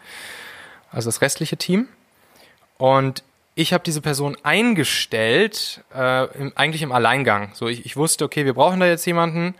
Also 0.91 1.07
das 1.07 1.21
restliche 1.21 1.55
Team. 1.55 1.87
Und 2.77 3.23
ich 3.58 3.74
habe 3.74 3.84
diese 3.84 4.02
Person 4.02 4.38
eingestellt, 4.43 5.84
äh, 5.93 6.26
im, 6.38 6.54
eigentlich 6.56 6.84
im 6.84 6.91
Alleingang. 6.91 7.50
So, 7.54 7.67
ich, 7.67 7.88
ich 7.88 7.98
wusste, 7.98 8.24
okay, 8.24 8.46
wir 8.46 8.54
brauchen 8.54 8.80
da 8.80 8.86
jetzt 8.86 9.06
jemanden. 9.08 9.56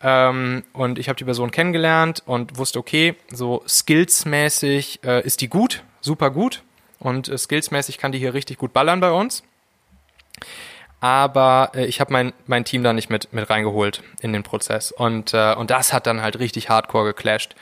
Ähm, 0.00 0.64
und 0.72 0.98
ich 0.98 1.10
habe 1.10 1.18
die 1.18 1.24
Person 1.24 1.50
kennengelernt 1.50 2.22
und 2.24 2.56
wusste, 2.56 2.78
okay, 2.78 3.14
so 3.30 3.62
skillsmäßig 3.68 5.00
äh, 5.04 5.22
ist 5.22 5.42
die 5.42 5.48
gut, 5.48 5.84
super 6.00 6.30
gut. 6.30 6.62
Und 6.98 7.28
äh, 7.28 7.36
skillsmäßig 7.36 7.98
kann 7.98 8.10
die 8.10 8.18
hier 8.18 8.32
richtig 8.32 8.56
gut 8.56 8.72
ballern 8.72 9.00
bei 9.00 9.10
uns. 9.10 9.42
Aber 11.00 11.72
äh, 11.74 11.84
ich 11.84 12.00
habe 12.00 12.10
mein, 12.10 12.32
mein 12.46 12.64
Team 12.64 12.82
da 12.82 12.94
nicht 12.94 13.10
mit, 13.10 13.34
mit 13.34 13.50
reingeholt 13.50 14.02
in 14.22 14.32
den 14.32 14.44
Prozess. 14.44 14.92
Und, 14.92 15.34
äh, 15.34 15.54
und 15.54 15.70
das 15.70 15.92
hat 15.92 16.06
dann 16.06 16.22
halt 16.22 16.38
richtig 16.38 16.70
hardcore 16.70 17.04
geclasht 17.04 17.54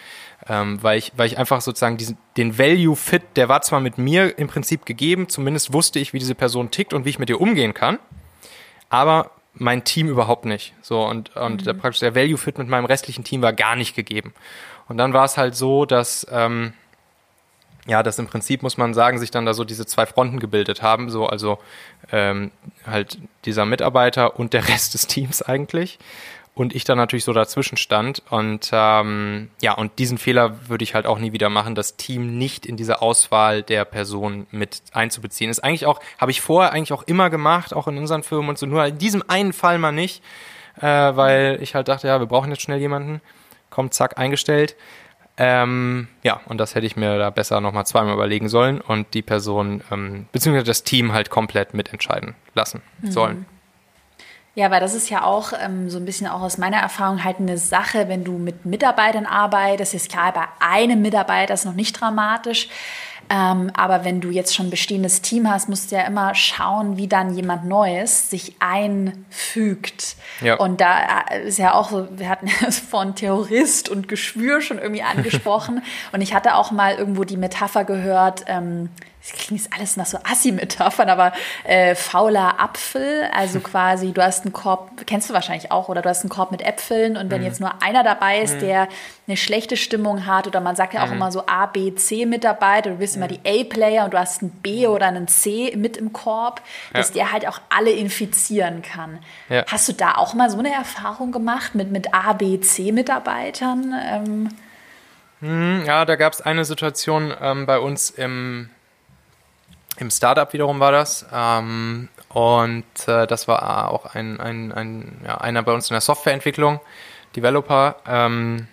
ähm, 0.48 0.82
weil, 0.82 0.98
ich, 0.98 1.12
weil 1.16 1.26
ich 1.26 1.38
einfach 1.38 1.60
sozusagen 1.60 1.96
diesen, 1.96 2.16
den 2.36 2.58
Value-Fit, 2.58 3.22
der 3.36 3.48
war 3.48 3.62
zwar 3.62 3.80
mit 3.80 3.98
mir 3.98 4.38
im 4.38 4.48
Prinzip 4.48 4.86
gegeben, 4.86 5.28
zumindest 5.28 5.72
wusste 5.72 5.98
ich, 5.98 6.12
wie 6.12 6.18
diese 6.18 6.34
Person 6.34 6.70
tickt 6.70 6.94
und 6.94 7.04
wie 7.04 7.10
ich 7.10 7.18
mit 7.18 7.30
ihr 7.30 7.40
umgehen 7.40 7.74
kann, 7.74 7.98
aber 8.88 9.32
mein 9.54 9.84
Team 9.84 10.08
überhaupt 10.08 10.44
nicht. 10.44 10.74
So 10.80 11.04
und, 11.04 11.36
und 11.36 11.60
mhm. 11.60 11.64
der, 11.64 11.74
praktisch 11.74 12.00
der 12.00 12.14
Value-Fit 12.14 12.58
mit 12.58 12.68
meinem 12.68 12.84
restlichen 12.84 13.24
Team 13.24 13.42
war 13.42 13.52
gar 13.52 13.76
nicht 13.76 13.94
gegeben. 13.94 14.32
Und 14.88 14.96
dann 14.96 15.12
war 15.12 15.24
es 15.24 15.36
halt 15.36 15.54
so, 15.54 15.84
dass 15.84 16.26
ähm, 16.30 16.72
ja, 17.86 18.02
dass 18.02 18.18
im 18.18 18.26
Prinzip 18.26 18.62
muss 18.62 18.76
man 18.76 18.94
sagen, 18.94 19.18
sich 19.18 19.30
dann 19.30 19.46
da 19.46 19.54
so 19.54 19.64
diese 19.64 19.86
zwei 19.86 20.06
Fronten 20.06 20.38
gebildet 20.38 20.82
haben, 20.82 21.10
so 21.10 21.26
also 21.26 21.58
ähm, 22.12 22.50
halt 22.86 23.18
dieser 23.44 23.64
Mitarbeiter 23.64 24.38
und 24.38 24.52
der 24.52 24.68
Rest 24.68 24.94
des 24.94 25.06
Teams 25.06 25.42
eigentlich 25.42 25.98
und 26.54 26.74
ich 26.74 26.84
dann 26.84 26.98
natürlich 26.98 27.24
so 27.24 27.32
dazwischen 27.32 27.76
stand. 27.76 28.22
Und 28.30 28.70
ähm, 28.72 29.50
ja, 29.60 29.72
und 29.74 29.98
diesen 29.98 30.18
Fehler 30.18 30.68
würde 30.68 30.82
ich 30.82 30.94
halt 30.94 31.06
auch 31.06 31.18
nie 31.18 31.32
wieder 31.32 31.48
machen, 31.48 31.74
das 31.74 31.96
Team 31.96 32.38
nicht 32.38 32.66
in 32.66 32.76
diese 32.76 33.00
Auswahl 33.02 33.62
der 33.62 33.84
Person 33.84 34.46
mit 34.50 34.82
einzubeziehen. 34.92 35.50
Ist 35.50 35.62
eigentlich 35.64 35.86
auch, 35.86 36.00
habe 36.18 36.30
ich 36.30 36.40
vorher 36.40 36.72
eigentlich 36.72 36.92
auch 36.92 37.04
immer 37.04 37.30
gemacht, 37.30 37.74
auch 37.74 37.88
in 37.88 37.96
unseren 37.98 38.22
Firmen 38.22 38.50
und 38.50 38.58
so, 38.58 38.66
nur 38.66 38.84
in 38.84 38.98
diesem 38.98 39.22
einen 39.28 39.52
Fall 39.52 39.78
mal 39.78 39.92
nicht, 39.92 40.22
äh, 40.80 40.86
weil 40.86 41.58
ich 41.62 41.74
halt 41.74 41.88
dachte, 41.88 42.08
ja, 42.08 42.18
wir 42.18 42.26
brauchen 42.26 42.50
jetzt 42.50 42.62
schnell 42.62 42.78
jemanden. 42.78 43.20
Kommt, 43.70 43.94
zack, 43.94 44.18
eingestellt. 44.18 44.74
Ähm, 45.36 46.08
ja, 46.22 46.40
und 46.46 46.58
das 46.58 46.74
hätte 46.74 46.86
ich 46.86 46.96
mir 46.96 47.16
da 47.16 47.30
besser 47.30 47.60
nochmal 47.62 47.86
zweimal 47.86 48.12
überlegen 48.12 48.48
sollen 48.48 48.80
und 48.80 49.14
die 49.14 49.22
Person, 49.22 49.82
ähm, 49.90 50.26
beziehungsweise 50.32 50.66
das 50.66 50.82
Team 50.82 51.12
halt 51.12 51.30
komplett 51.30 51.72
mitentscheiden 51.72 52.34
lassen 52.54 52.82
mhm. 53.00 53.10
Ja, 54.54 54.70
weil 54.70 54.80
das 54.80 54.94
ist 54.94 55.10
ja 55.10 55.22
auch 55.24 55.52
ähm, 55.58 55.88
so 55.90 55.98
ein 55.98 56.04
bisschen 56.04 56.26
auch 56.26 56.42
aus 56.42 56.58
meiner 56.58 56.78
Erfahrung 56.78 57.22
halt 57.22 57.38
eine 57.38 57.56
Sache, 57.56 58.08
wenn 58.08 58.24
du 58.24 58.32
mit 58.32 58.66
Mitarbeitern 58.66 59.26
arbeitest, 59.26 59.94
ist 59.94 60.10
klar, 60.10 60.32
bei 60.32 60.44
einem 60.58 61.02
Mitarbeiter 61.02 61.54
ist 61.54 61.64
noch 61.64 61.74
nicht 61.74 62.00
dramatisch. 62.00 62.68
Ähm, 63.32 63.70
aber 63.74 64.04
wenn 64.04 64.20
du 64.20 64.30
jetzt 64.30 64.56
schon 64.56 64.66
ein 64.66 64.70
bestehendes 64.70 65.22
Team 65.22 65.48
hast, 65.48 65.68
musst 65.68 65.92
du 65.92 65.96
ja 65.96 66.02
immer 66.02 66.34
schauen, 66.34 66.96
wie 66.96 67.06
dann 67.06 67.32
jemand 67.32 67.64
Neues 67.64 68.28
sich 68.28 68.56
einfügt. 68.58 70.16
Ja. 70.40 70.56
Und 70.56 70.80
da 70.80 71.20
äh, 71.30 71.46
ist 71.46 71.58
ja 71.58 71.74
auch 71.74 71.90
so, 71.90 72.08
wir 72.10 72.28
hatten 72.28 72.46
ja 72.60 72.70
von 72.72 73.14
Terrorist 73.14 73.88
und 73.88 74.08
Geschwür 74.08 74.60
schon 74.60 74.78
irgendwie 74.78 75.04
angesprochen. 75.04 75.84
und 76.12 76.22
ich 76.22 76.34
hatte 76.34 76.56
auch 76.56 76.72
mal 76.72 76.96
irgendwo 76.96 77.22
die 77.22 77.36
Metapher 77.36 77.84
gehört, 77.84 78.42
ähm, 78.48 78.88
das 79.20 79.32
klingt 79.32 79.60
jetzt 79.60 79.72
alles 79.74 79.96
nach 79.96 80.06
so 80.06 80.18
Assi-Metaphern, 80.24 81.10
aber 81.10 81.32
äh, 81.64 81.94
fauler 81.94 82.58
Apfel, 82.58 83.28
also 83.34 83.60
quasi, 83.60 84.12
du 84.12 84.22
hast 84.22 84.44
einen 84.44 84.52
Korb, 84.52 85.06
kennst 85.06 85.28
du 85.28 85.34
wahrscheinlich 85.34 85.70
auch, 85.70 85.88
oder 85.88 86.00
du 86.00 86.08
hast 86.08 86.22
einen 86.22 86.30
Korb 86.30 86.50
mit 86.50 86.62
Äpfeln 86.62 87.16
und 87.18 87.30
wenn 87.30 87.40
mhm. 87.40 87.46
jetzt 87.46 87.60
nur 87.60 87.82
einer 87.82 88.02
dabei 88.02 88.40
ist, 88.40 88.56
mhm. 88.56 88.60
der 88.60 88.88
eine 89.28 89.36
schlechte 89.36 89.76
Stimmung 89.76 90.26
hat, 90.26 90.46
oder 90.46 90.60
man 90.60 90.74
sagt 90.74 90.94
ja 90.94 91.02
auch 91.02 91.08
mhm. 91.08 91.16
immer 91.16 91.32
so 91.32 91.46
A, 91.46 91.66
B, 91.66 91.94
C 91.94 92.24
Mitarbeiter, 92.24 92.90
du 92.90 92.96
bist 92.96 93.16
immer 93.16 93.28
die 93.28 93.40
A-Player 93.46 94.04
und 94.04 94.14
du 94.14 94.18
hast 94.18 94.40
einen 94.40 94.50
B 94.50 94.86
oder 94.86 95.06
einen 95.06 95.28
C 95.28 95.74
mit 95.76 95.98
im 95.98 96.12
Korb, 96.14 96.62
dass 96.94 97.08
ja. 97.10 97.14
der 97.14 97.32
halt 97.32 97.46
auch 97.46 97.60
alle 97.68 97.90
infizieren 97.90 98.80
kann. 98.80 99.18
Ja. 99.50 99.64
Hast 99.66 99.86
du 99.88 99.92
da 99.92 100.14
auch 100.14 100.32
mal 100.32 100.48
so 100.48 100.58
eine 100.58 100.72
Erfahrung 100.72 101.30
gemacht 101.30 101.74
mit, 101.74 101.90
mit 101.90 102.14
A, 102.14 102.32
B, 102.32 102.58
C 102.60 102.90
Mitarbeitern? 102.90 103.94
Ähm, 104.02 104.48
hm, 105.40 105.84
ja, 105.86 106.04
da 106.06 106.16
gab 106.16 106.32
es 106.32 106.40
eine 106.40 106.64
Situation 106.64 107.34
ähm, 107.40 107.66
bei 107.66 107.78
uns 107.78 108.10
im 108.10 108.70
im 110.00 110.10
Startup 110.10 110.52
wiederum 110.52 110.80
war 110.80 110.92
das. 110.92 111.26
Ähm, 111.32 112.08
und 112.28 112.84
äh, 113.06 113.26
das 113.26 113.46
war 113.48 113.90
auch 113.90 114.06
ein, 114.14 114.40
ein, 114.40 114.72
ein 114.72 115.20
ja, 115.24 115.38
einer 115.38 115.62
bei 115.62 115.72
uns 115.72 115.90
in 115.90 115.94
der 115.94 116.00
Softwareentwicklung, 116.00 116.80
Developer. 117.36 117.96
Ähm, 118.06 118.66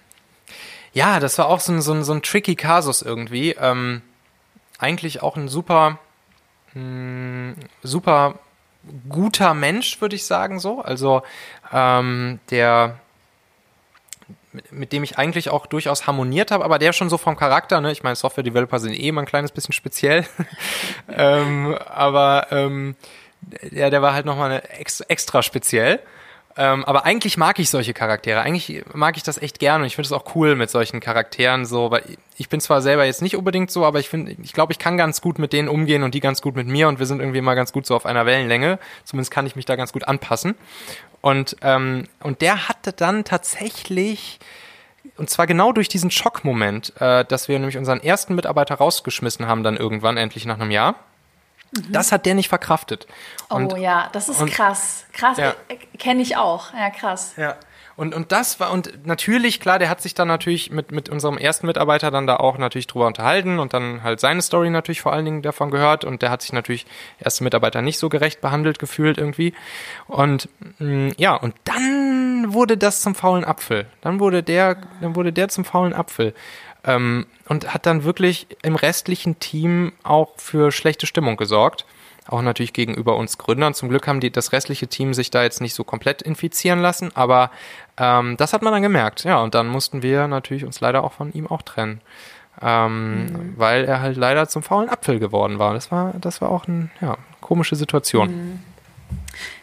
ja, 0.93 1.19
das 1.19 1.38
war 1.38 1.47
auch 1.47 1.59
so 1.59 1.73
ein, 1.73 1.82
so 1.82 1.93
ein, 1.93 2.03
so 2.03 2.13
ein 2.13 2.21
tricky 2.21 2.55
Kasus 2.55 3.01
irgendwie. 3.01 3.51
Ähm, 3.59 4.01
eigentlich 4.80 5.21
auch 5.21 5.36
ein 5.36 5.47
super, 5.47 5.99
mh, 6.73 7.53
hm, 7.53 7.55
super 7.84 8.36
guter 9.09 9.53
Mensch, 9.53 9.99
würde 9.99 10.15
ich 10.15 10.25
sagen 10.25 10.59
so. 10.59 10.82
Also 10.82 11.23
ähm, 11.73 12.39
der 12.49 12.99
mit, 14.58 14.72
mit 14.72 14.91
dem 14.91 15.03
ich 15.03 15.18
eigentlich 15.18 15.49
auch 15.49 15.66
durchaus 15.66 16.08
harmoniert 16.08 16.51
habe, 16.51 16.66
aber 16.66 16.80
der 16.80 16.93
schon 16.93 17.10
so 17.10 17.18
vom 17.18 17.38
Charakter, 17.38 17.80
ne? 17.80 17.91
Ich 17.91 18.03
meine, 18.03 18.16
Software-Developer 18.16 18.80
sind 18.80 18.93
eh 18.93 19.08
immer 19.08 19.22
ein 19.22 19.28
kleines 19.28 19.51
bisschen 19.51 19.74
speziell. 19.74 20.26
ähm, 21.16 21.78
aber 21.88 22.47
ähm, 22.51 22.95
ja, 23.72 23.89
der 23.89 24.01
war 24.01 24.14
halt 24.14 24.26
nochmal 24.26 24.51
eine 24.51 24.70
ex 24.70 25.01
extra 25.01 25.41
speziell. 25.43 25.99
Ähm, 26.60 26.84
aber 26.86 27.05
eigentlich 27.05 27.38
mag 27.38 27.60
ich 27.60 27.70
solche 27.70 27.93
Charaktere. 27.93 28.41
Eigentlich 28.41 28.84
mag 28.91 29.16
ich 29.16 29.22
das 29.22 29.39
echt 29.39 29.60
gerne 29.60 29.84
und 29.84 29.88
ich 29.88 29.95
finde 29.95 30.08
es 30.08 30.12
auch 30.12 30.36
cool 30.36 30.55
mit 30.55 30.72
solchen 30.72 30.99
Charakteren 30.99 31.68
so, 31.68 31.91
weil 31.91 32.01
ich 32.36 32.49
bin 32.49 32.60
zwar 32.60 32.82
selber 32.82 33.05
jetzt 33.05 33.22
nicht 33.22 33.36
unbedingt 33.36 33.70
so, 33.70 33.86
aber 33.86 33.99
ich 33.99 34.10
finde, 34.10 34.36
ich 34.41 34.53
glaube, 34.53 34.72
ich 34.72 34.80
kann 34.80 34.97
ganz 34.97 35.22
gut 35.22 35.38
mit 35.38 35.53
denen 35.53 35.68
umgehen 35.68 36.01
und 36.01 36.16
die 36.16 36.20
ganz 36.20 36.41
gut 36.41 36.55
mit 36.55 36.68
mir 36.68 36.88
und 36.88 36.97
wir 36.97 37.05
sind 37.05 37.20
irgendwie 37.20 37.41
mal 37.41 37.53
ganz 37.53 37.72
gut 37.74 37.86
so 37.86 37.95
auf 37.95 38.08
einer 38.08 38.26
Wellenlänge. 38.26 38.80
Zumindest 39.03 39.30
kann 39.30 39.45
ich 39.45 39.55
mich 39.55 39.66
da 39.66 39.76
ganz 39.76 39.93
gut 39.93 40.08
anpassen. 40.08 40.55
Und, 41.22 41.57
ähm, 41.61 42.07
und 42.22 42.41
der 42.41 42.70
hatte 42.70 42.93
dann 42.93 43.24
tatsächlich, 43.24 44.39
und 45.18 45.30
zwar 45.30 45.47
genau 45.47 45.72
durch 45.72 45.89
diesen 45.89 46.11
Schockmoment, 46.11 46.93
äh, 46.99 47.26
dass 47.26 47.47
wir 47.47 47.57
nämlich 47.59 47.78
unseren 47.78 48.01
ersten 48.01 48.36
Mitarbeiter 48.36 48.76
rausgeschmissen 48.76 49.47
haben, 49.47 49.63
dann 49.63 49.78
irgendwann, 49.78 50.18
endlich 50.18 50.45
nach 50.45 50.59
einem 50.59 50.72
Jahr. 50.72 50.95
Mhm. 51.72 51.91
Das 51.91 52.11
hat 52.11 52.26
der 52.26 52.36
nicht 52.36 52.49
verkraftet. 52.49 53.07
Und, 53.49 53.74
oh 53.74 53.76
ja, 53.76 54.09
das 54.13 54.30
ist 54.30 54.41
und, 54.41 54.51
krass. 54.51 55.05
Krass, 55.13 55.38
ja. 55.38 55.55
Äh, 55.68 55.76
kenne 55.97 56.22
ich 56.22 56.38
auch. 56.38 56.74
Ja, 56.74 56.89
krass. 56.89 57.34
Ja. 57.38 57.55
Und, 57.97 58.13
und 58.13 58.31
das 58.31 58.59
war, 58.59 58.71
und 58.71 59.07
natürlich, 59.07 59.59
klar, 59.59 59.79
der 59.79 59.89
hat 59.89 60.01
sich 60.01 60.13
dann 60.13 60.27
natürlich 60.27 60.69
mit, 60.69 60.91
mit 60.91 61.09
unserem 61.09 61.39
ersten 61.39 61.65
Mitarbeiter 61.65 62.11
dann 62.11 62.27
da 62.27 62.35
auch 62.35 62.59
natürlich 62.59 62.85
drüber 62.85 63.07
unterhalten 63.07 63.57
und 63.57 63.73
dann 63.73 64.03
halt 64.03 64.19
seine 64.19 64.43
Story 64.43 64.69
natürlich 64.69 65.01
vor 65.01 65.13
allen 65.13 65.25
Dingen 65.25 65.41
davon 65.41 65.71
gehört 65.71 66.05
und 66.05 66.21
der 66.21 66.29
hat 66.29 66.43
sich 66.43 66.53
natürlich 66.53 66.85
erste 67.19 67.43
Mitarbeiter 67.43 67.81
nicht 67.81 67.97
so 67.97 68.07
gerecht 68.07 68.39
behandelt 68.39 68.77
gefühlt 68.77 69.17
irgendwie. 69.17 69.55
Und 70.07 70.47
mh, 70.77 70.85
mm, 70.85 71.13
ja, 71.17 71.33
und 71.33 71.55
dann 71.63 72.53
wurde 72.53 72.77
das 72.77 73.01
zum 73.01 73.15
faulen 73.15 73.43
Apfel. 73.43 73.87
Dann 74.01 74.19
wurde 74.19 74.43
der, 74.43 74.77
dann 75.01 75.15
wurde 75.15 75.33
der 75.33 75.49
zum 75.49 75.65
faulen 75.65 75.93
Apfel. 75.93 76.35
Ähm, 76.83 77.25
und 77.47 77.73
hat 77.73 77.87
dann 77.87 78.03
wirklich 78.03 78.45
im 78.61 78.75
restlichen 78.75 79.39
Team 79.39 79.91
auch 80.03 80.33
für 80.37 80.71
schlechte 80.71 81.07
Stimmung 81.07 81.35
gesorgt 81.35 81.87
auch 82.28 82.41
natürlich 82.41 82.73
gegenüber 82.73 83.15
uns 83.15 83.38
Gründern. 83.38 83.73
Zum 83.73 83.89
Glück 83.89 84.07
haben 84.07 84.19
die 84.19 84.32
das 84.32 84.51
restliche 84.51 84.88
Team 84.88 85.13
sich 85.13 85.32
da 85.32 85.43
jetzt 85.43 85.61
nicht 85.61 85.73
so 85.73 85.84
komplett 85.84 86.21
infizieren 86.21 86.80
lassen, 86.80 87.11
aber 87.15 87.51
ähm, 87.97 88.38
das 88.38 88.53
hat 88.53 88.61
man 88.61 88.73
dann 88.73 88.82
gemerkt. 88.82 89.23
Ja, 89.23 89.41
und 89.41 89.55
dann 89.55 89.67
mussten 89.67 90.01
wir 90.01 90.28
natürlich 90.28 90.65
uns 90.65 90.80
leider 90.80 91.03
auch 91.03 91.13
von 91.13 91.34
ihm 91.34 91.47
auch 91.47 91.61
trennen. 91.61 92.01
Ähm, 92.61 93.25
mhm. 93.25 93.53
Weil 93.57 93.86
er 93.86 94.01
halt 94.01 94.17
leider 94.17 94.47
zum 94.49 94.63
faulen 94.63 94.89
Apfel 94.89 95.19
geworden 95.19 95.59
war. 95.59 95.73
Das 95.73 95.91
war, 95.91 96.13
das 96.19 96.41
war 96.41 96.49
auch 96.49 96.67
eine 96.67 96.89
ja, 97.01 97.17
komische 97.39 97.75
Situation. 97.75 98.30
Mhm. 98.30 98.59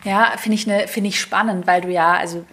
Ja, 0.05 0.33
finde 0.37 0.55
ich, 0.55 0.67
ne, 0.67 0.87
find 0.87 1.07
ich 1.07 1.21
spannend, 1.21 1.67
weil 1.67 1.81
du 1.81 1.89
ja, 1.89 2.15
also 2.15 2.45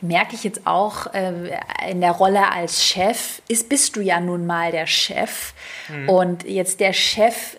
merke 0.00 0.34
ich 0.34 0.44
jetzt 0.44 0.66
auch 0.66 1.12
äh, 1.14 1.58
in 1.90 2.00
der 2.00 2.12
Rolle 2.12 2.52
als 2.52 2.84
Chef, 2.84 3.40
ist, 3.48 3.68
bist 3.68 3.96
du 3.96 4.00
ja 4.00 4.20
nun 4.20 4.46
mal 4.46 4.70
der 4.70 4.86
Chef. 4.86 5.54
Mhm. 5.88 6.08
Und 6.08 6.44
jetzt 6.44 6.80
der 6.80 6.92
Chef 6.92 7.56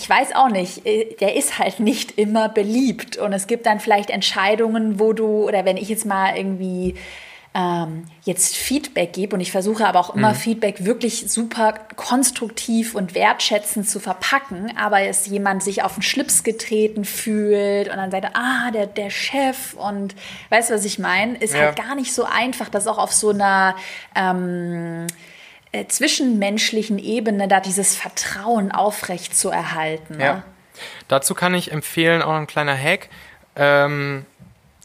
ich 0.00 0.08
weiß 0.08 0.34
auch 0.34 0.48
nicht, 0.48 0.86
äh, 0.86 1.14
der 1.20 1.36
ist 1.36 1.58
halt 1.58 1.78
nicht 1.78 2.16
immer 2.18 2.48
beliebt. 2.48 3.18
Und 3.18 3.34
es 3.34 3.46
gibt 3.46 3.66
dann 3.66 3.80
vielleicht 3.80 4.08
Entscheidungen, 4.08 4.98
wo 4.98 5.12
du, 5.12 5.46
oder 5.46 5.66
wenn 5.66 5.76
ich 5.76 5.90
jetzt 5.90 6.06
mal 6.06 6.34
irgendwie 6.34 6.94
ähm, 7.52 8.04
jetzt 8.22 8.56
Feedback 8.56 9.12
gebe 9.12 9.34
und 9.34 9.40
ich 9.42 9.52
versuche 9.52 9.86
aber 9.86 9.98
auch 9.98 10.14
immer 10.14 10.30
mhm. 10.30 10.36
Feedback 10.36 10.86
wirklich 10.86 11.30
super 11.30 11.74
konstruktiv 11.96 12.94
und 12.94 13.14
wertschätzend 13.14 13.90
zu 13.90 14.00
verpacken, 14.00 14.72
aber 14.78 15.02
es 15.02 15.26
jemand 15.26 15.62
sich 15.62 15.82
auf 15.82 15.94
den 15.94 16.02
Schlips 16.02 16.44
getreten 16.44 17.04
fühlt 17.04 17.90
und 17.90 17.96
dann 17.96 18.10
sagt, 18.10 18.28
ah, 18.34 18.70
der, 18.70 18.86
der 18.86 19.10
Chef 19.10 19.74
und 19.74 20.14
weißt 20.48 20.70
du, 20.70 20.74
was 20.74 20.84
ich 20.86 20.98
meine? 20.98 21.36
Ist 21.36 21.52
ja. 21.52 21.60
halt 21.60 21.76
gar 21.76 21.94
nicht 21.94 22.14
so 22.14 22.24
einfach, 22.24 22.70
das 22.70 22.86
auch 22.86 22.98
auf 22.98 23.12
so 23.12 23.30
einer 23.30 23.74
ähm, 24.14 25.06
äh, 25.72 25.86
zwischenmenschlichen 25.86 26.98
Ebene 26.98 27.48
da 27.48 27.60
dieses 27.60 27.96
Vertrauen 27.96 28.72
aufrecht 28.72 29.36
zu 29.36 29.50
erhalten. 29.50 30.16
Ne? 30.16 30.24
Ja. 30.24 30.42
Dazu 31.08 31.34
kann 31.34 31.54
ich 31.54 31.72
empfehlen, 31.72 32.22
auch 32.22 32.34
ein 32.34 32.46
kleiner 32.46 32.76
Hack. 32.76 33.08
Ähm, 33.56 34.26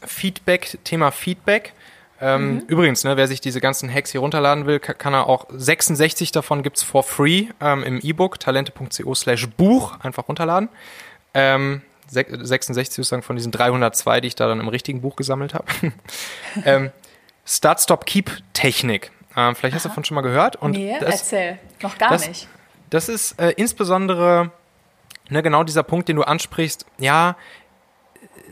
Feedback, 0.04 0.78
Thema 0.84 1.10
Feedback. 1.10 1.72
Ähm, 2.20 2.54
mhm. 2.54 2.60
Übrigens, 2.68 3.04
ne, 3.04 3.16
wer 3.16 3.28
sich 3.28 3.40
diese 3.40 3.60
ganzen 3.60 3.92
Hacks 3.92 4.10
hier 4.10 4.20
runterladen 4.20 4.66
will, 4.66 4.78
kann, 4.78 4.96
kann 4.96 5.12
er 5.12 5.26
auch 5.26 5.46
66 5.50 6.32
davon 6.32 6.62
gibt 6.62 6.78
es 6.78 6.82
for 6.82 7.02
free 7.02 7.48
ähm, 7.60 7.82
im 7.82 8.00
E-Book 8.00 8.40
talente.co 8.40 9.14
slash 9.14 9.48
Buch 9.48 9.98
einfach 10.00 10.28
runterladen. 10.28 10.68
Ähm, 11.34 11.82
66 12.08 12.94
sozusagen 12.94 13.22
von 13.22 13.36
diesen 13.36 13.52
302, 13.52 14.20
die 14.20 14.28
ich 14.28 14.34
da 14.34 14.46
dann 14.46 14.60
im 14.60 14.68
richtigen 14.68 15.00
Buch 15.00 15.16
gesammelt 15.16 15.54
habe. 15.54 15.66
ähm, 16.64 16.90
Start, 17.44 17.80
Stop, 17.80 18.06
Keep 18.06 18.30
Technik. 18.54 19.10
Ähm, 19.36 19.54
vielleicht 19.54 19.72
Aha. 19.72 19.76
hast 19.76 19.84
du 19.84 19.88
davon 19.90 20.04
schon 20.04 20.14
mal 20.14 20.22
gehört. 20.22 20.56
Und 20.56 20.72
nee, 20.72 20.96
das, 20.98 21.20
erzähl. 21.20 21.58
Noch 21.82 21.98
gar 21.98 22.10
das, 22.10 22.26
nicht. 22.26 22.48
Das 22.90 23.08
ist 23.08 23.40
äh, 23.40 23.52
insbesondere 23.56 24.50
ne, 25.28 25.42
genau 25.42 25.64
dieser 25.64 25.82
Punkt, 25.82 26.08
den 26.08 26.16
du 26.16 26.22
ansprichst. 26.22 26.86
Ja, 26.98 27.36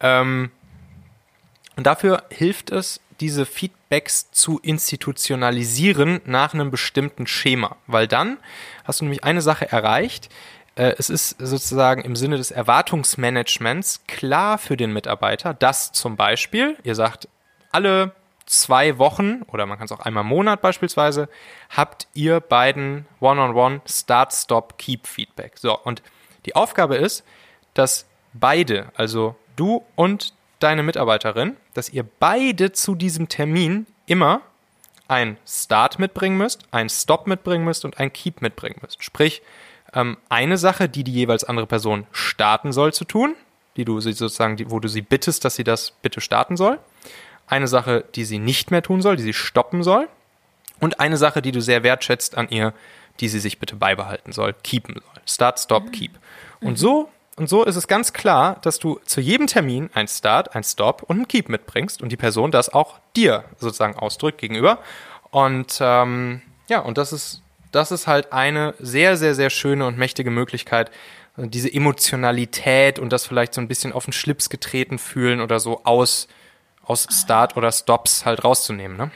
Ähm, 0.01 0.51
und 1.77 1.87
dafür 1.87 2.25
hilft 2.31 2.71
es, 2.71 3.01
diese 3.21 3.47
Feedbacks 3.47 4.31
zu 4.33 4.59
institutionalisieren 4.59 6.21
nach 6.25 6.55
einem 6.55 6.71
bestimmten 6.71 7.27
Schema, 7.27 7.77
weil 7.87 8.09
dann 8.09 8.39
hast 8.85 9.01
du 9.01 9.05
nämlich 9.05 9.25
eine 9.25 9.43
Sache 9.43 9.71
erreicht. 9.71 10.29
Äh, 10.75 10.95
es 10.99 11.11
ist 11.11 11.37
sozusagen 11.39 12.03
im 12.03 12.17
Sinne 12.17 12.37
des 12.37 12.51
Erwartungsmanagements 12.51 14.03
klar 14.07 14.59
für 14.59 14.77
den 14.77 14.93
Mitarbeiter, 14.93 15.55
dass 15.55 15.93
zum 15.93 16.17
Beispiel, 16.17 16.77
ihr 16.83 16.95
sagt, 16.95 17.29
alle 17.71 18.13
zwei 18.47 18.99
Wochen 18.99 19.43
oder 19.53 19.67
man 19.67 19.79
kann 19.79 19.87
es 19.87 19.93
auch 19.93 20.01
einmal 20.01 20.23
im 20.23 20.29
Monat 20.29 20.61
beispielsweise, 20.61 21.29
habt 21.71 22.07
ihr 22.15 22.41
beiden 22.41 23.07
One-on-One 23.21 23.83
Start, 23.87 24.33
Stop, 24.33 24.79
Keep 24.79 25.07
Feedback. 25.07 25.59
So, 25.59 25.79
und 25.79 26.03
die 26.47 26.57
Aufgabe 26.57 26.97
ist, 26.97 27.25
dass 27.75 28.07
beide, 28.33 28.91
also 28.95 29.37
du 29.57 29.85
und 29.95 30.35
deine 30.59 30.83
Mitarbeiterin, 30.83 31.57
dass 31.75 31.89
ihr 31.89 32.05
beide 32.05 32.73
zu 32.73 32.95
diesem 32.95 33.29
Termin 33.29 33.87
immer 34.07 34.43
ein 35.13 35.37
Start 35.47 35.99
mitbringen 35.99 36.39
müsst, 36.39 36.63
ein 36.71 36.89
Stop 36.89 37.27
mitbringen 37.27 37.65
müsst 37.65 37.85
und 37.85 38.01
ein 38.01 38.13
Keep 38.13 38.41
mitbringen 38.41 38.79
müsst. 38.81 39.05
Sprich, 39.05 39.43
ähm, 39.93 40.17
eine 40.31 40.57
Sache, 40.57 40.89
die 40.89 41.05
die 41.05 41.13
jeweils 41.13 41.45
andere 41.45 41.67
Person 41.67 42.07
starten 42.13 42.73
soll 42.73 42.95
zu 42.95 43.05
tun, 43.05 43.35
die 43.77 43.85
du 43.85 44.01
sie 44.01 44.13
sozusagen, 44.13 44.59
wo 44.71 44.81
du 44.81 44.89
sie 44.89 45.03
bittest, 45.03 45.45
dass 45.45 45.57
sie 45.57 45.65
das 45.65 45.91
bitte 45.91 46.23
starten 46.23 46.57
soll. 46.57 46.79
Eine 47.47 47.69
Sache, 47.69 48.05
die 48.15 48.25
sie 48.25 48.39
nicht 48.39 48.71
mehr 48.71 48.83
tun 48.83 49.03
soll, 49.03 49.17
die 49.17 49.23
sie 49.23 49.35
stoppen 49.35 49.83
soll. 49.83 50.09
Und 50.81 50.99
eine 50.99 51.19
Sache, 51.19 51.43
die 51.43 51.53
du 51.53 51.61
sehr 51.61 51.83
wertschätzt 51.83 52.39
an 52.39 52.49
ihr, 52.49 52.73
die 53.21 53.29
sie 53.29 53.39
sich 53.39 53.59
bitte 53.59 53.77
beibehalten 53.77 54.33
soll, 54.33 54.55
keepen 54.65 54.95
soll. 54.95 55.23
Start, 55.27 55.61
Stop, 55.61 55.85
mhm. 55.85 55.93
Keep. 55.93 56.19
Und 56.61 56.79
so 56.79 57.11
und 57.37 57.49
so 57.49 57.65
ist 57.65 57.77
es 57.77 57.89
ganz 57.89 58.13
klar, 58.13 58.59
dass 58.63 58.79
du 58.79 59.01
zu 59.07 59.21
jedem 59.21 59.47
Termin 59.47 59.89
ein 59.95 60.07
Start, 60.07 60.55
ein 60.55 60.65
Stop 60.65 61.03
und 61.03 61.21
ein 61.21 61.29
Keep 61.29 61.49
mitbringst 61.49 62.03
und 62.03 62.11
die 62.11 62.17
Person 62.17 62.51
das 62.51 62.69
auch 62.69 62.99
dir 63.17 63.45
sozusagen 63.59 63.97
ausdrückt 63.97 64.39
gegenüber. 64.39 64.79
Und 65.31 65.79
ähm, 65.81 66.43
ja, 66.69 66.81
und 66.81 66.99
das 66.99 67.13
ist, 67.13 67.43
das 67.71 67.91
ist 67.91 68.07
halt 68.07 68.35
eine 68.35 68.75
sehr, 68.79 69.17
sehr, 69.17 69.35
sehr 69.35 69.49
schöne 69.49 69.87
und 69.87 69.97
mächtige 69.97 70.31
Möglichkeit, 70.31 70.91
diese 71.37 71.73
Emotionalität 71.73 72.99
und 72.99 73.11
das 73.11 73.27
vielleicht 73.27 73.55
so 73.55 73.63
ein 73.63 73.69
bisschen 73.69 73.93
auf 73.93 74.05
den 74.05 74.13
Schlips 74.13 74.51
getreten 74.51 74.99
fühlen 74.99 75.41
oder 75.41 75.59
so 75.59 75.85
aus, 75.85 76.29
aus 76.85 77.09
Start 77.11 77.57
oder 77.57 77.73
Stops 77.73 78.27
halt 78.27 78.45
rauszunehmen. 78.45 78.99
Ne? 78.99 79.11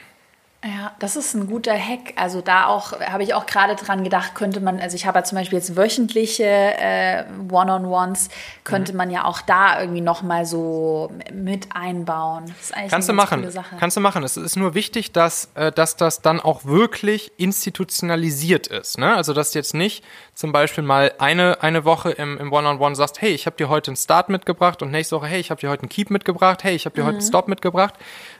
Ja, 0.67 0.91
das 0.99 1.15
ist 1.15 1.33
ein 1.33 1.47
guter 1.47 1.73
Hack. 1.73 2.13
Also 2.17 2.41
da 2.41 2.65
auch 2.65 2.99
habe 2.99 3.23
ich 3.23 3.33
auch 3.33 3.45
gerade 3.45 3.75
dran 3.75 4.03
gedacht, 4.03 4.35
könnte 4.35 4.59
man, 4.59 4.81
also 4.81 4.95
ich 4.95 5.05
habe 5.05 5.19
ja 5.19 5.23
zum 5.23 5.37
Beispiel 5.37 5.59
jetzt 5.59 5.77
wöchentliche 5.77 6.43
äh, 6.43 7.23
One-on-Ones, 7.49 8.27
könnte 8.65 8.91
mhm. 8.91 8.97
man 8.97 9.11
ja 9.11 9.23
auch 9.23 9.39
da 9.39 9.79
irgendwie 9.79 10.01
nochmal 10.01 10.45
so 10.45 11.09
mit 11.31 11.69
einbauen. 11.73 12.45
Das 12.47 12.65
ist 12.65 12.75
eigentlich 12.75 12.91
Kannst 12.91 13.09
eine 13.09 13.15
du 13.15 13.23
machen. 13.23 13.63
Kannst 13.79 13.95
du 13.95 14.01
machen. 14.01 14.23
Es 14.23 14.35
ist 14.35 14.57
nur 14.57 14.73
wichtig, 14.73 15.13
dass, 15.13 15.49
äh, 15.55 15.71
dass 15.71 15.95
das 15.95 16.21
dann 16.21 16.41
auch 16.41 16.65
wirklich 16.65 17.31
institutionalisiert 17.37 18.67
ist. 18.67 18.97
Ne? 18.97 19.15
Also 19.15 19.33
dass 19.33 19.53
jetzt 19.53 19.73
nicht 19.73 20.03
zum 20.33 20.51
Beispiel 20.51 20.83
mal 20.83 21.13
eine, 21.17 21.61
eine 21.61 21.85
Woche 21.85 22.11
im, 22.11 22.37
im 22.37 22.51
One-on-One 22.51 22.95
sagst, 22.95 23.21
hey, 23.21 23.29
ich 23.29 23.45
habe 23.45 23.55
dir 23.55 23.69
heute 23.69 23.91
einen 23.91 23.95
Start 23.95 24.27
mitgebracht 24.27 24.81
und 24.81 24.91
nächste 24.91 25.15
Woche, 25.15 25.27
hey, 25.27 25.39
ich 25.39 25.49
habe 25.49 25.61
dir 25.61 25.69
heute 25.69 25.83
einen 25.83 25.89
Keep 25.89 26.09
mitgebracht, 26.09 26.65
hey, 26.65 26.75
ich 26.75 26.85
habe 26.85 26.93
dir 26.93 27.03
mhm. 27.03 27.07
heute 27.07 27.17
einen 27.19 27.27
Stop 27.27 27.47
mitgebracht, 27.47 27.93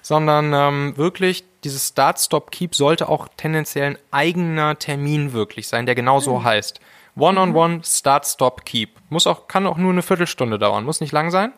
sondern 0.08 0.54
ähm, 0.54 0.96
wirklich 0.96 1.44
dieses 1.66 1.90
Start, 1.90 2.18
Stop, 2.18 2.50
Keep 2.52 2.76
sollte 2.76 3.10
auch 3.10 3.28
tendenziell 3.36 3.88
ein 3.88 3.98
eigener 4.10 4.80
Termin 4.80 5.34
wirklich 5.34 5.68
sein, 5.68 5.86
der 5.86 5.96
genau 5.96 6.22
so 6.22 6.40
mhm. 6.40 6.44
heißt. 6.46 6.80
One-on-one, 7.18 7.82
Start, 7.84 8.26
Stop, 8.26 8.64
Keep. 8.64 8.92
Muss 9.10 9.28
auch, 9.28 9.50
kann 9.50 9.68
auch 9.68 9.76
nur 9.76 9.92
eine 9.92 10.02
Viertelstunde 10.02 10.58
dauern, 10.60 10.86
muss 10.86 11.02
nicht 11.02 11.12
lang 11.12 11.30
sein. 11.30 11.52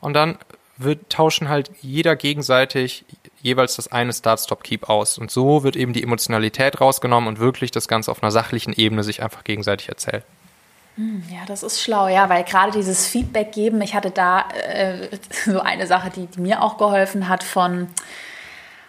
Und 0.00 0.14
dann 0.14 0.36
wird, 0.78 1.10
tauschen 1.10 1.48
halt 1.48 1.70
jeder 1.80 2.16
gegenseitig 2.16 3.04
jeweils 3.40 3.76
das 3.76 3.86
eine 3.86 4.12
Start, 4.12 4.40
Stop, 4.40 4.64
Keep 4.64 4.88
aus. 4.88 5.16
Und 5.16 5.30
so 5.30 5.62
wird 5.62 5.76
eben 5.76 5.92
die 5.92 6.02
Emotionalität 6.02 6.80
rausgenommen 6.80 7.28
und 7.28 7.38
wirklich 7.38 7.70
das 7.70 7.86
Ganze 7.86 8.10
auf 8.10 8.20
einer 8.20 8.32
sachlichen 8.32 8.72
Ebene 8.72 9.04
sich 9.04 9.22
einfach 9.22 9.44
gegenseitig 9.44 9.88
erzählt. 9.88 10.24
Hm, 10.96 11.22
ja, 11.30 11.40
das 11.46 11.62
ist 11.62 11.80
schlau, 11.80 12.08
ja, 12.08 12.28
weil 12.28 12.44
gerade 12.44 12.72
dieses 12.72 13.06
Feedback 13.06 13.52
geben, 13.52 13.80
ich 13.80 13.94
hatte 13.94 14.10
da 14.10 14.48
äh, 14.50 15.08
so 15.46 15.60
eine 15.60 15.86
Sache, 15.86 16.10
die, 16.10 16.26
die 16.26 16.40
mir 16.40 16.62
auch 16.62 16.76
geholfen 16.76 17.28
hat 17.28 17.42
von 17.42 17.88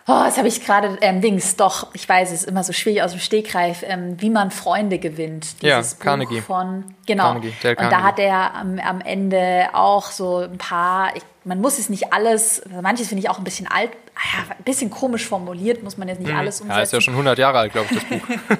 Oh, 0.05 0.23
jetzt 0.25 0.37
habe 0.37 0.49
ich 0.49 0.65
gerade 0.65 0.97
ähm, 0.99 1.21
Dings, 1.21 1.55
doch, 1.55 1.87
ich 1.93 2.07
weiß, 2.07 2.29
es 2.33 2.41
ist 2.41 2.49
immer 2.49 2.65
so 2.65 2.73
schwierig 2.73 3.03
aus 3.03 3.11
dem 3.11 3.21
Stegreif, 3.21 3.83
ähm, 3.87 4.19
wie 4.19 4.29
man 4.29 4.51
Freunde 4.51 4.99
gewinnt. 4.99 5.61
Dieses 5.61 5.91
ja, 5.91 5.97
Buch 5.97 6.03
Carnegie. 6.03 6.41
von, 6.41 6.83
genau. 7.05 7.23
Carnegie, 7.23 7.53
und 7.69 7.89
da 7.89 8.03
hat 8.03 8.19
er 8.19 8.53
am, 8.53 8.79
am, 8.79 8.99
Ende 8.99 9.69
auch 9.71 10.07
so 10.07 10.39
ein 10.39 10.57
paar, 10.57 11.15
ich, 11.15 11.23
man 11.45 11.59
muss 11.61 11.79
es 11.79 11.89
nicht 11.89 12.13
alles, 12.13 12.61
manches 12.81 13.07
finde 13.09 13.23
ich 13.23 13.29
auch 13.29 13.37
ein 13.37 13.43
bisschen 13.43 13.67
alt, 13.67 13.91
ah 14.15 14.53
ein 14.57 14.63
bisschen 14.63 14.89
komisch 14.89 15.25
formuliert, 15.25 15.83
muss 15.83 15.97
man 15.97 16.07
jetzt 16.07 16.19
nicht 16.19 16.31
mhm. 16.31 16.37
alles 16.37 16.61
umsetzen. 16.61 16.77
Ja, 16.77 16.83
ist 16.83 16.93
ja 16.93 17.01
schon 17.01 17.13
100 17.13 17.37
Jahre 17.37 17.59
alt, 17.59 17.73
glaube 17.73 17.87
ich, 17.91 17.99
das 17.99 18.09
Buch. 18.09 18.27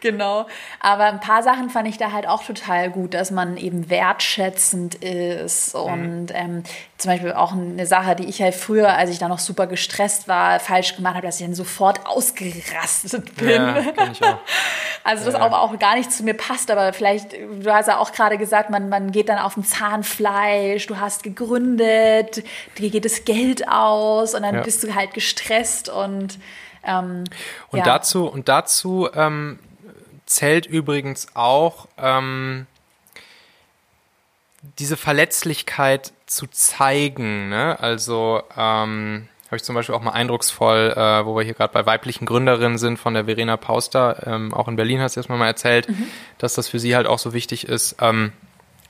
genau. 0.00 0.46
Aber 0.80 1.04
ein 1.04 1.20
paar 1.20 1.42
Sachen 1.42 1.70
fand 1.70 1.88
ich 1.88 1.98
da 1.98 2.12
halt 2.12 2.26
auch 2.26 2.44
total 2.44 2.90
gut, 2.90 3.14
dass 3.14 3.30
man 3.30 3.56
eben 3.56 3.90
wertschätzend 3.90 4.96
ist. 4.96 5.74
Mhm. 5.74 5.80
Und 5.80 6.26
ähm, 6.32 6.62
zum 6.96 7.10
Beispiel 7.10 7.32
auch 7.32 7.52
eine 7.52 7.86
Sache, 7.86 8.16
die 8.16 8.24
ich 8.24 8.40
halt 8.40 8.54
früher, 8.54 8.94
als 8.94 9.10
ich 9.10 9.18
da 9.18 9.28
noch 9.28 9.38
super 9.38 9.66
gestresst 9.66 10.28
war, 10.28 10.60
falsch 10.60 10.96
gemacht 10.96 11.16
habe, 11.16 11.26
dass 11.26 11.40
ich 11.40 11.46
dann 11.46 11.54
sofort 11.54 12.06
ausgerastet 12.06 13.34
bin. 13.36 13.50
Ja, 13.50 13.78
ich 14.10 14.22
auch. 14.22 14.38
Also 15.06 15.26
das 15.26 15.34
ja. 15.34 15.42
auch, 15.42 15.52
auch 15.52 15.78
gar 15.78 15.96
nicht 15.96 16.10
zu 16.10 16.22
mir 16.22 16.32
passt, 16.32 16.70
aber 16.70 16.94
vielleicht, 16.94 17.34
du 17.34 17.70
hast 17.70 17.88
ja 17.88 17.98
auch 17.98 18.10
gerade 18.10 18.38
gesagt, 18.38 18.70
man, 18.70 18.88
man 18.88 19.12
geht 19.12 19.28
dann 19.28 19.36
auf 19.36 19.54
ein 19.58 19.62
Zahnfleisch, 19.62 20.86
du 20.86 20.98
hast 20.98 21.22
gegründet, 21.22 22.13
dir 22.22 22.90
geht 22.90 23.04
das 23.04 23.24
Geld 23.24 23.68
aus 23.68 24.34
und 24.34 24.42
dann 24.42 24.56
ja. 24.56 24.62
bist 24.62 24.82
du 24.82 24.94
halt 24.94 25.14
gestresst 25.14 25.88
und 25.88 26.38
ähm, 26.84 27.24
und 27.70 27.78
ja. 27.78 27.84
dazu 27.84 28.26
und 28.26 28.48
dazu 28.48 29.08
ähm, 29.14 29.58
zählt 30.26 30.66
übrigens 30.66 31.28
auch 31.34 31.88
ähm, 31.98 32.66
diese 34.78 34.96
Verletzlichkeit 34.96 36.12
zu 36.26 36.46
zeigen. 36.46 37.48
Ne? 37.48 37.78
Also 37.80 38.42
ähm, 38.56 39.28
habe 39.46 39.56
ich 39.56 39.62
zum 39.62 39.74
Beispiel 39.74 39.94
auch 39.94 40.02
mal 40.02 40.12
eindrucksvoll, 40.12 40.94
äh, 40.96 41.26
wo 41.26 41.36
wir 41.36 41.44
hier 41.44 41.54
gerade 41.54 41.72
bei 41.72 41.86
weiblichen 41.86 42.26
Gründerinnen 42.26 42.78
sind 42.78 42.98
von 42.98 43.14
der 43.14 43.26
Verena 43.26 43.56
Pauster, 43.56 44.26
ähm, 44.26 44.54
auch 44.54 44.68
in 44.68 44.76
Berlin 44.76 45.00
hat 45.00 45.12
sie 45.12 45.20
erstmal 45.20 45.38
mal 45.38 45.46
erzählt, 45.46 45.88
mhm. 45.88 46.08
dass 46.38 46.54
das 46.54 46.68
für 46.68 46.78
sie 46.78 46.96
halt 46.96 47.06
auch 47.06 47.18
so 47.18 47.32
wichtig 47.32 47.68
ist, 47.68 47.96
ähm, 48.00 48.32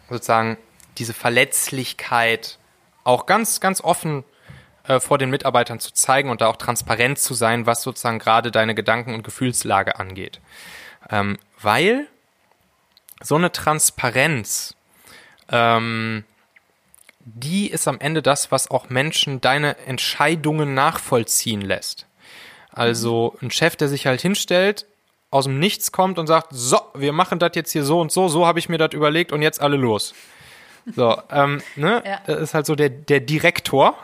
sozusagen 0.09 0.57
diese 0.99 1.12
Verletzlichkeit 1.12 2.59
auch 3.05 3.27
ganz, 3.27 3.61
ganz 3.61 3.81
offen 3.83 4.25
äh, 4.89 5.01
vor 5.01 5.19
den 5.19 5.31
Mitarbeitern 5.31 5.81
zu 5.81 5.93
zeigen 5.93 6.31
und 6.31 6.41
da 6.41 6.49
auch 6.49 6.57
transparent 6.57 7.19
zu 7.19 7.35
sein, 7.35 7.67
was 7.67 7.83
sozusagen 7.83 8.19
gerade 8.19 8.51
deine 8.51 8.75
Gedanken- 8.75 9.15
und 9.15 9.23
Gefühlslage 9.23 9.99
angeht. 9.99 10.41
Ähm, 11.11 11.39
weil 11.61 12.07
so 13.23 13.37
eine 13.37 13.53
Transparenz 13.53 14.75
ähm, 15.51 16.25
die 17.25 17.71
ist 17.71 17.89
am 17.89 18.01
Ende 18.01 18.23
das, 18.23 18.53
was 18.53 18.71
auch 18.71 18.91
Menschen 18.91 19.41
deine 19.41 19.79
Entscheidungen 19.79 20.75
nachvollziehen 20.75 21.63
lässt. 21.63 22.07
Also 22.71 23.37
ein 23.41 23.51
Chef, 23.51 23.77
der 23.77 23.89
sich 23.89 24.07
halt 24.07 24.21
hinstellt, 24.21 24.87
aus 25.31 25.45
dem 25.45 25.59
Nichts 25.59 25.91
kommt 25.91 26.19
und 26.19 26.27
sagt, 26.27 26.49
so, 26.51 26.79
wir 26.95 27.13
machen 27.13 27.39
das 27.39 27.53
jetzt 27.55 27.73
hier 27.73 27.85
so 27.85 28.01
und 28.01 28.13
so, 28.13 28.29
so 28.29 28.47
habe 28.47 28.59
ich 28.59 28.69
mir 28.69 28.79
das 28.79 28.93
überlegt 28.93 29.33
und 29.33 29.43
jetzt 29.43 29.61
alle 29.61 29.77
los. 29.77 30.15
So, 30.95 31.16
ähm, 31.30 31.62
ne? 31.76 32.03
Ja. 32.05 32.20
Das 32.26 32.41
ist 32.41 32.55
halt 32.55 32.66
so 32.66 32.74
der, 32.74 32.91
der 32.91 33.20
Direktor. 33.20 33.97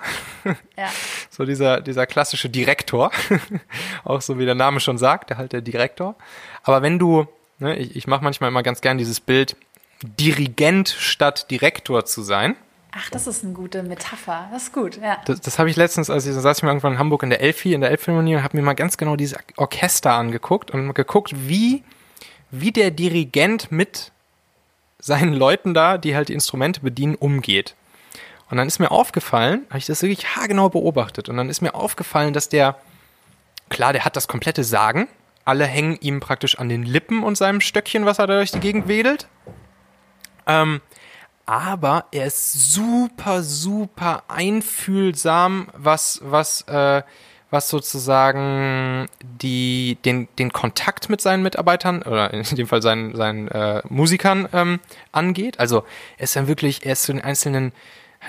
Ja. 0.76 0.88
So 1.32 1.46
dieser, 1.46 1.80
dieser 1.80 2.06
klassische 2.06 2.50
Direktor. 2.50 3.10
Auch 4.04 4.20
so 4.20 4.38
wie 4.38 4.44
der 4.44 4.54
Name 4.54 4.80
schon 4.80 4.98
sagt, 4.98 5.30
der 5.30 5.38
halt 5.38 5.52
der 5.54 5.62
Direktor. 5.62 6.16
Aber 6.64 6.82
wenn 6.82 6.98
du, 6.98 7.26
ne, 7.58 7.76
ich, 7.76 7.96
ich 7.96 8.06
mache 8.06 8.22
manchmal 8.22 8.48
immer 8.48 8.62
ganz 8.62 8.82
gern 8.82 8.98
dieses 8.98 9.20
Bild, 9.20 9.56
Dirigent 10.02 10.88
statt 10.88 11.50
Direktor 11.50 12.04
zu 12.04 12.22
sein. 12.22 12.56
Ach, 12.92 13.08
das 13.10 13.26
ist 13.26 13.44
eine 13.44 13.52
gute 13.52 13.82
Metapher. 13.82 14.48
Das 14.52 14.64
ist 14.64 14.72
gut, 14.72 14.96
ja. 15.00 15.18
Das, 15.24 15.40
das 15.40 15.58
habe 15.58 15.70
ich 15.70 15.76
letztens, 15.76 16.10
als 16.10 16.26
ich 16.26 16.34
saß 16.34 16.58
ich 16.58 16.62
mal 16.62 16.70
irgendwann 16.70 16.94
in 16.94 16.98
Hamburg 16.98 17.22
in 17.22 17.30
der 17.30 17.40
Elfi, 17.40 17.72
in 17.72 17.80
der 17.80 17.90
Elbphilharmonie 17.90 18.36
und 18.36 18.42
habe 18.42 18.56
mir 18.56 18.62
mal 18.62 18.74
ganz 18.74 18.96
genau 18.96 19.16
dieses 19.16 19.38
Orchester 19.56 20.12
angeguckt 20.12 20.72
und 20.72 20.92
geguckt, 20.94 21.32
wie, 21.48 21.84
wie 22.50 22.72
der 22.72 22.90
Dirigent 22.90 23.70
mit 23.70 24.10
seinen 25.00 25.32
Leuten 25.32 25.74
da, 25.74 25.98
die 25.98 26.14
halt 26.14 26.28
die 26.28 26.34
Instrumente 26.34 26.80
bedienen, 26.80 27.14
umgeht. 27.14 27.74
Und 28.50 28.56
dann 28.56 28.66
ist 28.66 28.78
mir 28.78 28.90
aufgefallen, 28.90 29.66
habe 29.68 29.78
ich 29.78 29.86
das 29.86 30.02
wirklich 30.02 30.36
haargenau 30.36 30.68
beobachtet, 30.68 31.28
und 31.28 31.36
dann 31.36 31.48
ist 31.48 31.62
mir 31.62 31.74
aufgefallen, 31.74 32.32
dass 32.32 32.48
der, 32.48 32.76
klar, 33.68 33.92
der 33.92 34.04
hat 34.04 34.16
das 34.16 34.28
komplette 34.28 34.64
Sagen, 34.64 35.08
alle 35.44 35.64
hängen 35.64 35.96
ihm 36.00 36.20
praktisch 36.20 36.58
an 36.58 36.68
den 36.68 36.82
Lippen 36.82 37.22
und 37.22 37.36
seinem 37.36 37.60
Stöckchen, 37.60 38.06
was 38.06 38.18
er 38.18 38.26
da 38.26 38.36
durch 38.36 38.52
die 38.52 38.60
Gegend 38.60 38.88
wedelt. 38.88 39.28
Ähm, 40.46 40.80
aber 41.46 42.06
er 42.12 42.26
ist 42.26 42.72
super, 42.72 43.42
super 43.42 44.24
einfühlsam, 44.28 45.68
was, 45.74 46.20
was, 46.22 46.62
äh, 46.62 47.02
was 47.50 47.68
sozusagen 47.68 49.06
die, 49.22 49.98
den, 50.04 50.28
den 50.38 50.52
Kontakt 50.52 51.08
mit 51.08 51.20
seinen 51.20 51.42
Mitarbeitern 51.42 52.02
oder 52.02 52.32
in 52.32 52.42
dem 52.44 52.66
Fall 52.66 52.80
seinen, 52.80 53.16
seinen 53.16 53.48
äh, 53.48 53.82
Musikern 53.88 54.48
ähm, 54.52 54.80
angeht. 55.12 55.58
Also 55.58 55.84
er 56.16 56.24
ist 56.24 56.36
dann 56.36 56.46
wirklich, 56.46 56.86
er 56.86 56.92
ist 56.92 57.02
zu 57.02 57.12
den 57.12 57.22
einzelnen, 57.22 57.72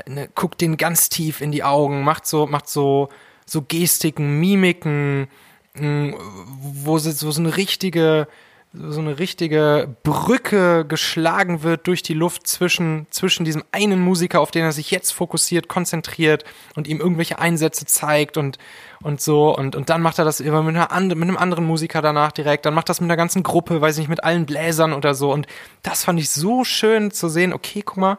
ne, 0.07 0.30
guckt 0.34 0.61
den 0.61 0.78
ganz 0.78 1.09
tief 1.09 1.41
in 1.41 1.51
die 1.51 1.63
Augen, 1.63 2.03
macht 2.03 2.26
so, 2.26 2.47
macht 2.47 2.67
so, 2.67 3.09
so 3.45 3.61
Gestiken, 3.61 4.39
Mimiken, 4.39 5.28
mh, 5.76 5.86
mm, 5.86 6.15
wo, 6.59 6.97
so, 6.97 7.28
wo 7.28 7.32
so 7.32 7.41
eine 7.41 7.57
richtige, 7.57 8.28
so 8.74 9.01
eine 9.01 9.19
richtige 9.19 9.95
Brücke 10.03 10.86
geschlagen 10.86 11.61
wird 11.61 11.88
durch 11.88 12.03
die 12.03 12.13
Luft 12.13 12.47
zwischen, 12.47 13.05
zwischen 13.09 13.43
diesem 13.43 13.63
einen 13.74 13.99
Musiker, 13.99 14.39
auf 14.39 14.51
den 14.51 14.63
er 14.63 14.72
sich 14.72 14.91
jetzt 14.91 15.11
fokussiert, 15.11 15.67
konzentriert 15.67 16.45
und 16.76 16.88
ihm 16.88 17.01
irgendwelche 17.01 17.38
Einsätze 17.38 17.86
zeigt 17.86 18.38
und, 18.38 18.59
und 19.01 19.19
so. 19.19 19.53
Und, 19.55 19.76
und 19.76 19.89
dann 19.89 20.01
macht 20.01 20.19
er 20.19 20.26
das 20.26 20.39
immer 20.39 20.63
mit, 20.63 20.76
einer 20.76 20.91
and, 20.93 21.13
mit 21.15 21.24
einem 21.28 21.38
anderen 21.38 21.65
Musiker 21.65 22.01
danach 22.01 22.32
direkt. 22.32 22.65
Dann 22.65 22.74
macht 22.74 22.88
das 22.88 23.01
mit 23.01 23.09
einer 23.09 23.17
ganzen 23.17 23.43
Gruppe, 23.43 23.82
weiß 23.82 23.95
ich 23.95 24.03
nicht, 24.03 24.09
mit 24.09 24.24
allen 24.24 24.45
Bläsern 24.45 24.93
oder 24.93 25.15
so. 25.15 25.34
Und 25.34 25.47
das 25.84 26.05
fand 26.05 26.19
ich 26.22 26.30
so 26.30 26.63
schön 26.63 27.11
zu 27.11 27.28
sehen. 27.28 27.51
Okay, 27.51 27.82
guck 27.86 27.97
mal, 27.97 28.17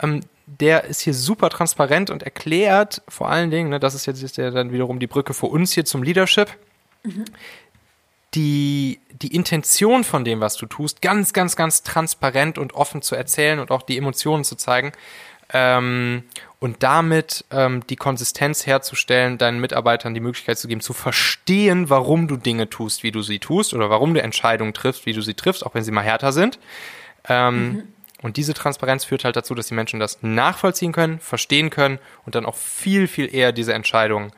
ähm, 0.00 0.20
der 0.46 0.84
ist 0.84 1.02
hier 1.02 1.14
super 1.14 1.50
transparent 1.50 2.08
und 2.08 2.22
erklärt 2.22 3.02
vor 3.08 3.28
allen 3.28 3.50
Dingen, 3.50 3.68
ne, 3.68 3.78
das 3.78 3.94
ist 3.94 4.06
jetzt 4.06 4.22
ist 4.22 4.38
ja 4.38 4.50
dann 4.50 4.72
wiederum 4.72 4.98
die 5.00 5.06
Brücke 5.06 5.34
für 5.34 5.46
uns 5.46 5.72
hier 5.72 5.84
zum 5.84 6.02
Leadership. 6.02 6.48
Mhm 7.04 7.24
die, 8.34 9.00
die 9.10 9.34
Intention 9.34 10.04
von 10.04 10.24
dem, 10.24 10.40
was 10.40 10.56
du 10.56 10.66
tust, 10.66 11.02
ganz, 11.02 11.32
ganz, 11.32 11.56
ganz 11.56 11.82
transparent 11.82 12.58
und 12.58 12.74
offen 12.74 13.02
zu 13.02 13.14
erzählen 13.14 13.58
und 13.58 13.70
auch 13.70 13.82
die 13.82 13.98
Emotionen 13.98 14.44
zu 14.44 14.56
zeigen. 14.56 14.92
Ähm, 15.52 16.24
und 16.60 16.82
damit 16.82 17.44
ähm, 17.50 17.84
die 17.88 17.96
Konsistenz 17.96 18.66
herzustellen, 18.66 19.36
deinen 19.36 19.60
Mitarbeitern 19.60 20.14
die 20.14 20.20
Möglichkeit 20.20 20.58
zu 20.58 20.68
geben, 20.68 20.80
zu 20.80 20.92
verstehen, 20.92 21.90
warum 21.90 22.28
du 22.28 22.36
Dinge 22.36 22.70
tust, 22.70 23.02
wie 23.02 23.10
du 23.10 23.20
sie 23.20 23.38
tust 23.38 23.74
oder 23.74 23.90
warum 23.90 24.14
du 24.14 24.22
Entscheidungen 24.22 24.72
triffst, 24.72 25.04
wie 25.04 25.12
du 25.12 25.20
sie 25.20 25.34
triffst, 25.34 25.66
auch 25.66 25.74
wenn 25.74 25.82
sie 25.82 25.90
mal 25.90 26.02
härter 26.04 26.32
sind. 26.32 26.58
Ähm, 27.28 27.72
mhm. 27.72 27.82
Und 28.22 28.36
diese 28.36 28.54
Transparenz 28.54 29.04
führt 29.04 29.24
halt 29.24 29.36
dazu, 29.36 29.54
dass 29.54 29.66
die 29.66 29.74
Menschen 29.74 30.00
das 30.00 30.22
nachvollziehen 30.22 30.92
können, 30.92 31.18
verstehen 31.18 31.70
können 31.70 31.98
und 32.24 32.34
dann 32.36 32.46
auch 32.46 32.54
viel, 32.54 33.08
viel 33.08 33.34
eher 33.34 33.52
diese 33.52 33.74
Entscheidungen 33.74 34.32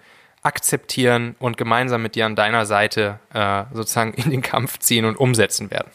akzeptieren 0.44 1.34
und 1.40 1.56
gemeinsam 1.56 2.02
mit 2.02 2.14
dir 2.14 2.26
an 2.26 2.36
deiner 2.36 2.66
Seite 2.66 3.18
äh, 3.32 3.64
sozusagen 3.72 4.12
in 4.14 4.30
den 4.30 4.42
Kampf 4.42 4.78
ziehen 4.78 5.04
und 5.04 5.16
umsetzen 5.16 5.70
werden. 5.70 5.90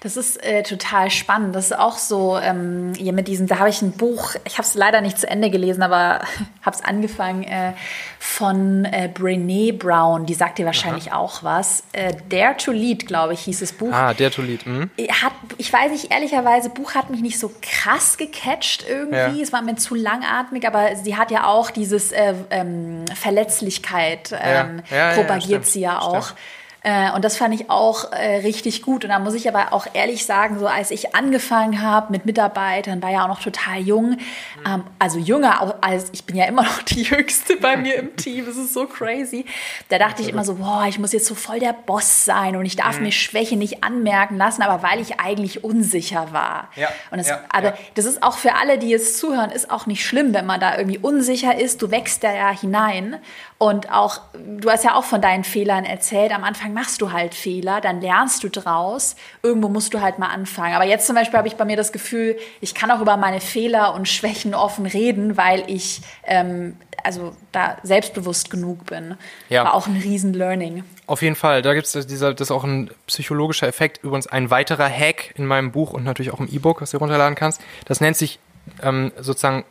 Das 0.00 0.16
ist 0.16 0.42
äh, 0.42 0.62
total 0.64 1.10
spannend. 1.10 1.54
Das 1.54 1.66
ist 1.66 1.78
auch 1.78 1.96
so, 1.96 2.38
ähm, 2.38 2.92
hier 2.96 3.12
mit 3.12 3.28
diesem, 3.28 3.46
da 3.46 3.58
habe 3.58 3.68
ich 3.68 3.80
ein 3.80 3.92
Buch, 3.92 4.34
ich 4.44 4.58
habe 4.58 4.66
es 4.66 4.74
leider 4.74 5.00
nicht 5.00 5.18
zu 5.18 5.28
Ende 5.28 5.48
gelesen, 5.48 5.82
aber 5.82 6.20
habe 6.62 6.76
es 6.76 6.82
angefangen, 6.82 7.44
äh, 7.44 7.72
von 8.18 8.84
äh, 8.84 9.08
Brene 9.12 9.72
Brown, 9.72 10.26
die 10.26 10.34
sagt 10.34 10.58
dir 10.58 10.66
wahrscheinlich 10.66 11.12
Aha. 11.12 11.18
auch 11.18 11.44
was. 11.44 11.84
Äh, 11.92 12.14
Dare 12.28 12.56
to 12.56 12.72
Lead, 12.72 13.06
glaube 13.06 13.34
ich, 13.34 13.40
hieß 13.40 13.60
das 13.60 13.72
Buch. 13.72 13.92
Ah, 13.92 14.12
Dare 14.12 14.30
to 14.30 14.42
Lead. 14.42 14.66
Mhm. 14.66 14.90
Hat, 15.22 15.32
ich 15.58 15.72
weiß 15.72 15.92
nicht, 15.92 16.10
ehrlicherweise, 16.10 16.70
Buch 16.70 16.94
hat 16.94 17.10
mich 17.10 17.20
nicht 17.20 17.38
so 17.38 17.52
krass 17.60 18.16
gecatcht 18.16 18.84
irgendwie. 18.88 19.38
Ja. 19.38 19.42
Es 19.42 19.52
war 19.52 19.62
mir 19.62 19.76
zu 19.76 19.94
langatmig, 19.94 20.66
aber 20.66 20.96
sie 20.96 21.16
hat 21.16 21.30
ja 21.30 21.46
auch 21.46 21.70
dieses 21.70 22.10
äh, 22.10 22.34
ähm, 22.50 23.04
Verletzlichkeit, 23.14 24.32
ähm, 24.32 24.82
ja. 24.90 25.10
Ja, 25.10 25.14
propagiert 25.14 25.66
sie 25.66 25.80
ja 25.80 26.00
auch. 26.00 26.26
Stimmt. 26.26 26.40
Äh, 26.84 27.12
und 27.12 27.24
das 27.24 27.36
fand 27.36 27.54
ich 27.54 27.70
auch 27.70 28.10
äh, 28.12 28.36
richtig 28.38 28.82
gut. 28.82 29.04
Und 29.04 29.10
da 29.10 29.18
muss 29.18 29.34
ich 29.34 29.48
aber 29.48 29.72
auch 29.72 29.86
ehrlich 29.92 30.26
sagen, 30.26 30.58
so 30.58 30.66
als 30.66 30.90
ich 30.90 31.14
angefangen 31.14 31.80
habe 31.80 32.10
mit 32.10 32.26
Mitarbeitern, 32.26 33.02
war 33.02 33.10
ja 33.10 33.24
auch 33.24 33.28
noch 33.28 33.40
total 33.40 33.78
jung. 33.78 34.18
Ähm, 34.66 34.82
also 34.98 35.18
jünger, 35.18 35.76
als 35.80 36.10
ich 36.12 36.24
bin 36.24 36.36
ja 36.36 36.46
immer 36.46 36.62
noch 36.62 36.82
die 36.82 37.02
Jüngste 37.02 37.56
bei 37.56 37.76
mir 37.76 37.96
im 37.96 38.16
Team. 38.16 38.46
Das 38.46 38.56
ist 38.56 38.74
so 38.74 38.86
crazy. 38.86 39.44
Da 39.90 39.98
dachte 39.98 40.22
ich 40.22 40.28
immer 40.28 40.44
so, 40.44 40.56
boah, 40.56 40.86
ich 40.88 40.98
muss 40.98 41.12
jetzt 41.12 41.26
so 41.26 41.34
voll 41.34 41.60
der 41.60 41.72
Boss 41.72 42.24
sein 42.24 42.56
und 42.56 42.66
ich 42.66 42.76
darf 42.76 42.96
mhm. 42.96 43.04
mir 43.04 43.12
Schwäche 43.12 43.56
nicht 43.56 43.84
anmerken 43.84 44.36
lassen, 44.36 44.62
aber 44.62 44.82
weil 44.82 45.00
ich 45.00 45.20
eigentlich 45.20 45.62
unsicher 45.62 46.32
war. 46.32 46.68
Ja, 46.74 46.88
und 47.10 47.18
das, 47.18 47.28
ja, 47.28 47.40
aber 47.50 47.68
ja. 47.68 47.74
das 47.94 48.06
ist 48.06 48.22
auch 48.22 48.38
für 48.38 48.54
alle, 48.54 48.78
die 48.78 48.88
jetzt 48.88 49.18
zuhören, 49.18 49.50
ist 49.50 49.70
auch 49.70 49.86
nicht 49.86 50.04
schlimm, 50.04 50.34
wenn 50.34 50.46
man 50.46 50.58
da 50.58 50.76
irgendwie 50.76 50.98
unsicher 50.98 51.58
ist. 51.58 51.80
Du 51.80 51.90
wächst 51.90 52.24
da 52.24 52.32
ja 52.32 52.50
hinein. 52.50 53.20
Und 53.62 53.92
auch, 53.92 54.22
du 54.34 54.68
hast 54.68 54.82
ja 54.82 54.96
auch 54.96 55.04
von 55.04 55.20
deinen 55.20 55.44
Fehlern 55.44 55.84
erzählt. 55.84 56.32
Am 56.32 56.42
Anfang 56.42 56.71
machst 56.72 57.00
du 57.00 57.12
halt 57.12 57.34
Fehler, 57.34 57.80
dann 57.80 58.00
lernst 58.00 58.44
du 58.44 58.48
draus. 58.48 59.16
Irgendwo 59.42 59.68
musst 59.68 59.94
du 59.94 60.00
halt 60.00 60.18
mal 60.18 60.28
anfangen. 60.28 60.74
Aber 60.74 60.84
jetzt 60.84 61.06
zum 61.06 61.16
Beispiel 61.16 61.38
habe 61.38 61.48
ich 61.48 61.56
bei 61.56 61.64
mir 61.64 61.76
das 61.76 61.92
Gefühl, 61.92 62.38
ich 62.60 62.74
kann 62.74 62.90
auch 62.90 63.00
über 63.00 63.16
meine 63.16 63.40
Fehler 63.40 63.94
und 63.94 64.08
Schwächen 64.08 64.54
offen 64.54 64.86
reden, 64.86 65.36
weil 65.36 65.64
ich 65.66 66.02
ähm, 66.24 66.76
also 67.04 67.34
da 67.52 67.78
selbstbewusst 67.82 68.50
genug 68.50 68.86
bin. 68.86 69.16
Ja. 69.48 69.64
War 69.64 69.74
auch 69.74 69.86
ein 69.86 69.96
Riesen-Learning. 69.96 70.84
Auf 71.06 71.22
jeden 71.22 71.36
Fall. 71.36 71.62
Da 71.62 71.74
gibt 71.74 71.86
es 71.86 72.06
dieser, 72.06 72.34
das 72.34 72.48
ist 72.48 72.50
auch 72.50 72.64
ein 72.64 72.90
psychologischer 73.06 73.66
Effekt. 73.66 74.02
Übrigens 74.02 74.26
ein 74.26 74.50
weiterer 74.50 74.88
Hack 74.88 75.34
in 75.36 75.46
meinem 75.46 75.72
Buch 75.72 75.92
und 75.92 76.04
natürlich 76.04 76.32
auch 76.32 76.40
im 76.40 76.48
E-Book, 76.48 76.80
was 76.80 76.92
du 76.92 76.98
runterladen 76.98 77.34
kannst. 77.34 77.60
Das 77.86 78.00
nennt 78.00 78.16
sich 78.16 78.38
ähm, 78.82 79.12
sozusagen 79.18 79.64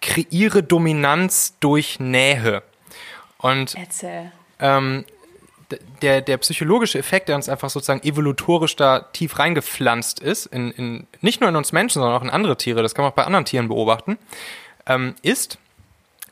kreiere 0.00 0.62
Dominanz 0.62 1.54
durch 1.60 2.00
Nähe. 2.00 2.62
Und 3.38 3.74
ähm, 4.58 5.04
der, 6.02 6.20
der 6.20 6.36
psychologische 6.38 6.98
Effekt, 6.98 7.28
der 7.28 7.36
uns 7.36 7.48
einfach 7.48 7.70
sozusagen 7.70 8.02
evolutorisch 8.02 8.76
da 8.76 9.00
tief 9.00 9.38
reingepflanzt 9.38 10.20
ist, 10.20 10.46
in, 10.46 10.70
in, 10.72 11.06
nicht 11.20 11.40
nur 11.40 11.48
in 11.48 11.56
uns 11.56 11.72
Menschen, 11.72 12.00
sondern 12.00 12.18
auch 12.18 12.24
in 12.24 12.30
andere 12.30 12.56
Tiere, 12.56 12.82
das 12.82 12.94
kann 12.94 13.04
man 13.04 13.12
auch 13.12 13.16
bei 13.16 13.24
anderen 13.24 13.44
Tieren 13.44 13.68
beobachten, 13.68 14.18
ähm, 14.86 15.14
ist, 15.22 15.58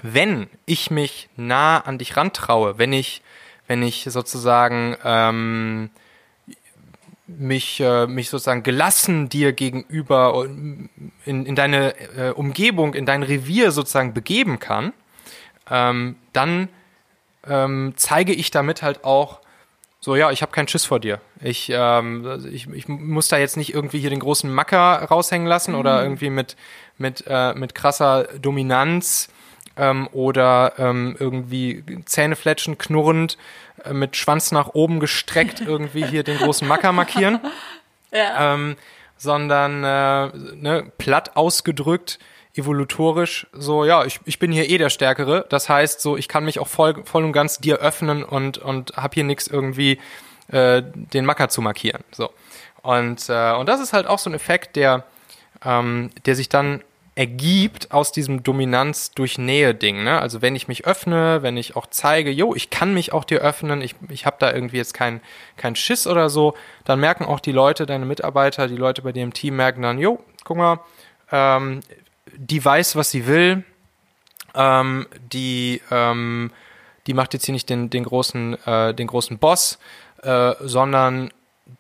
wenn 0.03 0.49
ich 0.67 0.91
mich 0.91 1.29
nah 1.37 1.79
an 1.79 1.99
dich 1.99 2.17
rantraue, 2.17 2.79
wenn 2.79 2.93
ich, 2.93 3.23
wenn 3.67 3.83
ich 3.83 4.07
sozusagen 4.09 4.97
ähm, 5.05 5.91
mich, 7.27 7.81
äh, 7.81 8.07
mich 8.07 8.31
sozusagen 8.31 8.63
gelassen 8.63 9.29
dir 9.29 9.53
gegenüber 9.53 10.47
in, 10.47 11.47
in 11.47 11.55
deine 11.55 11.95
äh, 12.17 12.31
Umgebung, 12.31 12.95
in 12.95 13.07
dein 13.07 13.23
Revier 13.23 13.71
sozusagen 13.71 14.15
begeben 14.15 14.59
kann, 14.59 14.93
ähm, 15.71 16.17
dann 16.33 16.69
ähm, 17.49 17.95
zeige 17.97 18.33
ich 18.33 18.51
damit 18.51 18.83
halt 18.83 19.05
auch, 19.05 19.41
so, 20.01 20.15
ja, 20.15 20.31
ich 20.31 20.43
habe 20.43 20.53
keinen 20.53 20.69
Schiss 20.69 20.85
vor 20.85 21.01
dir. 21.01 21.21
Ich, 21.41 21.71
ähm, 21.75 22.47
ich, 22.53 22.69
ich 22.69 22.87
muss 22.87 23.29
da 23.29 23.37
jetzt 23.37 23.57
nicht 23.57 23.75
irgendwie 23.75 23.99
hier 23.99 24.11
den 24.11 24.21
großen 24.21 24.53
Macker 24.53 25.05
raushängen 25.11 25.49
lassen 25.49 25.73
mhm. 25.73 25.79
oder 25.79 26.03
irgendwie 26.03 26.31
mit, 26.31 26.57
mit, 26.99 27.25
äh, 27.27 27.53
mit 27.55 27.75
krasser 27.75 28.25
Dominanz 28.41 29.29
ähm, 29.77 30.09
oder 30.13 30.75
ähm, 30.79 31.17
irgendwie 31.19 31.85
Zähnefletschen 32.05 32.79
knurrend, 32.79 33.39
äh, 33.85 33.93
mit 33.93 34.17
Schwanz 34.17 34.53
nach 34.53 34.69
oben 34.75 35.01
gestreckt 35.01 35.61
irgendwie 35.67 36.07
hier 36.07 36.23
den 36.23 36.39
großen 36.39 36.67
Macker 36.69 36.93
markieren. 36.93 37.41
Ja. 38.13 38.55
Ähm, 38.55 38.77
sondern 39.17 39.83
äh, 39.83 40.37
ne, 40.57 40.93
platt 40.97 41.37
ausgedrückt, 41.37 42.21
evolutorisch 42.59 43.47
so, 43.53 43.85
ja, 43.85 44.05
ich, 44.05 44.21
ich 44.25 44.39
bin 44.39 44.53
hier 44.53 44.69
eh 44.69 44.79
der 44.79 44.91
Stärkere. 44.91 45.47
Das 45.49 45.69
heißt, 45.69 46.01
so, 46.01 46.17
ich 46.17 46.29
kann 46.29 46.45
mich 46.45 46.59
auch 46.59 46.69
voll, 46.69 47.03
voll 47.05 47.25
und 47.25 47.33
ganz 47.33 47.59
dir 47.59 47.79
öffnen 47.79 48.25
und, 48.25 48.59
und 48.59 48.97
hab 48.97 49.15
hier 49.15 49.25
nichts 49.25 49.47
irgendwie 49.47 49.99
äh, 50.49 50.83
den 50.83 51.25
Macker 51.25 51.49
zu 51.49 51.63
markieren. 51.63 52.03
So. 52.11 52.31
Und, 52.83 53.29
äh, 53.29 53.53
und 53.53 53.69
das 53.69 53.81
ist 53.81 53.93
halt 53.93 54.07
auch 54.07 54.19
so 54.19 54.31
ein 54.31 54.35
Effekt, 54.35 54.77
der, 54.77 55.05
ähm, 55.65 56.11
der 56.27 56.35
sich 56.35 56.49
dann 56.49 56.83
ergibt 57.19 57.91
aus 57.91 58.13
diesem 58.13 58.45
Dominanz 58.45 59.11
durch 59.11 59.39
Nähe-Ding. 59.39 60.05
Ne? 60.05 60.21
Also 60.21 60.41
wenn 60.41 60.55
ich 60.55 60.69
mich 60.69 60.87
öffne, 60.87 61.43
wenn 61.43 61.57
ich 61.57 61.75
auch 61.75 61.89
zeige, 61.89 62.31
jo, 62.31 62.55
ich 62.55 62.71
kann 62.71 62.95
mich 62.95 63.13
auch 63.13 63.25
dir 63.25 63.41
öffnen, 63.41 63.83
ich, 63.83 63.97
ich 64.09 64.25
habe 64.25 64.37
da 64.39 64.53
irgendwie 64.53 64.77
jetzt 64.77 64.95
keinen 64.95 65.21
kein 65.57 65.75
Schiss 65.75 66.07
oder 66.07 66.31
so, 66.31 66.55
dann 66.85 67.01
merken 67.01 67.25
auch 67.25 67.41
die 67.41 67.51
Leute, 67.51 67.87
deine 67.87 68.07
Mitarbeiter, 68.07 68.69
die 68.69 68.77
Leute 68.77 69.03
bei 69.03 69.11
dir 69.11 69.25
im 69.25 69.33
Team 69.33 69.57
merken 69.57 69.83
dann, 69.83 69.99
jo, 69.99 70.21
guck 70.45 70.59
mal, 70.59 70.79
ähm, 71.33 71.81
die 72.39 72.65
weiß, 72.65 72.97
was 72.97 73.11
sie 73.11 73.27
will. 73.27 73.65
Ähm, 74.55 75.07
die, 75.33 75.83
ähm, 75.91 76.51
die 77.07 77.15
macht 77.15 77.35
jetzt 77.35 77.45
hier 77.45 77.53
nicht 77.53 77.69
den, 77.69 77.91
den, 77.91 78.05
großen, 78.05 78.55
äh, 78.67 78.95
den 78.95 79.07
großen 79.07 79.39
Boss, 79.39 79.79
äh, 80.23 80.55
sondern 80.61 81.31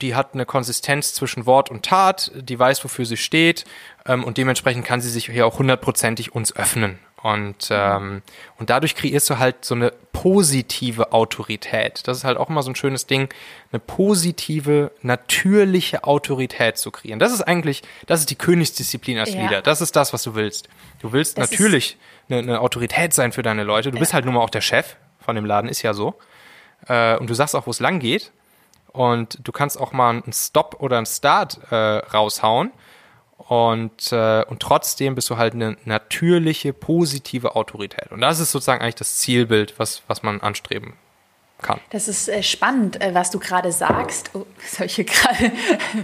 die 0.02 0.14
hat 0.14 0.34
eine 0.34 0.44
Konsistenz 0.44 1.14
zwischen 1.14 1.46
Wort 1.46 1.70
und 1.70 1.84
Tat, 1.84 2.30
die 2.34 2.59
weiß, 2.59 2.84
wofür 2.84 3.06
sie 3.06 3.16
steht 3.16 3.64
ähm, 4.04 4.22
und 4.22 4.36
dementsprechend 4.36 4.84
kann 4.84 5.00
sie 5.00 5.11
sich 5.11 5.26
hier 5.26 5.46
auch 5.46 5.59
hundertprozentig 5.59 6.34
uns 6.34 6.54
öffnen. 6.54 6.98
Und, 7.22 7.68
ähm, 7.70 8.22
und 8.58 8.70
dadurch 8.70 8.94
kreierst 8.94 9.28
du 9.28 9.38
halt 9.38 9.64
so 9.64 9.74
eine 9.74 9.92
positive 10.12 11.12
Autorität. 11.12 12.06
Das 12.06 12.18
ist 12.18 12.24
halt 12.24 12.38
auch 12.38 12.48
immer 12.48 12.62
so 12.62 12.70
ein 12.70 12.76
schönes 12.76 13.06
Ding, 13.06 13.28
eine 13.72 13.80
positive, 13.80 14.92
natürliche 15.02 16.04
Autorität 16.04 16.78
zu 16.78 16.92
kreieren. 16.92 17.18
Das 17.18 17.32
ist 17.32 17.42
eigentlich, 17.42 17.82
das 18.06 18.20
ist 18.20 18.30
die 18.30 18.36
Königsdisziplin 18.36 19.18
als 19.18 19.34
ja. 19.34 19.42
Leader. 19.42 19.62
Das 19.62 19.80
ist 19.80 19.96
das, 19.96 20.12
was 20.12 20.22
du 20.22 20.36
willst. 20.36 20.68
Du 21.00 21.12
willst 21.12 21.38
das 21.38 21.50
natürlich 21.50 21.96
eine, 22.28 22.38
eine, 22.38 22.60
Autorität 22.60 23.12
sein 23.12 23.32
für 23.32 23.42
deine 23.42 23.64
Leute. 23.64 23.90
Du 23.90 23.96
ja. 23.96 24.00
bist 24.00 24.14
halt 24.14 24.24
nun 24.24 24.34
mal 24.34 24.40
auch 24.40 24.50
der 24.50 24.60
Chef 24.60 24.94
von 25.18 25.34
dem 25.34 25.44
Laden, 25.44 25.68
ist 25.68 25.82
ja 25.82 25.94
so. 25.94 26.14
Äh, 26.86 27.16
und 27.16 27.28
du 27.28 27.34
sagst 27.34 27.56
auch, 27.56 27.66
wo 27.66 27.72
es 27.72 27.80
lang 27.80 27.98
geht. 27.98 28.30
Und 28.92 29.38
du 29.42 29.52
kannst 29.52 29.78
auch 29.78 29.92
mal 29.92 30.10
einen 30.10 30.32
Stop 30.32 30.76
oder 30.78 30.96
einen 30.98 31.06
Start 31.06 31.58
äh, 31.70 31.74
raushauen. 31.74 32.70
Und, 33.39 34.12
äh, 34.12 34.45
und 34.45 34.61
trotzdem 34.61 35.14
bist 35.14 35.30
du 35.30 35.39
halt 35.39 35.55
eine 35.55 35.76
natürliche, 35.84 36.72
positive 36.72 37.57
Autorität. 37.57 38.11
Und 38.11 38.20
das 38.20 38.41
ist 38.41 38.53
sozusagen 38.53 38.82
eigentlich 38.82 38.97
das 38.97 39.16
Zielbild, 39.16 39.78
was, 39.78 40.03
was 40.07 40.22
man 40.22 40.41
anstreben 40.41 40.95
kann. 41.62 41.80
Das 41.91 42.09
ist 42.09 42.28
äh, 42.28 42.43
spannend, 42.43 43.01
äh, 43.01 43.14
was 43.14 43.30
du 43.30 43.39
gerade 43.39 43.72
sagst. 43.72 44.30
Oh, 44.34 44.47
jetzt 44.62 44.78
habe 44.78 44.86
ich 44.86 44.95
hier 44.95 45.05
gerade 45.07 45.53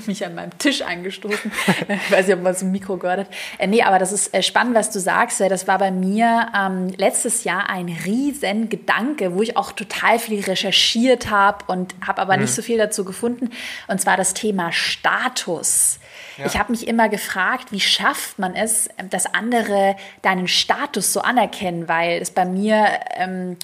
mich 0.06 0.24
an 0.24 0.34
meinem 0.34 0.56
Tisch 0.58 0.82
angestoßen. 0.82 1.52
ich 1.88 2.10
weiß 2.10 2.26
nicht, 2.26 2.36
ob 2.36 2.42
man 2.42 2.54
so 2.54 2.66
ein 2.66 2.72
Mikro 2.72 2.96
gehört 2.96 3.20
hat. 3.20 3.28
Äh, 3.58 3.66
nee, 3.66 3.82
aber 3.82 3.98
das 3.98 4.12
ist 4.12 4.34
äh, 4.34 4.42
spannend, 4.42 4.74
was 4.74 4.90
du 4.90 4.98
sagst. 4.98 5.40
Das 5.40 5.68
war 5.68 5.78
bei 5.78 5.90
mir 5.90 6.48
ähm, 6.58 6.88
letztes 6.96 7.44
Jahr 7.44 7.68
ein 7.68 7.88
riesen 8.04 8.68
Gedanke, 8.68 9.34
wo 9.34 9.42
ich 9.42 9.56
auch 9.56 9.72
total 9.72 10.18
viel 10.18 10.40
recherchiert 10.42 11.30
habe 11.30 11.64
und 11.66 11.94
habe 12.04 12.22
aber 12.22 12.36
mhm. 12.36 12.42
nicht 12.42 12.54
so 12.54 12.62
viel 12.62 12.78
dazu 12.78 13.04
gefunden. 13.04 13.50
Und 13.88 14.00
zwar 14.00 14.16
das 14.16 14.34
Thema 14.34 14.72
Status. 14.72 15.98
Ja. 16.36 16.46
Ich 16.46 16.58
habe 16.58 16.72
mich 16.72 16.86
immer 16.86 17.08
gefragt, 17.08 17.72
wie 17.72 17.80
schafft 17.80 18.38
man 18.38 18.54
es, 18.54 18.88
dass 19.10 19.26
andere 19.26 19.96
deinen 20.22 20.48
Status 20.48 21.12
so 21.12 21.20
anerkennen, 21.20 21.88
weil 21.88 22.20
es 22.20 22.30
bei 22.30 22.44
mir... 22.44 22.86
Ähm, 23.16 23.56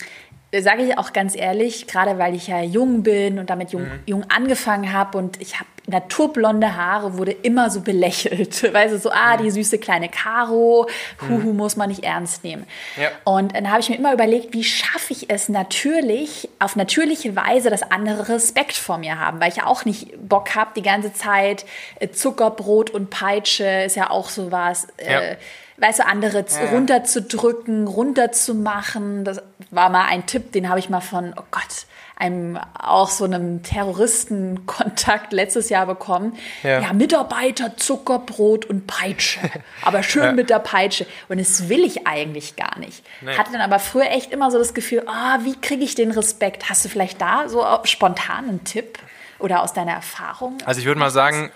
sage 0.58 0.82
ich 0.82 0.98
auch 0.98 1.12
ganz 1.12 1.36
ehrlich, 1.36 1.86
gerade 1.86 2.18
weil 2.18 2.34
ich 2.34 2.48
ja 2.48 2.60
jung 2.60 3.02
bin 3.02 3.38
und 3.38 3.50
damit 3.50 3.70
jung, 3.70 3.82
mhm. 3.82 4.00
jung 4.06 4.24
angefangen 4.28 4.92
habe 4.92 5.16
und 5.16 5.40
ich 5.40 5.60
habe 5.60 5.68
naturblonde 5.86 6.76
Haare, 6.76 7.18
wurde 7.18 7.32
immer 7.32 7.70
so 7.70 7.80
belächelt. 7.80 8.62
Weißt 8.72 8.94
du, 8.94 8.98
so, 8.98 9.10
ah, 9.10 9.36
die 9.36 9.50
süße 9.50 9.78
kleine 9.78 10.08
Caro, 10.08 10.88
huhu, 11.22 11.50
mhm. 11.50 11.56
muss 11.56 11.76
man 11.76 11.88
nicht 11.88 12.04
ernst 12.04 12.44
nehmen. 12.44 12.66
Ja. 13.00 13.10
Und 13.24 13.54
dann 13.54 13.70
habe 13.70 13.80
ich 13.80 13.88
mir 13.90 13.96
immer 13.96 14.12
überlegt, 14.12 14.52
wie 14.52 14.64
schaffe 14.64 15.12
ich 15.12 15.30
es 15.30 15.48
natürlich, 15.48 16.48
auf 16.58 16.76
natürliche 16.76 17.36
Weise, 17.36 17.70
dass 17.70 17.82
andere 17.82 18.28
Respekt 18.28 18.74
vor 18.74 18.98
mir 18.98 19.18
haben, 19.18 19.40
weil 19.40 19.50
ich 19.50 19.56
ja 19.56 19.66
auch 19.66 19.84
nicht 19.84 20.10
Bock 20.28 20.54
habe, 20.54 20.70
die 20.76 20.82
ganze 20.82 21.12
Zeit 21.12 21.64
äh, 21.98 22.08
Zuckerbrot 22.08 22.90
und 22.90 23.10
Peitsche 23.10 23.84
ist 23.84 23.96
ja 23.96 24.10
auch 24.10 24.28
sowas. 24.28 24.88
Ja. 25.00 25.20
Äh, 25.20 25.36
weißt 25.80 26.00
du, 26.00 26.06
andere 26.06 26.44
ja. 26.48 26.70
runterzudrücken, 26.70 27.86
runterzumachen. 27.86 29.24
Das 29.24 29.42
war 29.70 29.88
mal 29.88 30.06
ein 30.06 30.26
Tipp, 30.26 30.52
den 30.52 30.68
habe 30.68 30.78
ich 30.78 30.90
mal 30.90 31.00
von, 31.00 31.34
oh 31.36 31.44
Gott, 31.50 31.86
einem 32.20 32.58
auch 32.78 33.08
so 33.08 33.24
einem 33.24 33.62
Terroristenkontakt 33.62 35.32
letztes 35.32 35.70
Jahr 35.70 35.86
bekommen. 35.86 36.36
Ja. 36.62 36.80
ja, 36.80 36.92
Mitarbeiter, 36.92 37.76
Zuckerbrot 37.78 38.66
und 38.66 38.86
Peitsche. 38.86 39.40
Aber 39.82 40.02
schön 40.02 40.24
ja. 40.24 40.32
mit 40.32 40.50
der 40.50 40.58
Peitsche. 40.58 41.06
Und 41.28 41.40
das 41.40 41.70
will 41.70 41.82
ich 41.82 42.06
eigentlich 42.06 42.56
gar 42.56 42.78
nicht. 42.78 43.02
Nee. 43.22 43.36
Hatte 43.36 43.52
dann 43.52 43.62
aber 43.62 43.78
früher 43.78 44.10
echt 44.10 44.32
immer 44.32 44.50
so 44.50 44.58
das 44.58 44.74
Gefühl, 44.74 45.02
oh, 45.06 45.44
wie 45.44 45.58
kriege 45.58 45.82
ich 45.82 45.94
den 45.94 46.10
Respekt? 46.10 46.68
Hast 46.68 46.84
du 46.84 46.88
vielleicht 46.90 47.20
da 47.20 47.48
so 47.48 47.64
spontan 47.84 48.48
einen 48.48 48.64
Tipp 48.64 48.98
oder 49.38 49.62
aus 49.62 49.72
deiner 49.72 49.92
Erfahrung? 49.92 50.58
Also 50.66 50.80
ich 50.80 50.86
würde 50.86 51.00
mal 51.00 51.10
sagen, 51.10 51.50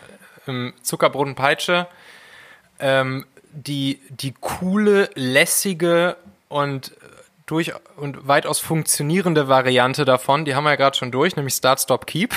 ähm, 0.48 0.72
Zuckerbrot 0.82 1.26
und 1.28 1.34
Peitsche 1.34 1.86
ähm, 2.78 3.26
die, 3.54 4.00
die 4.10 4.34
coole, 4.40 5.10
lässige 5.14 6.16
und 6.48 6.92
durch 7.46 7.72
und 7.96 8.26
weitaus 8.26 8.58
funktionierende 8.58 9.48
Variante 9.48 10.06
davon, 10.06 10.46
die 10.46 10.54
haben 10.54 10.64
wir 10.64 10.70
ja 10.70 10.76
gerade 10.76 10.96
schon 10.96 11.10
durch, 11.10 11.36
nämlich 11.36 11.54
Start, 11.54 11.78
Stop, 11.78 12.06
Keep. 12.06 12.34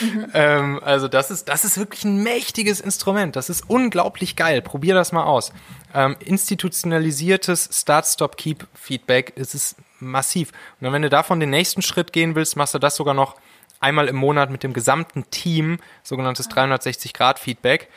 Mhm. 0.00 0.26
ähm, 0.34 0.80
also 0.82 1.06
das 1.06 1.30
ist, 1.30 1.48
das 1.48 1.64
ist 1.64 1.78
wirklich 1.78 2.04
ein 2.04 2.22
mächtiges 2.24 2.80
Instrument. 2.80 3.36
Das 3.36 3.48
ist 3.48 3.68
unglaublich 3.68 4.34
geil. 4.34 4.60
Probier 4.60 4.94
das 4.94 5.12
mal 5.12 5.24
aus. 5.24 5.52
Ähm, 5.94 6.16
institutionalisiertes 6.18 7.70
Start, 7.72 8.06
Stop, 8.06 8.36
Keep 8.36 8.66
Feedback 8.74 9.32
ist 9.36 9.54
es 9.54 9.76
massiv. 10.00 10.50
Und 10.80 10.86
dann, 10.86 10.92
wenn 10.92 11.02
du 11.02 11.10
davon 11.10 11.38
den 11.38 11.50
nächsten 11.50 11.82
Schritt 11.82 12.12
gehen 12.12 12.34
willst, 12.34 12.56
machst 12.56 12.74
du 12.74 12.80
das 12.80 12.96
sogar 12.96 13.14
noch 13.14 13.36
einmal 13.78 14.08
im 14.08 14.16
Monat 14.16 14.50
mit 14.50 14.64
dem 14.64 14.72
gesamten 14.72 15.30
Team, 15.30 15.78
sogenanntes 16.02 16.50
360-Grad-Feedback 16.50 17.88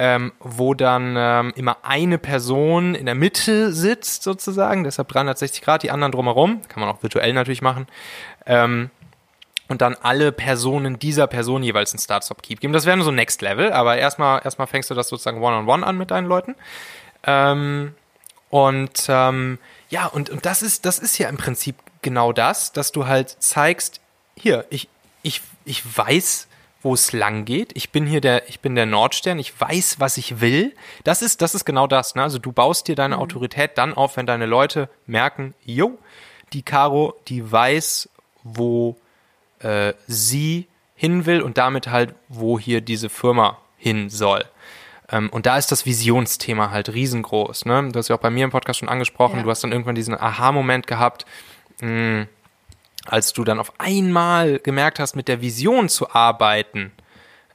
ähm, 0.00 0.32
wo 0.38 0.74
dann 0.74 1.16
ähm, 1.18 1.52
immer 1.56 1.78
eine 1.82 2.18
Person 2.18 2.94
in 2.94 3.04
der 3.04 3.16
Mitte 3.16 3.72
sitzt, 3.72 4.22
sozusagen, 4.22 4.84
deshalb 4.84 5.08
360 5.08 5.60
Grad, 5.60 5.82
die 5.82 5.90
anderen 5.90 6.12
drumherum, 6.12 6.62
kann 6.68 6.80
man 6.80 6.88
auch 6.88 7.02
virtuell 7.02 7.32
natürlich 7.32 7.62
machen. 7.62 7.88
Ähm, 8.46 8.90
und 9.66 9.82
dann 9.82 9.96
alle 10.00 10.30
Personen 10.30 11.00
dieser 11.00 11.26
Person 11.26 11.64
jeweils 11.64 11.92
einen 11.92 11.98
Start-Stop-Keep 11.98 12.60
geben. 12.60 12.72
Das 12.72 12.86
wäre 12.86 13.02
so 13.02 13.10
Next 13.10 13.42
Level, 13.42 13.72
aber 13.72 13.98
erstmal, 13.98 14.40
erstmal 14.44 14.68
fängst 14.68 14.88
du 14.88 14.94
das 14.94 15.08
sozusagen 15.08 15.42
One-on-One 15.42 15.82
-on 15.82 15.82
-one 15.82 15.88
an 15.88 15.98
mit 15.98 16.12
deinen 16.12 16.28
Leuten. 16.28 16.54
Ähm, 17.24 17.94
und 18.50 19.06
ähm, 19.08 19.58
ja, 19.90 20.06
und, 20.06 20.30
und 20.30 20.46
das 20.46 20.62
ist, 20.62 20.86
das 20.86 21.00
ist 21.00 21.18
ja 21.18 21.28
im 21.28 21.36
Prinzip 21.36 21.74
genau 22.02 22.32
das, 22.32 22.72
dass 22.72 22.92
du 22.92 23.08
halt 23.08 23.30
zeigst, 23.40 24.00
hier, 24.36 24.64
ich, 24.70 24.88
ich, 25.22 25.42
ich 25.64 25.82
weiß, 25.98 26.47
wo 26.82 26.94
es 26.94 27.12
lang 27.12 27.44
geht. 27.44 27.72
Ich 27.74 27.90
bin 27.90 28.06
hier 28.06 28.20
der, 28.20 28.48
ich 28.48 28.60
bin 28.60 28.74
der 28.74 28.86
Nordstern, 28.86 29.38
ich 29.38 29.58
weiß, 29.58 29.98
was 29.98 30.16
ich 30.16 30.40
will. 30.40 30.74
Das 31.04 31.22
ist, 31.22 31.42
das 31.42 31.54
ist 31.54 31.64
genau 31.64 31.86
das. 31.86 32.14
Ne? 32.14 32.22
Also 32.22 32.38
du 32.38 32.52
baust 32.52 32.88
dir 32.88 32.94
deine 32.94 33.16
mhm. 33.16 33.22
Autorität 33.22 33.76
dann 33.76 33.94
auf, 33.94 34.16
wenn 34.16 34.26
deine 34.26 34.46
Leute 34.46 34.88
merken, 35.06 35.54
jo, 35.64 35.98
die 36.52 36.62
Caro, 36.62 37.14
die 37.28 37.50
weiß, 37.50 38.08
wo 38.44 38.96
äh, 39.58 39.92
sie 40.06 40.68
hin 40.94 41.26
will 41.26 41.42
und 41.42 41.58
damit 41.58 41.88
halt, 41.88 42.14
wo 42.28 42.58
hier 42.58 42.80
diese 42.80 43.08
Firma 43.08 43.58
hin 43.76 44.08
soll. 44.08 44.44
Ähm, 45.10 45.30
und 45.30 45.46
da 45.46 45.58
ist 45.58 45.72
das 45.72 45.86
Visionsthema 45.86 46.70
halt 46.70 46.92
riesengroß. 46.92 47.64
Ne? 47.64 47.90
Du 47.92 47.98
hast 47.98 48.08
ja 48.08 48.16
auch 48.16 48.20
bei 48.20 48.30
mir 48.30 48.44
im 48.44 48.50
Podcast 48.50 48.80
schon 48.80 48.88
angesprochen, 48.88 49.38
ja. 49.38 49.42
du 49.42 49.50
hast 49.50 49.62
dann 49.64 49.72
irgendwann 49.72 49.94
diesen 49.94 50.18
Aha-Moment 50.18 50.86
gehabt. 50.86 51.24
Mh, 51.80 51.88
hm, 51.88 52.28
als 53.08 53.32
du 53.32 53.44
dann 53.44 53.58
auf 53.58 53.72
einmal 53.78 54.58
gemerkt 54.58 54.98
hast, 54.98 55.16
mit 55.16 55.28
der 55.28 55.40
Vision 55.40 55.88
zu 55.88 56.10
arbeiten, 56.10 56.92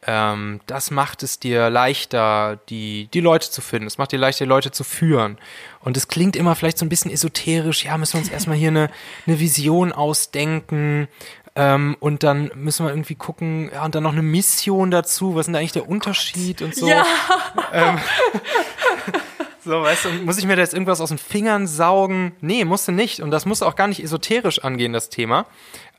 ähm, 0.05 0.59
das 0.65 0.91
macht 0.91 1.23
es 1.23 1.39
dir 1.39 1.69
leichter, 1.69 2.59
die, 2.69 3.07
die 3.13 3.21
Leute 3.21 3.49
zu 3.49 3.61
finden. 3.61 3.87
Es 3.87 3.97
macht 3.97 4.11
dir 4.11 4.19
leichter, 4.19 4.45
die 4.45 4.49
Leute 4.49 4.71
zu 4.71 4.83
führen. 4.83 5.37
Und 5.79 5.95
es 5.97 6.07
klingt 6.07 6.35
immer 6.35 6.55
vielleicht 6.55 6.77
so 6.77 6.85
ein 6.85 6.89
bisschen 6.89 7.11
esoterisch. 7.11 7.85
Ja, 7.85 7.97
müssen 7.97 8.13
wir 8.13 8.19
uns 8.19 8.29
erstmal 8.29 8.57
hier 8.57 8.69
eine, 8.69 8.89
eine 9.27 9.39
Vision 9.39 9.91
ausdenken. 9.91 11.07
Ähm, 11.55 11.95
und 11.99 12.23
dann 12.23 12.51
müssen 12.55 12.85
wir 12.85 12.91
irgendwie 12.91 13.15
gucken, 13.15 13.69
ja, 13.71 13.85
und 13.85 13.93
dann 13.93 14.03
noch 14.03 14.11
eine 14.11 14.23
Mission 14.23 14.89
dazu. 14.91 15.35
Was 15.35 15.41
ist 15.41 15.45
denn 15.47 15.53
da 15.53 15.59
eigentlich 15.59 15.71
der 15.73 15.87
Unterschied 15.87 16.61
und 16.61 16.75
so? 16.75 16.87
Ja. 16.87 17.05
Ähm, 17.71 17.99
so, 19.63 19.81
weißt 19.81 20.05
du, 20.05 20.09
muss 20.25 20.37
ich 20.37 20.45
mir 20.45 20.55
da 20.55 20.61
jetzt 20.61 20.73
irgendwas 20.73 20.99
aus 20.99 21.09
den 21.09 21.17
Fingern 21.17 21.67
saugen? 21.67 22.33
Nee, 22.41 22.65
musst 22.65 22.87
du 22.87 22.91
nicht. 22.91 23.21
Und 23.21 23.31
das 23.31 23.45
muss 23.45 23.61
auch 23.61 23.75
gar 23.75 23.87
nicht 23.87 24.03
esoterisch 24.03 24.59
angehen, 24.63 24.93
das 24.93 25.09
Thema. 25.09 25.45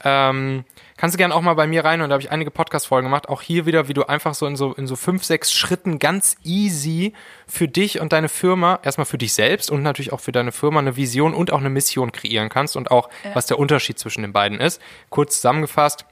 Ähm, 0.03 0.65
kannst 0.97 1.15
du 1.15 1.19
gerne 1.19 1.35
auch 1.35 1.41
mal 1.41 1.55
bei 1.55 1.67
mir 1.67 1.85
rein 1.85 2.03
und 2.03 2.11
da 2.11 2.15
habe 2.15 2.23
ich 2.23 2.31
einige 2.31 2.51
Podcast-Folgen 2.51 3.07
gemacht. 3.07 3.29
Auch 3.29 3.41
hier 3.41 3.65
wieder, 3.65 3.89
wie 3.89 3.95
du 3.95 4.05
einfach 4.05 4.35
so 4.35 4.47
in 4.47 4.57
so 4.57 4.75
in 4.75 4.87
so 4.87 4.97
fünf, 4.97 5.25
sechs 5.25 5.53
Schritten 5.53 5.99
ganz 5.99 6.37
easy 6.45 7.15
für 7.47 7.69
dich 7.69 8.01
und 8.01 8.13
deine 8.13 8.29
Firma, 8.29 8.81
erstmal 8.83 9.07
für 9.07 9.19
dich 9.19 9.33
selbst 9.33 9.71
und 9.71 9.83
natürlich 9.83 10.13
auch 10.13 10.21
für 10.21 10.33
deine 10.33 10.53
Firma 10.53 10.81
eine 10.81 10.97
Vision 10.97 11.33
und 11.33 11.53
auch 11.53 11.61
eine 11.61 11.71
Mission 11.71 12.13
kreieren 12.13 12.51
kannst 12.51 12.77
und 12.77 12.91
auch, 12.91 13.09
ja. 13.25 13.35
was 13.35 13.47
der 13.47 13.59
Unterschied 13.59 13.99
zwischen 13.99 14.23
den 14.23 14.33
beiden 14.33 14.61
ist. 14.61 14.81
Kurz 15.09 15.37
zusammengefasst, 15.37 16.05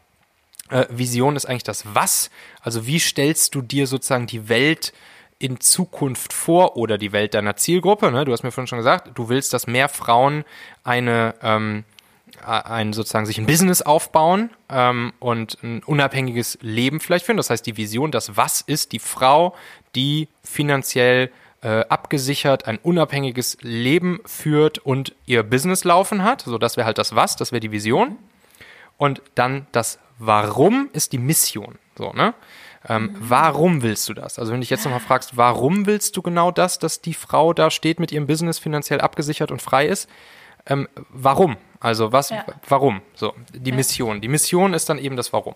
äh, 0.70 0.86
Vision 0.88 1.36
ist 1.36 1.44
eigentlich 1.44 1.64
das 1.64 1.84
Was. 1.94 2.30
Also 2.60 2.86
wie 2.86 2.98
stellst 2.98 3.54
du 3.54 3.62
dir 3.62 3.86
sozusagen 3.86 4.26
die 4.26 4.48
Welt 4.48 4.92
in 5.42 5.60
Zukunft 5.60 6.32
vor 6.32 6.76
oder 6.76 6.98
die 6.98 7.12
Welt 7.12 7.34
deiner 7.34 7.56
Zielgruppe? 7.56 8.10
Ne? 8.12 8.24
Du 8.24 8.32
hast 8.32 8.42
mir 8.42 8.52
vorhin 8.52 8.68
schon 8.68 8.78
gesagt, 8.78 9.10
du 9.14 9.28
willst, 9.28 9.52
dass 9.52 9.66
mehr 9.66 9.88
Frauen 9.88 10.44
eine 10.84 11.34
ähm, 11.42 11.84
ein 12.44 12.92
sozusagen 12.92 13.26
sich 13.26 13.38
ein 13.38 13.46
Business 13.46 13.82
aufbauen 13.82 14.50
ähm, 14.68 15.12
und 15.20 15.58
ein 15.62 15.82
unabhängiges 15.84 16.58
Leben 16.60 16.98
vielleicht 16.98 17.26
führen. 17.26 17.36
Das 17.36 17.50
heißt, 17.50 17.64
die 17.66 17.76
Vision, 17.76 18.10
das 18.10 18.36
Was 18.36 18.60
ist 18.62 18.92
die 18.92 18.98
Frau, 18.98 19.54
die 19.94 20.28
finanziell 20.42 21.30
äh, 21.62 21.84
abgesichert 21.88 22.66
ein 22.66 22.78
unabhängiges 22.78 23.58
Leben 23.60 24.20
führt 24.24 24.78
und 24.78 25.14
ihr 25.26 25.42
Business 25.42 25.84
laufen 25.84 26.24
hat. 26.24 26.42
So, 26.42 26.58
das 26.58 26.76
wäre 26.76 26.86
halt 26.86 26.98
das 26.98 27.14
Was, 27.14 27.36
das 27.36 27.52
wäre 27.52 27.60
die 27.60 27.70
Vision. 27.70 28.16
Und 28.96 29.22
dann 29.34 29.66
das 29.72 29.98
Warum 30.18 30.88
ist 30.92 31.12
die 31.12 31.18
Mission. 31.18 31.78
So, 31.96 32.12
ne? 32.12 32.34
Ähm, 32.88 33.14
warum 33.18 33.82
willst 33.82 34.08
du 34.08 34.14
das? 34.14 34.38
Also 34.38 34.52
wenn 34.52 34.60
du 34.60 34.62
dich 34.62 34.70
jetzt 34.70 34.84
nochmal 34.84 35.00
fragst, 35.00 35.36
warum 35.36 35.86
willst 35.86 36.16
du 36.16 36.22
genau 36.22 36.50
das, 36.50 36.78
dass 36.78 37.00
die 37.00 37.14
Frau 37.14 37.52
da 37.52 37.70
steht 37.70 38.00
mit 38.00 38.10
ihrem 38.10 38.26
Business 38.26 38.58
finanziell 38.58 39.00
abgesichert 39.00 39.50
und 39.50 39.62
frei 39.62 39.86
ist? 39.86 40.08
Ähm, 40.66 40.88
warum? 41.10 41.56
Also 41.80 42.12
was, 42.12 42.30
ja. 42.30 42.44
warum? 42.68 43.02
So, 43.14 43.34
die 43.52 43.70
ja. 43.70 43.76
Mission. 43.76 44.20
Die 44.20 44.28
Mission 44.28 44.74
ist 44.74 44.88
dann 44.88 44.98
eben 44.98 45.16
das 45.16 45.32
Warum. 45.32 45.54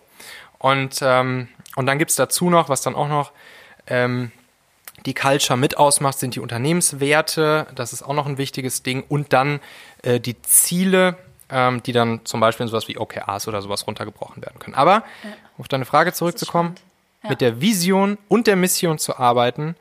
Und, 0.59 0.99
ähm, 1.01 1.47
und 1.75 1.85
dann 1.85 1.99
gibt's 1.99 2.15
dazu 2.15 2.49
noch, 2.49 2.69
was 2.69 2.81
dann 2.81 2.95
auch 2.95 3.07
noch 3.07 3.31
ähm, 3.87 4.31
die 5.05 5.13
Culture 5.13 5.57
mit 5.57 5.77
ausmacht, 5.77 6.19
sind 6.19 6.35
die 6.35 6.39
Unternehmenswerte. 6.39 7.67
Das 7.75 7.93
ist 7.93 8.03
auch 8.03 8.13
noch 8.13 8.25
ein 8.25 8.37
wichtiges 8.37 8.83
Ding. 8.83 9.03
Und 9.07 9.31
dann 9.31 9.59
äh, 10.03 10.19
die 10.19 10.41
Ziele, 10.41 11.17
ähm, 11.49 11.81
die 11.83 11.93
dann 11.93 12.25
zum 12.25 12.39
Beispiel 12.39 12.65
in 12.65 12.69
sowas 12.69 12.87
wie 12.87 12.97
OKRs 12.97 13.47
oder 13.47 13.61
sowas 13.61 13.87
runtergebrochen 13.87 14.41
werden 14.41 14.59
können. 14.59 14.75
Aber 14.75 15.03
ja. 15.23 15.29
auf 15.57 15.67
deine 15.67 15.85
Frage 15.85 16.11
zurückzukommen, 16.13 16.75
ja. 17.27 17.31
mit 17.31 17.41
der 17.41 17.61
Vision 17.61 18.17
und 18.27 18.47
der 18.47 18.55
Mission 18.55 18.97
zu 18.97 19.17
arbeiten, 19.17 19.75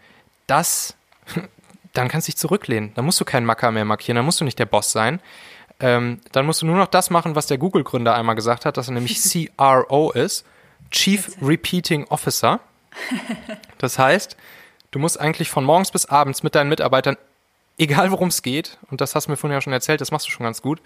das, 0.46 0.94
dann 1.92 2.08
kannst 2.08 2.28
du 2.28 2.32
dich 2.32 2.38
zurücklehnen. 2.38 2.92
Dann 2.94 3.04
musst 3.04 3.20
du 3.20 3.24
keinen 3.24 3.46
Macker 3.46 3.70
mehr 3.70 3.84
markieren, 3.84 4.16
dann 4.16 4.24
musst 4.24 4.40
du 4.40 4.44
nicht 4.44 4.58
der 4.58 4.66
Boss 4.66 4.92
sein. 4.92 5.20
Ähm, 5.78 6.20
dann 6.32 6.46
musst 6.46 6.62
du 6.62 6.66
nur 6.66 6.76
noch 6.76 6.86
das 6.86 7.10
machen, 7.10 7.34
was 7.34 7.46
der 7.46 7.58
Google-Gründer 7.58 8.14
einmal 8.14 8.34
gesagt 8.34 8.64
hat, 8.64 8.76
dass 8.76 8.88
er 8.88 8.94
nämlich 8.94 9.20
CRO 9.58 10.10
ist, 10.12 10.44
Chief 10.90 11.30
Repeating 11.42 12.04
Officer. 12.08 12.60
Das 13.78 13.98
heißt, 13.98 14.38
du 14.90 14.98
musst 14.98 15.20
eigentlich 15.20 15.50
von 15.50 15.62
morgens 15.62 15.90
bis 15.90 16.06
abends 16.06 16.42
mit 16.42 16.54
deinen 16.54 16.70
Mitarbeitern, 16.70 17.18
egal 17.76 18.10
worum 18.10 18.28
es 18.28 18.40
geht, 18.40 18.78
und 18.90 19.02
das 19.02 19.14
hast 19.14 19.26
du 19.26 19.32
mir 19.32 19.36
vorhin 19.36 19.54
ja 19.54 19.60
schon 19.60 19.74
erzählt, 19.74 20.00
das 20.00 20.12
machst 20.12 20.26
du 20.26 20.30
schon 20.30 20.44
ganz 20.44 20.62
gut, 20.62 20.80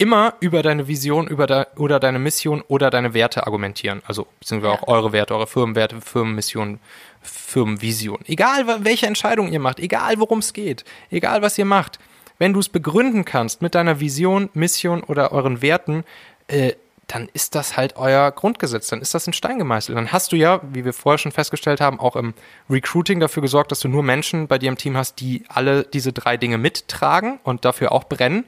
immer 0.00 0.32
über 0.40 0.62
deine 0.62 0.88
Vision 0.88 1.28
über 1.28 1.46
de, 1.46 1.66
oder 1.76 2.00
deine 2.00 2.18
Mission 2.18 2.62
oder 2.68 2.88
deine 2.88 3.12
Werte 3.12 3.46
argumentieren. 3.46 4.00
Also 4.06 4.26
beziehungsweise 4.40 4.72
auch 4.72 4.88
eure 4.88 5.12
Werte, 5.12 5.34
eure 5.34 5.46
Firmenwerte, 5.46 6.00
Firmenmission, 6.00 6.80
Firmenvision. 7.20 8.20
Egal 8.24 8.84
welche 8.84 9.06
Entscheidung 9.06 9.52
ihr 9.52 9.60
macht, 9.60 9.78
egal 9.78 10.18
worum 10.18 10.38
es 10.38 10.54
geht, 10.54 10.86
egal 11.10 11.42
was 11.42 11.58
ihr 11.58 11.66
macht, 11.66 11.98
wenn 12.38 12.54
du 12.54 12.60
es 12.60 12.70
begründen 12.70 13.26
kannst 13.26 13.60
mit 13.60 13.74
deiner 13.74 14.00
Vision, 14.00 14.48
Mission 14.54 15.02
oder 15.02 15.32
euren 15.32 15.60
Werten, 15.60 16.04
äh, 16.48 16.72
dann 17.06 17.28
ist 17.34 17.54
das 17.54 17.76
halt 17.76 17.96
euer 17.96 18.30
Grundgesetz, 18.30 18.86
dann 18.86 19.02
ist 19.02 19.12
das 19.12 19.26
in 19.26 19.34
Stein 19.34 19.58
gemeißelt. 19.58 19.98
Dann 19.98 20.12
hast 20.12 20.32
du 20.32 20.36
ja, 20.36 20.60
wie 20.72 20.86
wir 20.86 20.94
vorher 20.94 21.18
schon 21.18 21.32
festgestellt 21.32 21.82
haben, 21.82 22.00
auch 22.00 22.16
im 22.16 22.32
Recruiting 22.70 23.20
dafür 23.20 23.42
gesorgt, 23.42 23.70
dass 23.70 23.80
du 23.80 23.88
nur 23.88 24.02
Menschen 24.02 24.46
bei 24.46 24.58
dir 24.58 24.70
im 24.70 24.78
Team 24.78 24.96
hast, 24.96 25.20
die 25.20 25.44
alle 25.48 25.82
diese 25.82 26.14
drei 26.14 26.38
Dinge 26.38 26.56
mittragen 26.56 27.38
und 27.42 27.66
dafür 27.66 27.92
auch 27.92 28.04
brennen. 28.04 28.46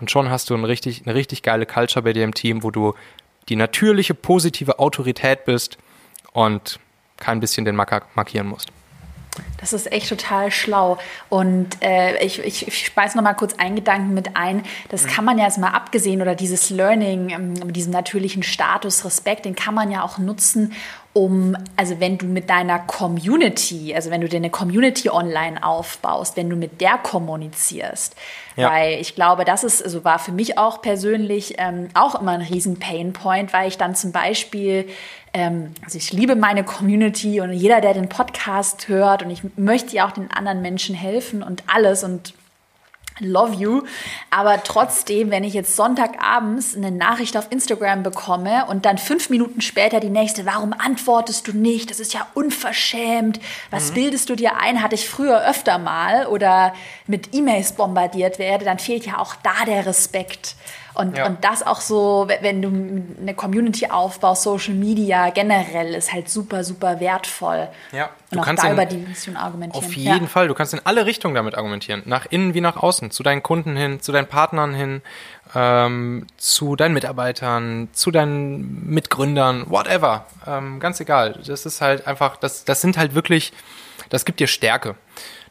Und 0.00 0.10
schon 0.10 0.30
hast 0.30 0.50
du 0.50 0.54
ein 0.54 0.64
richtig, 0.64 1.02
eine 1.04 1.14
richtig 1.14 1.42
geile 1.42 1.66
Culture 1.66 2.02
bei 2.02 2.12
dir 2.12 2.24
im 2.24 2.34
Team, 2.34 2.62
wo 2.62 2.70
du 2.70 2.94
die 3.48 3.56
natürliche 3.56 4.14
positive 4.14 4.78
Autorität 4.78 5.44
bist 5.44 5.78
und 6.32 6.78
kein 7.16 7.40
bisschen 7.40 7.64
den 7.64 7.76
Marker 7.76 8.02
markieren 8.14 8.46
musst. 8.46 8.70
Das 9.58 9.72
ist 9.72 9.90
echt 9.90 10.08
total 10.08 10.50
schlau. 10.50 10.98
Und 11.28 11.82
äh, 11.82 12.24
ich, 12.24 12.38
ich, 12.38 12.68
ich 12.68 12.86
speise 12.86 13.16
noch 13.16 13.24
mal 13.24 13.34
kurz 13.34 13.54
einen 13.54 13.76
Gedanken 13.76 14.14
mit 14.14 14.36
ein. 14.36 14.62
Das 14.90 15.04
mhm. 15.04 15.08
kann 15.08 15.24
man 15.24 15.38
ja 15.38 15.44
jetzt 15.44 15.58
mal 15.58 15.70
abgesehen 15.70 16.22
oder 16.22 16.34
dieses 16.34 16.70
Learning, 16.70 17.30
ähm, 17.30 17.72
diesen 17.72 17.92
natürlichen 17.92 18.42
Status, 18.42 19.04
Respekt, 19.04 19.44
den 19.44 19.56
kann 19.56 19.74
man 19.74 19.90
ja 19.90 20.02
auch 20.02 20.18
nutzen, 20.18 20.72
um, 21.14 21.56
also 21.76 22.00
wenn 22.00 22.18
du 22.18 22.26
mit 22.26 22.50
deiner 22.50 22.80
Community, 22.80 23.94
also 23.94 24.10
wenn 24.10 24.20
du 24.20 24.28
dir 24.28 24.36
eine 24.36 24.50
Community 24.50 25.08
online 25.08 25.64
aufbaust, 25.64 26.36
wenn 26.36 26.50
du 26.50 26.56
mit 26.56 26.80
der 26.80 26.98
kommunizierst, 26.98 28.16
ja. 28.56 28.70
weil 28.70 29.00
ich 29.00 29.14
glaube, 29.14 29.44
das 29.44 29.64
ist, 29.64 29.82
also 29.82 30.04
war 30.04 30.18
für 30.18 30.32
mich 30.32 30.58
auch 30.58 30.82
persönlich 30.82 31.54
ähm, 31.58 31.88
auch 31.94 32.20
immer 32.20 32.32
ein 32.32 32.42
riesen 32.42 32.78
Painpoint, 32.80 33.52
weil 33.52 33.68
ich 33.68 33.78
dann 33.78 33.94
zum 33.94 34.10
Beispiel 34.10 34.88
ähm, 35.32 35.72
also 35.84 35.98
ich 35.98 36.12
liebe 36.12 36.36
meine 36.36 36.64
Community 36.64 37.40
und 37.40 37.52
jeder, 37.52 37.80
der 37.80 37.94
den 37.94 38.08
Podcast 38.08 38.88
hört 38.88 39.22
und 39.22 39.30
ich 39.30 39.42
möchte 39.56 39.94
ja 39.94 40.06
auch 40.06 40.12
den 40.12 40.30
anderen 40.32 40.62
Menschen 40.62 40.94
helfen 40.94 41.42
und 41.42 41.62
alles 41.72 42.02
und 42.04 42.34
Love 43.20 43.54
you. 43.54 43.82
Aber 44.30 44.62
trotzdem, 44.64 45.30
wenn 45.30 45.44
ich 45.44 45.54
jetzt 45.54 45.76
Sonntagabends 45.76 46.76
eine 46.76 46.90
Nachricht 46.90 47.36
auf 47.36 47.46
Instagram 47.50 48.02
bekomme 48.02 48.66
und 48.66 48.86
dann 48.86 48.98
fünf 48.98 49.30
Minuten 49.30 49.60
später 49.60 50.00
die 50.00 50.10
nächste, 50.10 50.46
warum 50.46 50.72
antwortest 50.72 51.46
du 51.46 51.52
nicht? 51.52 51.90
Das 51.90 52.00
ist 52.00 52.12
ja 52.12 52.26
unverschämt. 52.34 53.38
Was 53.70 53.90
mhm. 53.90 53.94
bildest 53.94 54.30
du 54.30 54.34
dir 54.34 54.56
ein? 54.56 54.82
Hatte 54.82 54.96
ich 54.96 55.08
früher 55.08 55.48
öfter 55.48 55.78
mal 55.78 56.26
oder 56.26 56.74
mit 57.06 57.34
E-Mails 57.34 57.72
bombardiert 57.72 58.40
werde, 58.40 58.64
dann 58.64 58.80
fehlt 58.80 59.06
ja 59.06 59.18
auch 59.18 59.36
da 59.36 59.64
der 59.64 59.86
Respekt. 59.86 60.56
Und, 60.94 61.16
ja. 61.16 61.26
und 61.26 61.42
das 61.42 61.66
auch 61.66 61.80
so, 61.80 62.28
wenn 62.40 62.62
du 62.62 62.68
eine 63.20 63.34
Community 63.34 63.86
aufbaust, 63.86 64.44
Social 64.44 64.74
Media 64.74 65.30
generell 65.30 65.94
ist 65.94 66.12
halt 66.12 66.28
super, 66.28 66.62
super 66.62 67.00
wertvoll. 67.00 67.68
Ja, 67.90 68.10
du 68.30 68.38
und 68.38 68.44
kannst 68.44 68.62
da 68.62 68.68
in, 68.68 68.74
über 68.74 68.86
die 68.86 68.98
Mission 68.98 69.36
argumentieren. 69.36 69.84
Auf 69.84 69.92
jeden 69.94 70.22
ja. 70.22 70.28
Fall, 70.28 70.46
du 70.46 70.54
kannst 70.54 70.72
in 70.72 70.80
alle 70.84 71.04
Richtungen 71.04 71.34
damit 71.34 71.56
argumentieren. 71.56 72.02
Nach 72.04 72.26
innen 72.26 72.54
wie 72.54 72.60
nach 72.60 72.76
außen, 72.76 73.10
zu 73.10 73.24
deinen 73.24 73.42
Kunden 73.42 73.76
hin, 73.76 74.00
zu 74.00 74.12
deinen 74.12 74.28
Partnern 74.28 74.72
hin, 74.72 75.02
ähm, 75.54 76.26
zu 76.36 76.76
deinen 76.76 76.94
Mitarbeitern, 76.94 77.88
zu 77.92 78.12
deinen 78.12 78.88
Mitgründern, 78.88 79.68
whatever. 79.68 80.26
Ähm, 80.46 80.78
ganz 80.78 81.00
egal. 81.00 81.40
Das 81.44 81.66
ist 81.66 81.80
halt 81.80 82.06
einfach, 82.06 82.36
das, 82.36 82.64
das 82.64 82.80
sind 82.80 82.96
halt 82.96 83.16
wirklich, 83.16 83.52
das 84.10 84.24
gibt 84.24 84.38
dir 84.38 84.46
Stärke. 84.46 84.94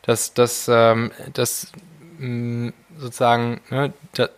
Das, 0.03 0.33
das, 0.33 0.69
ähm, 0.69 1.11
das 1.33 1.67
mh, 2.17 2.71
sozusagen, 2.97 3.61
ne, 3.69 3.93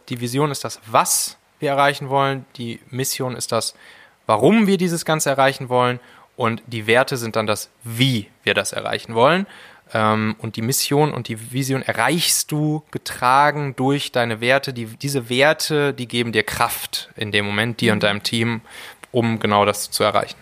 die 0.09 0.21
Vision 0.21 0.51
ist 0.51 0.63
das, 0.63 0.79
was 0.85 1.37
wir 1.59 1.69
erreichen 1.69 2.09
wollen, 2.09 2.45
die 2.57 2.79
Mission 2.89 3.35
ist 3.35 3.51
das, 3.51 3.75
warum 4.25 4.67
wir 4.67 4.77
dieses 4.77 5.05
Ganze 5.05 5.29
erreichen 5.29 5.69
wollen 5.69 5.99
und 6.35 6.61
die 6.67 6.87
Werte 6.87 7.17
sind 7.17 7.35
dann 7.35 7.47
das, 7.47 7.69
wie 7.83 8.27
wir 8.43 8.53
das 8.53 8.73
erreichen 8.73 9.15
wollen. 9.15 9.47
Ähm, 9.93 10.35
und 10.39 10.55
die 10.55 10.61
Mission 10.61 11.13
und 11.13 11.27
die 11.27 11.51
Vision 11.51 11.81
erreichst 11.81 12.51
du 12.51 12.83
getragen 12.91 13.75
durch 13.75 14.11
deine 14.11 14.41
Werte. 14.41 14.73
Die, 14.73 14.85
diese 14.85 15.29
Werte, 15.29 15.93
die 15.93 16.07
geben 16.07 16.31
dir 16.31 16.43
Kraft 16.43 17.09
in 17.15 17.31
dem 17.31 17.45
Moment, 17.45 17.81
dir 17.81 17.93
und 17.93 18.03
deinem 18.03 18.23
Team, 18.23 18.61
um 19.11 19.39
genau 19.39 19.65
das 19.65 19.91
zu 19.91 20.03
erreichen. 20.03 20.37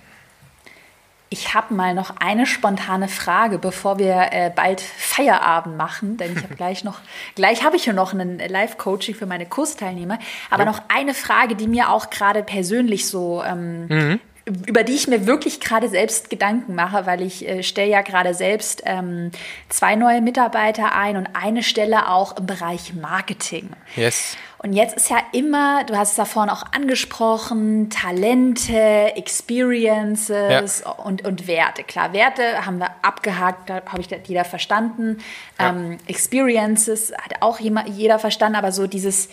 Ich 1.34 1.56
habe 1.56 1.74
mal 1.74 1.96
noch 1.96 2.18
eine 2.20 2.46
spontane 2.46 3.08
Frage, 3.08 3.58
bevor 3.58 3.98
wir 3.98 4.28
äh, 4.30 4.52
bald 4.56 4.82
Feierabend 4.82 5.78
machen, 5.78 6.16
denn 6.18 6.38
ich 6.38 6.44
habe 6.44 6.54
gleich 6.58 6.84
noch, 6.84 7.00
gleich 7.34 7.64
habe 7.64 7.76
ich 7.76 7.88
ja 7.88 7.94
noch 7.94 8.14
ein 8.14 8.38
Live-Coaching 8.38 9.16
für 9.16 9.26
meine 9.26 9.48
Kursteilnehmer. 9.48 10.20
Aber 10.52 10.66
ja. 10.66 10.70
noch 10.70 10.82
eine 10.90 11.16
Frage, 11.16 11.56
die 11.56 11.66
mir 11.66 11.90
auch 11.90 12.12
gerade 12.12 12.44
persönlich 12.44 13.08
so 13.08 13.42
ähm, 13.44 13.88
mhm 13.88 14.20
über 14.46 14.84
die 14.84 14.94
ich 14.94 15.08
mir 15.08 15.26
wirklich 15.26 15.62
gerade 15.62 15.88
selbst 15.88 16.30
Gedanken 16.30 16.76
mache, 16.76 17.06
weil 17.06 17.22
ich 17.22 17.48
äh, 17.48 17.64
stelle 17.64 17.90
ja 17.90 18.02
gerade 18.02 18.34
selbst 18.34 18.82
ähm, 18.86 19.32
zwei 19.70 19.96
neue 19.96 20.22
Mitarbeiter 20.22 20.94
ein 20.94 21.16
und 21.16 21.30
eine 21.34 21.64
Stelle 21.64 22.10
auch 22.10 22.36
im 22.38 22.46
Bereich 22.46 22.94
Marketing. 22.94 23.70
Yes. 23.96 24.36
Und 24.58 24.74
jetzt 24.74 24.96
ist 24.96 25.10
ja 25.10 25.18
immer, 25.34 25.84
du 25.84 25.98
hast 25.98 26.12
es 26.12 26.16
da 26.16 26.24
vorhin 26.24 26.50
auch 26.50 26.64
angesprochen, 26.72 27.90
Talente, 27.90 29.14
Experiences 29.16 30.84
ja. 30.86 30.92
und, 30.92 31.26
und 31.26 31.48
Werte. 31.48 31.84
Klar, 31.84 32.14
Werte 32.14 32.66
haben 32.66 32.78
wir 32.78 32.92
abgehakt, 33.02 33.70
da 33.70 33.82
habe 33.86 34.00
ich 34.00 34.08
jeder 34.26 34.46
verstanden. 34.46 35.18
Ja. 35.60 35.70
Ähm, 35.70 35.98
Experiences 36.08 37.12
hat 37.12 37.42
auch 37.42 37.60
jeder 37.60 38.20
verstanden, 38.20 38.58
aber 38.58 38.72
so 38.72 38.88
dieses 38.88 39.28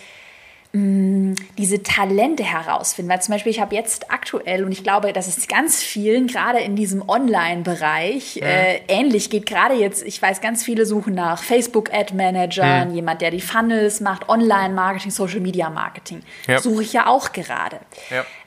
diese 0.73 1.83
Talente 1.83 2.45
herausfinden. 2.45 3.11
Weil 3.11 3.21
zum 3.21 3.35
Beispiel, 3.35 3.51
ich 3.51 3.61
habe 3.61 3.75
jetzt 3.75 4.12
aktuell, 4.12 4.64
und 4.64 4.71
ich 4.71 4.85
glaube, 4.85 5.12
dass 5.12 5.27
es 5.27 5.49
ganz 5.49 5.83
vielen, 5.83 6.29
gerade 6.29 6.61
in 6.61 6.77
diesem 6.77 7.09
Online-Bereich, 7.09 8.37
ja. 8.37 8.47
äh, 8.47 8.81
ähnlich 8.87 9.31
geht. 9.31 9.47
Gerade 9.47 9.75
jetzt, 9.75 10.05
ich 10.05 10.23
weiß, 10.23 10.41
ganz 10.41 10.62
viele 10.62 10.87
suchen 10.87 11.14
nach 11.14 11.43
Facebook-Ad-Managern, 11.43 12.91
ja. 12.91 12.95
jemand, 12.95 13.21
der 13.21 13.33
die 13.33 13.41
Funnels 13.41 14.01
macht, 14.01 14.29
Online-Marketing, 14.29 15.11
Social-Media-Marketing. 15.11 16.23
Ja. 16.47 16.61
Suche 16.61 16.83
ich 16.83 16.93
ja 16.93 17.07
auch 17.09 17.33
gerade. 17.33 17.81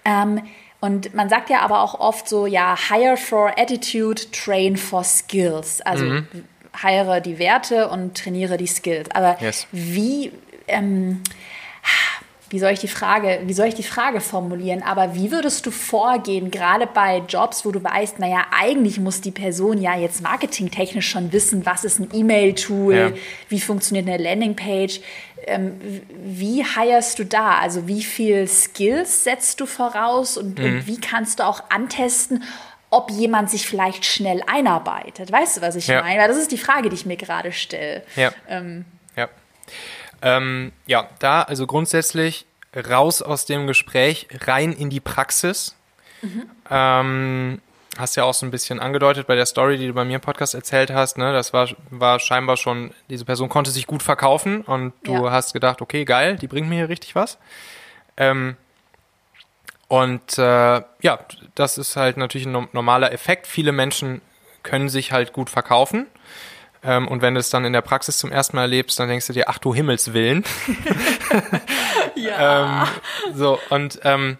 Ähm, 0.05 0.41
und 0.80 1.13
man 1.13 1.28
sagt 1.28 1.49
ja 1.49 1.59
aber 1.59 1.82
auch 1.82 1.99
oft 1.99 2.30
so, 2.30 2.45
ja, 2.45 2.78
hire 2.89 3.17
for 3.17 3.51
attitude, 3.57 4.32
train 4.32 4.78
for 4.78 5.03
skills. 5.03 5.82
Also 5.82 6.05
mhm. 6.05 6.28
heiere 6.82 7.19
die 7.19 7.38
Werte 7.38 7.89
und 7.89 8.17
trainiere 8.17 8.55
die 8.55 8.67
Skills. 8.67 9.11
Aber 9.11 9.38
yes. 9.41 9.67
wie, 9.74 10.32
ähm, 10.67 11.21
wie 12.53 12.59
soll 12.59 12.69
ich 12.69 12.79
die 12.79 12.88
Frage, 12.88 13.41
wie 13.45 13.53
soll 13.53 13.65
ich 13.65 13.73
die 13.73 13.81
Frage 13.81 14.21
formulieren? 14.21 14.84
Aber 14.84 15.15
wie 15.15 15.31
würdest 15.31 15.65
du 15.65 15.71
vorgehen, 15.71 16.51
gerade 16.51 16.86
bei 16.86 17.23
Jobs, 17.27 17.65
wo 17.65 17.71
du 17.71 17.84
weißt, 17.84 18.19
naja, 18.19 18.45
eigentlich 18.51 18.99
muss 18.99 19.21
die 19.21 19.31
Person 19.31 19.81
ja 19.81 19.97
jetzt 19.97 20.21
marketingtechnisch 20.21 21.09
schon 21.09 21.31
wissen, 21.31 21.65
was 21.65 21.84
ist 21.84 21.99
ein 21.99 22.09
E-Mail-Tool, 22.13 22.95
ja. 22.95 23.11
wie 23.49 23.59
funktioniert 23.59 24.07
eine 24.07 24.23
Landingpage? 24.23 25.01
Ähm, 25.47 25.81
wie 26.13 26.63
hirest 26.63 27.17
du 27.17 27.25
da? 27.25 27.57
Also 27.57 27.88
wie 27.88 28.03
viel 28.03 28.47
Skills 28.47 29.23
setzt 29.23 29.59
du 29.59 29.65
voraus 29.65 30.38
und, 30.38 30.59
mhm. 30.59 30.65
und 30.65 30.88
wie 30.88 31.01
kannst 31.01 31.39
du 31.39 31.47
auch 31.47 31.63
antesten, 31.71 32.43
ob 32.91 33.09
jemand 33.09 33.49
sich 33.49 33.67
vielleicht 33.67 34.05
schnell 34.05 34.43
einarbeitet? 34.45 35.31
Weißt 35.31 35.57
du, 35.57 35.61
was 35.61 35.75
ich 35.75 35.88
ja. 35.88 36.03
meine? 36.03 36.21
Weil 36.21 36.27
das 36.27 36.38
ist 36.38 36.51
die 36.51 36.59
Frage, 36.59 36.89
die 36.89 36.95
ich 36.95 37.07
mir 37.07 37.17
gerade 37.17 37.51
stelle. 37.51 38.03
Ja. 38.15 38.31
Ähm, 38.47 38.86
ja. 39.15 39.27
Ähm, 40.24 40.71
ja, 40.88 41.09
da 41.19 41.43
also 41.43 41.67
grundsätzlich 41.67 42.45
raus 42.76 43.21
aus 43.21 43.45
dem 43.45 43.67
Gespräch, 43.67 44.28
rein 44.41 44.71
in 44.71 44.89
die 44.89 45.01
Praxis. 45.01 45.76
Mhm. 46.21 46.49
Ähm, 46.71 47.61
hast 47.97 48.15
ja 48.15 48.24
auch 48.24 48.34
so 48.34 48.45
ein 48.45 48.51
bisschen 48.51 48.80
angedeutet 48.80 49.28
bei 49.28 49.36
der 49.36 49.45
Story, 49.45 49.78
die 49.78 49.88
du 49.88 49.93
bei 49.93 50.05
mir 50.05 50.15
im 50.15 50.21
Podcast 50.21 50.55
erzählt 50.55 50.91
hast. 50.91 51.17
Ne? 51.17 51.32
Das 51.34 51.53
war, 51.53 51.69
war 51.89 52.19
scheinbar 52.19 52.57
schon, 52.57 52.91
diese 53.09 53.26
Person 53.26 53.49
konnte 53.49 53.69
sich 53.69 53.86
gut 53.86 54.01
verkaufen 54.01 54.61
und 54.61 54.93
du 55.03 55.26
ja. 55.26 55.32
hast 55.32 55.53
gedacht, 55.53 55.82
okay, 55.82 56.05
geil, 56.05 56.38
die 56.38 56.47
bringt 56.47 56.69
mir 56.69 56.76
hier 56.76 56.89
richtig 56.89 57.15
was. 57.15 57.38
Ähm, 58.17 58.55
und 59.88 60.39
äh, 60.39 60.82
ja, 61.01 61.19
das 61.53 61.78
ist 61.78 61.95
halt 61.95 62.17
natürlich 62.17 62.47
ein 62.47 62.67
normaler 62.71 63.11
Effekt. 63.11 63.45
Viele 63.45 63.71
Menschen 63.71 64.21
können 64.63 64.89
sich 64.89 65.11
halt 65.11 65.34
gut 65.34 65.51
verkaufen. 65.51 66.07
Ähm, 66.84 67.07
und 67.07 67.21
wenn 67.21 67.34
du 67.34 67.39
es 67.39 67.49
dann 67.49 67.65
in 67.65 67.73
der 67.73 67.81
Praxis 67.81 68.17
zum 68.17 68.31
ersten 68.31 68.55
Mal 68.55 68.63
erlebst, 68.63 68.99
dann 68.99 69.09
denkst 69.09 69.27
du 69.27 69.34
dir, 69.34 69.49
ach 69.49 69.57
du 69.57 69.73
Himmelswillen. 69.73 70.43
ja. 72.15 72.84
ähm, 72.84 73.36
so, 73.36 73.59
und 73.69 73.99
ähm, 74.03 74.38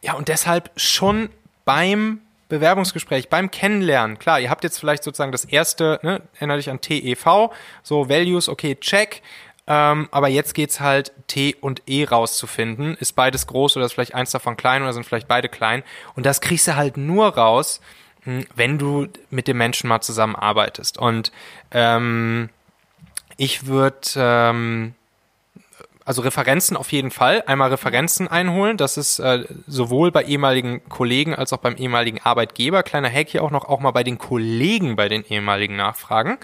ja, 0.00 0.14
und 0.14 0.28
deshalb 0.28 0.70
schon 0.76 1.28
beim 1.64 2.20
Bewerbungsgespräch, 2.48 3.28
beim 3.28 3.50
Kennenlernen, 3.50 4.18
klar, 4.18 4.38
ihr 4.38 4.50
habt 4.50 4.64
jetzt 4.64 4.78
vielleicht 4.78 5.04
sozusagen 5.04 5.32
das 5.32 5.44
erste, 5.44 5.98
ne, 6.02 6.20
erinnere 6.34 6.58
dich 6.58 6.70
an 6.70 6.80
TEV, 6.80 7.50
so 7.82 8.08
Values, 8.08 8.48
okay, 8.48 8.76
check. 8.76 9.22
Ähm, 9.66 10.08
aber 10.10 10.28
jetzt 10.28 10.54
geht's 10.54 10.80
halt 10.80 11.12
T 11.28 11.54
und 11.60 11.82
E 11.86 12.04
rauszufinden. 12.04 12.96
Ist 12.96 13.12
beides 13.12 13.46
groß 13.46 13.76
oder 13.76 13.86
ist 13.86 13.92
vielleicht 13.92 14.14
eins 14.14 14.32
davon 14.32 14.56
klein 14.56 14.82
oder 14.82 14.92
sind 14.92 15.06
vielleicht 15.06 15.28
beide 15.28 15.48
klein? 15.48 15.84
Und 16.16 16.26
das 16.26 16.40
kriegst 16.40 16.66
du 16.66 16.74
halt 16.74 16.96
nur 16.96 17.28
raus, 17.28 17.80
wenn 18.24 18.78
du 18.78 19.08
mit 19.30 19.48
dem 19.48 19.58
Menschen 19.58 19.88
mal 19.88 20.00
zusammenarbeitest. 20.00 20.98
Und 20.98 21.32
ähm, 21.72 22.50
ich 23.36 23.66
würde 23.66 23.98
ähm, 24.16 24.94
also 26.04 26.22
Referenzen 26.22 26.76
auf 26.76 26.92
jeden 26.92 27.10
Fall, 27.10 27.42
einmal 27.46 27.70
Referenzen 27.70 28.28
einholen. 28.28 28.76
Das 28.76 28.96
ist 28.96 29.18
äh, 29.18 29.44
sowohl 29.66 30.10
bei 30.10 30.24
ehemaligen 30.24 30.88
Kollegen 30.88 31.34
als 31.34 31.52
auch 31.52 31.58
beim 31.58 31.76
ehemaligen 31.76 32.20
Arbeitgeber. 32.20 32.82
Kleiner 32.82 33.10
Hack 33.10 33.28
hier 33.28 33.42
auch 33.42 33.50
noch, 33.50 33.64
auch 33.64 33.80
mal 33.80 33.92
bei 33.92 34.04
den 34.04 34.18
Kollegen 34.18 34.96
bei 34.96 35.08
den 35.08 35.24
ehemaligen 35.24 35.76
nachfragen. 35.76 36.38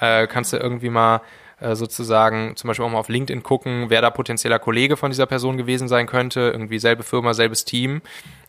Äh, 0.00 0.26
kannst 0.26 0.52
du 0.52 0.56
irgendwie 0.56 0.90
mal 0.90 1.20
äh, 1.64 1.76
sozusagen 1.76 2.56
zum 2.56 2.68
Beispiel 2.68 2.84
auch 2.84 2.90
mal 2.90 2.98
auf 2.98 3.08
LinkedIn 3.08 3.42
gucken, 3.42 3.86
wer 3.88 4.02
da 4.02 4.10
potenzieller 4.10 4.58
Kollege 4.58 4.96
von 4.96 5.10
dieser 5.10 5.24
Person 5.24 5.56
gewesen 5.56 5.88
sein 5.88 6.06
könnte, 6.06 6.50
irgendwie 6.52 6.78
selbe 6.78 7.02
Firma, 7.02 7.32
selbes 7.32 7.64
Team. 7.64 8.02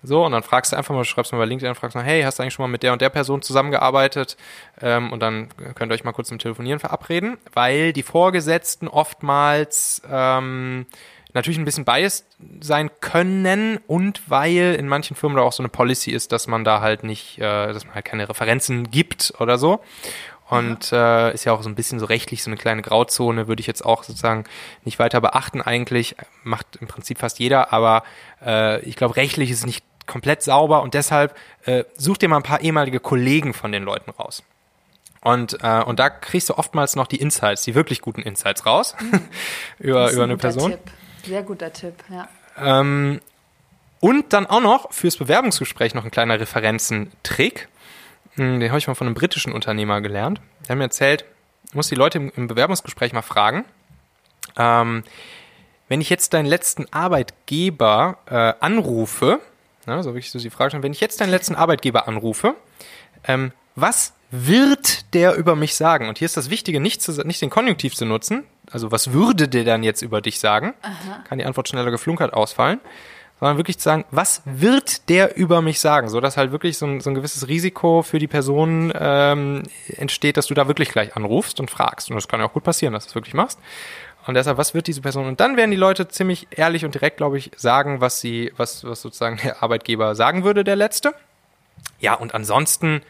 So, 0.03 0.25
und 0.25 0.33
dann 0.33 0.43
fragst 0.43 0.73
du 0.73 0.75
einfach 0.75 0.93
mal, 0.93 1.05
schreibst 1.05 1.31
mal 1.31 1.37
bei 1.39 1.45
LinkedIn 1.45 1.69
und 1.69 1.75
fragst 1.75 1.95
mal, 1.95 2.03
hey, 2.03 2.23
hast 2.23 2.37
du 2.37 2.43
eigentlich 2.43 2.53
schon 2.53 2.63
mal 2.63 2.71
mit 2.71 2.83
der 2.83 2.91
und 2.91 3.01
der 3.01 3.09
Person 3.09 3.41
zusammengearbeitet? 3.41 4.35
Ähm, 4.81 5.13
und 5.13 5.21
dann 5.21 5.47
könnt 5.75 5.91
ihr 5.91 5.95
euch 5.95 6.03
mal 6.03 6.11
kurz 6.11 6.27
zum 6.27 6.39
Telefonieren 6.39 6.79
verabreden, 6.79 7.37
weil 7.53 7.93
die 7.93 8.03
Vorgesetzten 8.03 8.89
oftmals 8.89 10.01
ähm, 10.11 10.85
natürlich 11.33 11.57
ein 11.57 11.65
bisschen 11.65 11.85
biased 11.85 12.25
sein 12.61 12.89
können 13.01 13.79
und 13.87 14.29
weil 14.29 14.75
in 14.79 14.87
manchen 14.87 15.15
Firmen 15.15 15.37
da 15.37 15.43
auch 15.43 15.53
so 15.53 15.61
eine 15.61 15.69
Policy 15.69 16.11
ist, 16.11 16.31
dass 16.31 16.47
man 16.47 16.63
da 16.63 16.81
halt 16.81 17.03
nicht, 17.03 17.37
äh, 17.37 17.41
dass 17.41 17.85
man 17.85 17.95
halt 17.95 18.05
keine 18.05 18.27
Referenzen 18.27 18.89
gibt 18.89 19.33
oder 19.39 19.57
so. 19.57 19.81
Und 20.47 20.91
äh, 20.91 21.33
ist 21.33 21.45
ja 21.45 21.53
auch 21.53 21.63
so 21.63 21.69
ein 21.69 21.75
bisschen 21.75 21.99
so 21.99 22.05
rechtlich 22.05 22.43
so 22.43 22.49
eine 22.49 22.57
kleine 22.57 22.83
Grauzone, 22.83 23.47
würde 23.47 23.61
ich 23.61 23.67
jetzt 23.67 23.83
auch 23.83 24.03
sozusagen 24.03 24.43
nicht 24.83 24.99
weiter 24.99 25.19
beachten 25.19 25.61
eigentlich. 25.61 26.15
Macht 26.43 26.75
im 26.79 26.87
Prinzip 26.87 27.17
fast 27.17 27.39
jeder, 27.39 27.73
aber 27.73 28.03
äh, 28.45 28.79
ich 28.81 28.95
glaube, 28.95 29.15
rechtlich 29.15 29.49
ist 29.49 29.59
es 29.59 29.65
nicht 29.65 29.83
komplett 30.05 30.43
sauber 30.43 30.83
und 30.83 30.93
deshalb 30.93 31.35
äh, 31.65 31.83
such 31.95 32.17
dir 32.17 32.29
mal 32.29 32.37
ein 32.37 32.43
paar 32.43 32.61
ehemalige 32.61 32.99
Kollegen 32.99 33.55
von 33.55 33.71
den 33.71 33.83
Leuten 33.83 34.11
raus. 34.11 34.43
Und, 35.21 35.57
äh, 35.63 35.81
und 35.81 35.97
da 35.97 36.11
kriegst 36.11 36.49
du 36.49 36.57
oftmals 36.59 36.95
noch 36.95 37.07
die 37.07 37.15
Insights, 37.15 37.63
die 37.63 37.73
wirklich 37.73 38.01
guten 38.01 38.21
Insights 38.21 38.67
raus 38.67 38.95
über, 39.79 40.11
über 40.11 40.23
ein 40.23 40.29
eine 40.29 40.37
Person. 40.37 40.71
Tipp. 40.71 40.91
Sehr 41.25 41.41
guter 41.41 41.73
Tipp, 41.73 41.95
ja. 42.11 42.27
Ähm, 42.59 43.19
und 43.99 44.33
dann 44.33 44.45
auch 44.45 44.61
noch 44.61 44.93
fürs 44.93 45.17
Bewerbungsgespräch 45.17 45.95
noch 45.95 46.05
ein 46.05 46.11
kleiner 46.11 46.39
Referenzentrick. 46.39 47.67
Hm, 48.35 48.59
den 48.59 48.69
habe 48.69 48.79
ich 48.79 48.87
mal 48.87 48.95
von 48.95 49.07
einem 49.07 49.15
britischen 49.15 49.53
Unternehmer 49.53 50.01
gelernt. 50.01 50.41
Der 50.63 50.69
hat 50.69 50.77
mir 50.77 50.85
erzählt, 50.85 51.25
ich 51.67 51.73
muss 51.73 51.87
die 51.87 51.95
Leute 51.95 52.31
im, 52.35 52.47
Bewerbungsgespräch 52.47 53.13
mal 53.13 53.21
fragen, 53.21 53.65
ähm, 54.57 55.03
wenn 55.87 56.01
ich 56.01 56.09
jetzt 56.09 56.33
deinen 56.33 56.45
letzten 56.45 56.91
Arbeitgeber 56.91 58.17
äh, 58.27 58.53
anrufe, 58.59 59.39
na, 59.85 60.01
so 60.01 60.11
wirklich 60.11 60.31
so 60.31 60.39
die 60.39 60.49
Frage 60.49 60.71
stellen, 60.71 60.83
wenn 60.83 60.93
ich 60.93 61.01
jetzt 61.01 61.21
deinen 61.21 61.29
letzten 61.29 61.55
Arbeitgeber 61.55 62.07
anrufe, 62.07 62.55
ähm, 63.27 63.51
was 63.75 64.13
wird 64.31 65.13
der 65.13 65.35
über 65.35 65.55
mich 65.55 65.75
sagen? 65.75 66.09
Und 66.09 66.17
hier 66.17 66.25
ist 66.25 66.37
das 66.37 66.49
Wichtige, 66.49 66.79
nicht, 66.79 67.01
zu, 67.01 67.11
nicht 67.25 67.41
den 67.41 67.49
Konjunktiv 67.49 67.95
zu 67.95 68.05
nutzen. 68.05 68.43
Also 68.71 68.91
was 68.91 69.13
würde 69.13 69.47
der 69.47 69.63
dann 69.63 69.83
jetzt 69.83 70.01
über 70.01 70.21
dich 70.21 70.39
sagen? 70.39 70.73
Aha. 70.81 71.23
Kann 71.27 71.37
die 71.37 71.45
Antwort 71.45 71.67
schneller 71.67 71.91
geflunkert 71.91 72.33
ausfallen. 72.33 72.79
Sondern 73.39 73.57
wirklich 73.57 73.77
zu 73.77 73.83
sagen, 73.83 74.05
was 74.11 74.41
wird 74.45 75.09
der 75.09 75.35
über 75.35 75.61
mich 75.61 75.79
sagen? 75.81 76.09
So 76.09 76.21
dass 76.21 76.37
halt 76.37 76.51
wirklich 76.51 76.77
so 76.77 76.85
ein, 76.85 77.01
so 77.01 77.09
ein 77.09 77.15
gewisses 77.15 77.47
Risiko 77.47 78.01
für 78.01 78.17
die 78.17 78.27
Person 78.27 78.93
ähm, 78.97 79.63
entsteht, 79.97 80.37
dass 80.37 80.47
du 80.47 80.53
da 80.53 80.67
wirklich 80.67 80.89
gleich 80.89 81.15
anrufst 81.15 81.59
und 81.59 81.69
fragst. 81.69 82.09
Und 82.09 82.15
das 82.15 82.27
kann 82.27 82.39
ja 82.39 82.47
auch 82.47 82.53
gut 82.53 82.63
passieren, 82.63 82.93
dass 82.93 83.05
du 83.05 83.09
es 83.09 83.15
wirklich 83.15 83.33
machst. 83.33 83.59
Und 84.25 84.33
deshalb, 84.33 84.57
was 84.57 84.73
wird 84.73 84.87
diese 84.87 85.01
Person? 85.01 85.27
Und 85.27 85.39
dann 85.39 85.57
werden 85.57 85.71
die 85.71 85.77
Leute 85.77 86.07
ziemlich 86.07 86.47
ehrlich 86.51 86.85
und 86.85 86.95
direkt, 86.95 87.17
glaube 87.17 87.37
ich, 87.37 87.51
sagen, 87.55 88.01
was 88.01 88.21
sie, 88.21 88.51
was, 88.57 88.83
was 88.83 89.01
sozusagen 89.01 89.37
der 89.43 89.61
Arbeitgeber 89.61 90.15
sagen 90.15 90.43
würde, 90.43 90.63
der 90.63 90.75
letzte. 90.75 91.13
Ja, 91.99 92.15
und 92.15 92.33
ansonsten 92.33 93.01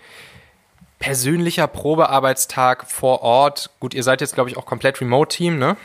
persönlicher 1.00 1.68
Probearbeitstag 1.68 2.90
vor 2.90 3.22
Ort. 3.22 3.70
Gut, 3.80 3.94
ihr 3.94 4.04
seid 4.04 4.22
jetzt, 4.22 4.34
glaube 4.34 4.50
ich, 4.50 4.58
auch 4.58 4.66
komplett 4.66 5.00
Remote-Team, 5.02 5.58
ne? 5.58 5.78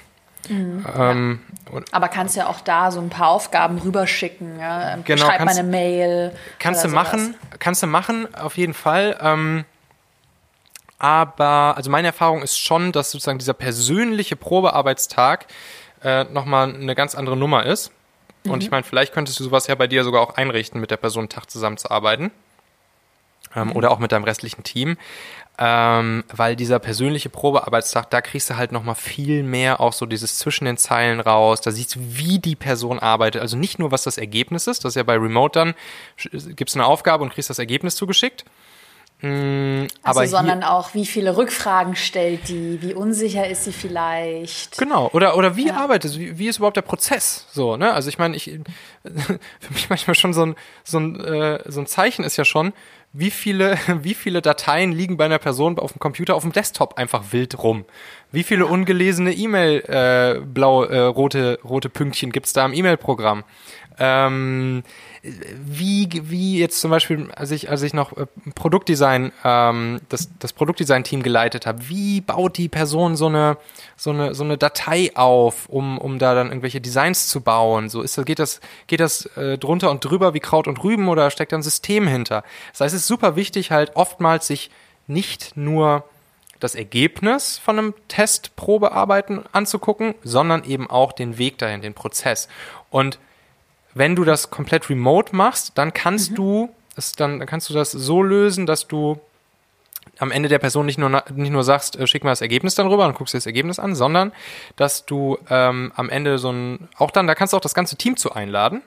Mhm, 0.49 0.86
ähm, 0.97 1.41
ja. 1.72 1.80
Aber 1.93 2.09
kannst 2.09 2.36
ja 2.36 2.47
auch 2.49 2.61
da 2.61 2.91
so 2.91 3.01
ein 3.01 3.11
paar 3.11 3.28
Aufgaben 3.28 3.78
rüberschicken. 3.78 4.59
Ja? 4.59 4.97
Genau, 5.05 5.26
Schreib 5.26 5.45
mal 5.45 5.51
eine 5.51 5.68
Mail. 5.68 6.32
Kannst 6.59 6.84
du 6.84 6.88
machen, 6.88 7.34
kannst 7.59 7.82
du 7.82 7.86
machen, 7.86 8.32
auf 8.34 8.57
jeden 8.57 8.74
Fall. 8.74 9.18
Ähm, 9.20 9.64
aber, 10.99 11.74
also 11.76 11.91
meine 11.91 12.09
Erfahrung 12.09 12.43
ist 12.43 12.59
schon, 12.59 12.93
dass 12.93 13.11
sozusagen 13.11 13.38
dieser 13.38 13.55
persönliche 13.55 14.36
Probearbeitstag 14.36 15.47
äh, 16.03 16.24
nochmal 16.24 16.74
eine 16.74 16.95
ganz 16.95 17.14
andere 17.14 17.36
Nummer 17.36 17.64
ist. 17.64 17.91
Mhm. 18.45 18.53
Und 18.53 18.62
ich 18.62 18.70
meine, 18.70 18.82
vielleicht 18.82 19.12
könntest 19.12 19.41
du 19.41 19.45
sowas 19.45 19.66
ja 19.66 19.74
bei 19.74 19.86
dir 19.86 20.05
sogar 20.05 20.20
auch 20.20 20.36
einrichten, 20.36 20.80
mit 20.80 20.91
der 20.91 20.97
Person 20.97 21.22
einen 21.22 21.28
Tag 21.30 21.51
zusammenzuarbeiten. 21.51 22.30
Ähm, 23.57 23.68
mhm. 23.68 23.76
Oder 23.76 23.91
auch 23.91 23.99
mit 23.99 24.12
deinem 24.12 24.24
restlichen 24.24 24.62
Team. 24.62 24.97
Ähm, 25.59 26.24
weil 26.32 26.57
dieser 26.57 26.78
persönliche 26.78 27.28
Probearbeitstag, 27.28 28.09
da 28.09 28.22
kriegst 28.22 28.48
du 28.48 28.57
halt 28.57 28.72
nochmal 28.72 28.94
viel 28.94 29.42
mehr 29.42 29.80
auch 29.80 29.92
so 29.92 30.07
dieses 30.07 30.38
zwischen 30.38 30.64
den 30.64 30.78
Zeilen 30.78 31.20
raus. 31.20 31.61
Da 31.61 31.70
siehst 31.70 31.96
du, 31.96 31.98
wie 32.01 32.38
die 32.38 32.57
Person 32.57 32.98
arbeitet. 32.98 33.42
Also 33.42 33.59
nicht 33.59 33.78
nur, 33.78 33.90
was 33.90 34.03
das 34.03 34.16
Ergebnis 34.16 34.66
ist. 34.66 34.84
Das 34.84 34.92
ist 34.92 34.96
ja 34.96 35.03
bei 35.03 35.16
Remote 35.16 35.59
dann, 35.59 35.74
gibst 36.57 36.76
eine 36.76 36.86
Aufgabe 36.86 37.24
und 37.24 37.32
kriegst 37.32 37.51
das 37.51 37.59
Ergebnis 37.59 37.94
zugeschickt. 37.94 38.46
Mm, 39.22 39.86
also, 40.03 40.24
sondern 40.24 40.62
auch, 40.62 40.94
wie 40.94 41.05
viele 41.05 41.36
Rückfragen 41.36 41.94
stellt 41.94 42.48
die, 42.48 42.80
wie 42.80 42.94
unsicher 42.94 43.46
ist 43.46 43.64
sie 43.64 43.72
vielleicht. 43.72 44.78
Genau, 44.78 45.11
oder, 45.12 45.36
oder 45.36 45.57
wie 45.57 45.66
ja. 45.66 45.76
arbeitet 45.76 46.18
wie, 46.18 46.38
wie 46.38 46.48
ist 46.48 46.57
überhaupt 46.57 46.78
der 46.78 46.82
Prozess? 46.82 47.46
So, 47.53 47.76
ne? 47.76 47.92
Also 47.92 48.09
ich 48.09 48.16
meine, 48.16 48.34
ich 48.34 48.44
für 49.05 49.72
mich 49.72 49.90
manchmal 49.90 50.14
schon 50.14 50.32
so 50.32 50.46
ein, 50.46 50.57
so 50.84 50.98
ein, 50.98 51.20
äh, 51.20 51.62
so 51.66 51.80
ein 51.80 51.86
Zeichen 51.86 52.24
ist 52.24 52.38
ja 52.38 52.46
schon, 52.46 52.72
wie 53.12 53.30
viele, 53.30 53.76
wie 54.02 54.14
viele 54.14 54.42
Dateien 54.42 54.92
liegen 54.92 55.16
bei 55.16 55.24
einer 55.24 55.38
Person 55.38 55.78
auf 55.78 55.92
dem 55.92 55.98
Computer, 55.98 56.34
auf 56.34 56.42
dem 56.42 56.52
Desktop 56.52 56.98
einfach 56.98 57.32
wild 57.32 57.62
rum? 57.62 57.84
Wie 58.33 58.45
viele 58.45 58.66
ungelesene 58.66 59.33
E-Mail, 59.33 59.81
äh, 59.89 60.41
blau, 60.41 60.85
äh, 60.85 61.01
rote, 61.01 61.59
rote 61.64 61.89
Pünktchen 61.89 62.31
gibt's 62.31 62.53
da 62.53 62.64
im 62.64 62.72
E-Mail-Programm? 62.72 63.45
Ähm, 63.99 64.83
wie, 65.22 66.09
wie 66.22 66.59
jetzt 66.59 66.81
zum 66.81 66.91
Beispiel, 66.91 67.31
als 67.33 67.51
ich, 67.51 67.68
als 67.68 67.83
ich 67.83 67.93
noch 67.93 68.16
äh, 68.16 68.26
Produktdesign, 68.55 69.33
ähm, 69.45 70.01
das, 70.09 70.31
das 70.39 70.55
Produktdesign-Team 70.55 71.22
geleitet 71.22 71.66
habe, 71.66 71.87
wie 71.89 72.22
baut 72.22 72.57
die 72.57 72.70
Person 72.70 73.16
so 73.16 73.26
eine, 73.26 73.59
so 73.97 74.11
eine, 74.11 74.35
so 74.35 74.43
eine 74.43 74.57
Datei 74.57 75.11
auf, 75.14 75.68
um, 75.68 75.99
um 75.99 76.18
da 76.18 76.35
dann 76.35 76.49
irgendwelche 76.49 76.81
Designs 76.81 77.28
zu 77.28 77.43
bauen? 77.43 77.91
So 77.91 78.01
ist 78.01 78.24
geht 78.24 78.39
das, 78.39 78.61
geht 78.87 79.01
das 79.01 79.26
äh, 79.37 79.59
drunter 79.59 79.91
und 79.91 80.03
drüber 80.03 80.33
wie 80.33 80.41
Kraut 80.41 80.66
und 80.66 80.83
Rüben 80.83 81.09
oder 81.09 81.31
steckt 81.31 81.53
da 81.53 81.57
ein 81.57 81.62
System 81.62 82.07
hinter? 82.07 82.43
Das 82.72 82.81
heißt, 82.81 82.95
es 82.95 83.03
ist 83.03 83.09
super 83.09 83.37
wichtig, 83.37 83.70
halt 83.70 83.97
oftmals 83.97 84.47
sich 84.47 84.70
nicht 85.09 85.57
nur 85.57 86.05
das 86.61 86.74
Ergebnis 86.74 87.58
von 87.58 87.78
einem 87.78 87.94
Testprobearbeiten 88.08 89.44
anzugucken, 89.52 90.14
sondern 90.22 90.64
eben 90.64 90.88
auch 90.88 91.12
den 91.12 91.38
Weg 91.38 91.58
dahin, 91.58 91.80
den 91.80 91.94
Prozess. 91.94 92.48
Und 92.90 93.18
wenn 93.94 94.14
du 94.14 94.24
das 94.24 94.50
komplett 94.50 94.88
remote 94.88 95.34
machst, 95.34 95.72
dann 95.76 95.92
kannst 95.92 96.32
mhm. 96.32 96.36
du 96.36 96.74
es 96.96 97.12
dann, 97.12 97.38
dann 97.38 97.48
kannst 97.48 97.68
du 97.70 97.74
das 97.74 97.90
so 97.90 98.22
lösen, 98.22 98.66
dass 98.66 98.86
du 98.86 99.18
am 100.18 100.30
Ende 100.30 100.48
der 100.48 100.58
Person 100.58 100.86
nicht 100.86 100.98
nur, 100.98 101.22
nicht 101.34 101.50
nur 101.50 101.64
sagst, 101.64 101.96
äh, 101.96 102.06
schick 102.06 102.24
mal 102.24 102.30
das 102.30 102.42
Ergebnis 102.42 102.74
dann 102.74 102.86
rüber 102.86 103.06
und 103.06 103.14
guckst 103.14 103.34
dir 103.34 103.38
das 103.38 103.46
Ergebnis 103.46 103.78
an, 103.78 103.94
sondern 103.94 104.32
dass 104.76 105.06
du 105.06 105.38
ähm, 105.48 105.92
am 105.96 106.11
Ende 106.11 106.38
so 106.38 106.52
ein, 106.52 106.88
auch 106.96 107.11
dann, 107.11 107.26
da 107.26 107.34
kannst 107.34 107.52
du 107.52 107.56
auch 107.56 107.62
das 107.62 107.74
ganze 107.74 107.96
Team 107.96 108.16
zu 108.16 108.32
einladen. 108.32 108.82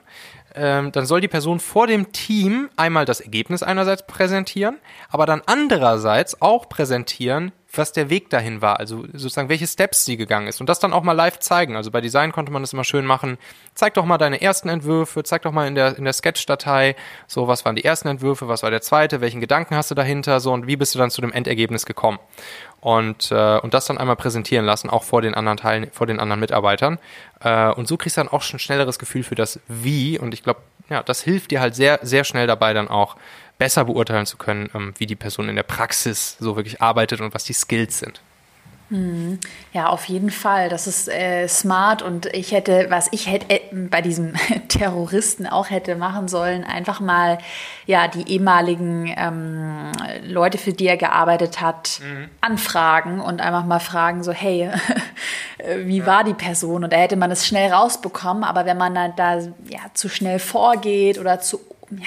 Ähm, 0.54 0.92
dann 0.92 1.04
soll 1.04 1.20
die 1.20 1.28
Person 1.28 1.58
vor 1.58 1.88
dem 1.88 2.12
Team 2.12 2.70
einmal 2.76 3.04
das 3.04 3.20
Ergebnis 3.20 3.64
einerseits 3.64 4.06
präsentieren, 4.06 4.78
aber 5.08 5.26
dann 5.26 5.42
andererseits 5.46 6.40
auch 6.40 6.68
präsentieren, 6.68 7.50
was 7.78 7.92
der 7.92 8.10
Weg 8.10 8.30
dahin 8.30 8.62
war, 8.62 8.78
also 8.78 9.04
sozusagen 9.12 9.48
welche 9.48 9.66
Steps 9.66 10.04
sie 10.04 10.16
gegangen 10.16 10.46
ist 10.46 10.60
und 10.60 10.68
das 10.68 10.78
dann 10.78 10.92
auch 10.92 11.02
mal 11.02 11.12
live 11.12 11.38
zeigen. 11.38 11.76
Also 11.76 11.90
bei 11.90 12.00
Design 12.00 12.32
konnte 12.32 12.52
man 12.52 12.62
das 12.62 12.72
immer 12.72 12.84
schön 12.84 13.06
machen. 13.06 13.38
Zeig 13.74 13.94
doch 13.94 14.04
mal 14.04 14.18
deine 14.18 14.40
ersten 14.40 14.68
Entwürfe, 14.68 15.22
zeig 15.22 15.42
doch 15.42 15.52
mal 15.52 15.66
in 15.66 15.74
der 15.74 15.96
in 15.96 16.04
der 16.04 16.12
Sketch-Datei, 16.12 16.96
so 17.26 17.48
was 17.48 17.64
waren 17.64 17.76
die 17.76 17.84
ersten 17.84 18.08
Entwürfe, 18.08 18.48
was 18.48 18.62
war 18.62 18.70
der 18.70 18.82
zweite, 18.82 19.20
welchen 19.20 19.40
Gedanken 19.40 19.76
hast 19.76 19.90
du 19.90 19.94
dahinter, 19.94 20.40
so 20.40 20.52
und 20.52 20.66
wie 20.66 20.76
bist 20.76 20.94
du 20.94 20.98
dann 20.98 21.10
zu 21.10 21.20
dem 21.20 21.32
Endergebnis 21.32 21.86
gekommen 21.86 22.18
und 22.80 23.30
äh, 23.30 23.58
und 23.58 23.74
das 23.74 23.86
dann 23.86 23.98
einmal 23.98 24.16
präsentieren 24.16 24.66
lassen, 24.66 24.90
auch 24.90 25.02
vor 25.02 25.22
den 25.22 25.34
anderen 25.34 25.56
Teilen, 25.56 25.90
vor 25.92 26.06
den 26.06 26.20
anderen 26.20 26.40
Mitarbeitern 26.40 26.98
äh, 27.40 27.70
und 27.70 27.88
so 27.88 27.96
kriegst 27.96 28.16
du 28.16 28.20
dann 28.20 28.28
auch 28.28 28.42
schon 28.42 28.58
schnelleres 28.58 28.98
Gefühl 28.98 29.22
für 29.22 29.34
das 29.34 29.60
Wie 29.68 30.18
und 30.18 30.34
ich 30.34 30.42
glaube, 30.42 30.60
ja, 30.90 31.02
das 31.02 31.22
hilft 31.22 31.50
dir 31.50 31.60
halt 31.60 31.74
sehr 31.74 31.98
sehr 32.02 32.24
schnell 32.24 32.46
dabei 32.46 32.74
dann 32.74 32.88
auch 32.88 33.16
besser 33.58 33.84
beurteilen 33.84 34.26
zu 34.26 34.36
können, 34.36 34.68
ähm, 34.74 34.94
wie 34.98 35.06
die 35.06 35.16
Person 35.16 35.48
in 35.48 35.56
der 35.56 35.62
Praxis 35.62 36.36
so 36.38 36.56
wirklich 36.56 36.80
arbeitet 36.80 37.20
und 37.20 37.34
was 37.34 37.44
die 37.44 37.52
Skills 37.52 37.98
sind. 37.98 38.20
Hm. 38.90 39.40
Ja, 39.72 39.88
auf 39.88 40.04
jeden 40.04 40.30
Fall. 40.30 40.68
Das 40.68 40.86
ist 40.86 41.08
äh, 41.08 41.48
smart 41.48 42.02
und 42.02 42.26
ich 42.26 42.52
hätte, 42.52 42.86
was 42.90 43.08
ich 43.12 43.30
hätte 43.30 43.46
äh, 43.48 43.60
bei 43.72 44.02
diesem 44.02 44.34
Terroristen 44.68 45.46
auch 45.46 45.70
hätte 45.70 45.96
machen 45.96 46.28
sollen, 46.28 46.64
einfach 46.64 47.00
mal 47.00 47.38
ja 47.86 48.08
die 48.08 48.28
ehemaligen 48.30 49.12
ähm, 49.16 49.90
Leute, 50.22 50.58
für 50.58 50.74
die 50.74 50.86
er 50.86 50.98
gearbeitet 50.98 51.62
hat, 51.62 52.00
mhm. 52.02 52.28
anfragen 52.42 53.20
und 53.20 53.40
einfach 53.40 53.64
mal 53.64 53.80
fragen 53.80 54.22
so, 54.22 54.32
hey, 54.32 54.70
wie 55.78 55.98
ja. 55.98 56.06
war 56.06 56.22
die 56.22 56.34
Person? 56.34 56.84
Und 56.84 56.92
da 56.92 56.98
hätte 56.98 57.16
man 57.16 57.30
es 57.30 57.46
schnell 57.46 57.72
rausbekommen. 57.72 58.44
Aber 58.44 58.66
wenn 58.66 58.76
man 58.76 58.94
dann 58.94 59.16
da 59.16 59.38
ja 59.38 59.80
zu 59.94 60.10
schnell 60.10 60.38
vorgeht 60.38 61.18
oder 61.18 61.40
zu 61.40 61.58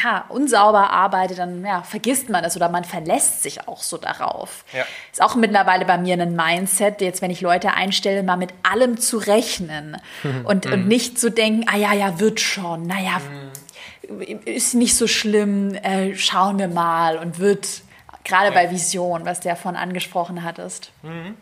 ja, 0.03 0.25
unsauber 0.29 0.89
arbeitet, 0.89 1.39
dann 1.39 1.63
ja, 1.65 1.81
vergisst 1.83 2.29
man 2.29 2.43
es 2.43 2.55
oder 2.55 2.69
man 2.69 2.83
verlässt 2.83 3.43
sich 3.43 3.67
auch 3.67 3.81
so 3.81 3.97
darauf. 3.97 4.63
Ja. 4.73 4.85
Ist 5.11 5.21
auch 5.21 5.35
mittlerweile 5.35 5.85
bei 5.85 5.97
mir 5.97 6.19
ein 6.19 6.35
Mindset, 6.35 7.01
jetzt 7.01 7.21
wenn 7.21 7.31
ich 7.31 7.41
Leute 7.41 7.73
einstelle, 7.73 8.23
mal 8.23 8.37
mit 8.37 8.53
allem 8.63 8.97
zu 8.99 9.17
rechnen 9.17 9.97
und, 10.43 10.65
und 10.65 10.83
mhm. 10.83 10.87
nicht 10.87 11.19
zu 11.19 11.31
denken, 11.31 11.65
ah 11.67 11.77
ja, 11.77 11.93
ja, 11.93 12.19
wird 12.19 12.39
schon, 12.39 12.83
naja, 12.87 13.19
mhm. 14.09 14.39
ist 14.45 14.73
nicht 14.73 14.95
so 14.95 15.07
schlimm, 15.07 15.75
äh, 15.75 16.15
schauen 16.15 16.59
wir 16.59 16.67
mal 16.67 17.17
und 17.17 17.39
wird, 17.39 17.67
gerade 18.27 18.51
bei 18.51 18.69
Vision, 18.69 19.25
was 19.25 19.39
der 19.39 19.55
von 19.55 19.75
angesprochen 19.75 20.43
hattest. 20.43 20.91
Mhm. 21.01 21.35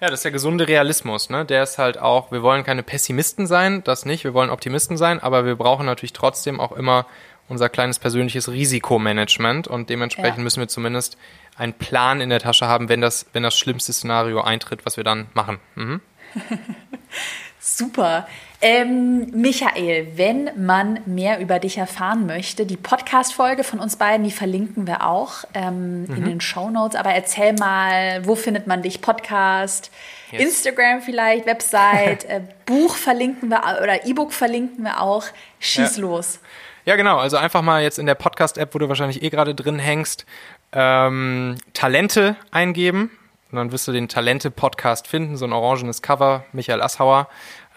Ja, 0.00 0.08
das 0.08 0.18
ist 0.18 0.24
der 0.24 0.32
gesunde 0.32 0.66
Realismus, 0.66 1.30
ne? 1.30 1.44
Der 1.44 1.62
ist 1.62 1.78
halt 1.78 1.96
auch, 1.96 2.32
wir 2.32 2.42
wollen 2.42 2.64
keine 2.64 2.82
Pessimisten 2.82 3.46
sein, 3.46 3.84
das 3.84 4.04
nicht, 4.04 4.24
wir 4.24 4.34
wollen 4.34 4.50
Optimisten 4.50 4.96
sein, 4.96 5.20
aber 5.20 5.46
wir 5.46 5.54
brauchen 5.54 5.86
natürlich 5.86 6.12
trotzdem 6.12 6.58
auch 6.58 6.72
immer 6.72 7.06
unser 7.52 7.68
kleines 7.68 7.98
persönliches 7.98 8.50
Risikomanagement 8.50 9.68
und 9.68 9.90
dementsprechend 9.90 10.38
ja. 10.38 10.42
müssen 10.42 10.60
wir 10.60 10.68
zumindest 10.68 11.16
einen 11.56 11.74
Plan 11.74 12.20
in 12.20 12.30
der 12.30 12.40
Tasche 12.40 12.66
haben, 12.66 12.88
wenn 12.88 13.00
das, 13.00 13.26
wenn 13.32 13.42
das 13.42 13.56
schlimmste 13.56 13.92
Szenario 13.92 14.40
eintritt, 14.40 14.84
was 14.84 14.96
wir 14.96 15.04
dann 15.04 15.28
machen. 15.34 15.58
Mhm. 15.76 16.00
Super. 17.60 18.26
Ähm, 18.60 19.26
Michael, 19.32 20.12
wenn 20.16 20.50
man 20.56 21.00
mehr 21.04 21.40
über 21.40 21.58
dich 21.58 21.78
erfahren 21.78 22.26
möchte, 22.26 22.64
die 22.64 22.76
Podcast-Folge 22.76 23.64
von 23.64 23.80
uns 23.80 23.96
beiden, 23.96 24.24
die 24.24 24.32
verlinken 24.32 24.86
wir 24.86 25.06
auch 25.06 25.44
ähm, 25.54 26.04
mhm. 26.04 26.16
in 26.16 26.24
den 26.24 26.40
Show 26.40 26.70
Notes. 26.70 26.96
Aber 26.96 27.10
erzähl 27.10 27.52
mal, 27.52 28.26
wo 28.26 28.34
findet 28.34 28.66
man 28.66 28.82
dich? 28.82 29.00
Podcast, 29.00 29.90
yes. 30.30 30.42
Instagram 30.42 31.02
vielleicht, 31.02 31.46
Website, 31.46 32.24
äh, 32.28 32.40
Buch 32.66 32.96
verlinken 32.96 33.48
wir 33.48 33.62
oder 33.82 34.06
E-Book 34.06 34.32
verlinken 34.32 34.84
wir 34.84 35.00
auch. 35.00 35.24
Schieß 35.60 35.96
ja. 35.96 36.02
los. 36.02 36.40
Ja, 36.84 36.96
genau. 36.96 37.18
Also 37.18 37.36
einfach 37.36 37.62
mal 37.62 37.82
jetzt 37.82 37.98
in 37.98 38.06
der 38.06 38.16
Podcast-App, 38.16 38.74
wo 38.74 38.78
du 38.78 38.88
wahrscheinlich 38.88 39.22
eh 39.22 39.30
gerade 39.30 39.54
drin 39.54 39.78
hängst, 39.78 40.26
ähm, 40.72 41.56
Talente 41.74 42.36
eingeben. 42.50 43.10
Und 43.50 43.56
dann 43.56 43.70
wirst 43.70 43.86
du 43.86 43.92
den 43.92 44.08
Talente-Podcast 44.08 45.06
finden, 45.06 45.36
so 45.36 45.44
ein 45.44 45.52
orangenes 45.52 46.00
Cover, 46.00 46.44
Michael 46.52 46.80
Assauer. 46.80 47.28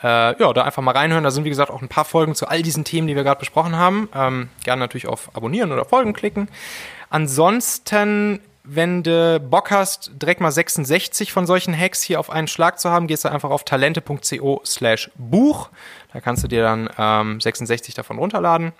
Äh, 0.01 0.39
ja, 0.39 0.53
da 0.53 0.63
einfach 0.63 0.81
mal 0.81 0.93
reinhören. 0.93 1.23
Da 1.23 1.31
sind, 1.31 1.43
wie 1.43 1.49
gesagt, 1.49 1.69
auch 1.69 1.81
ein 1.81 1.89
paar 1.89 2.05
Folgen 2.05 2.33
zu 2.33 2.47
all 2.47 2.61
diesen 2.61 2.83
Themen, 2.83 3.07
die 3.07 3.15
wir 3.15 3.23
gerade 3.23 3.39
besprochen 3.39 3.75
haben. 3.75 4.09
Ähm, 4.15 4.49
gerne 4.63 4.79
natürlich 4.79 5.07
auf 5.07 5.35
Abonnieren 5.35 5.71
oder 5.71 5.85
Folgen 5.85 6.13
klicken. 6.13 6.47
Ansonsten, 7.09 8.39
wenn 8.63 9.03
du 9.03 9.39
Bock 9.39 9.69
hast, 9.69 10.11
direkt 10.15 10.41
mal 10.41 10.51
66 10.51 11.31
von 11.31 11.45
solchen 11.45 11.77
Hacks 11.77 12.01
hier 12.01 12.19
auf 12.19 12.29
einen 12.29 12.47
Schlag 12.47 12.79
zu 12.79 12.89
haben, 12.89 13.07
gehst 13.07 13.25
du 13.25 13.29
einfach 13.29 13.49
auf 13.49 13.63
talente.co 13.65 14.61
slash 14.65 15.11
Buch. 15.15 15.69
Da 16.13 16.21
kannst 16.21 16.43
du 16.43 16.47
dir 16.47 16.63
dann 16.63 16.89
ähm, 16.97 17.41
66 17.41 17.93
davon 17.93 18.17
runterladen. 18.17 18.73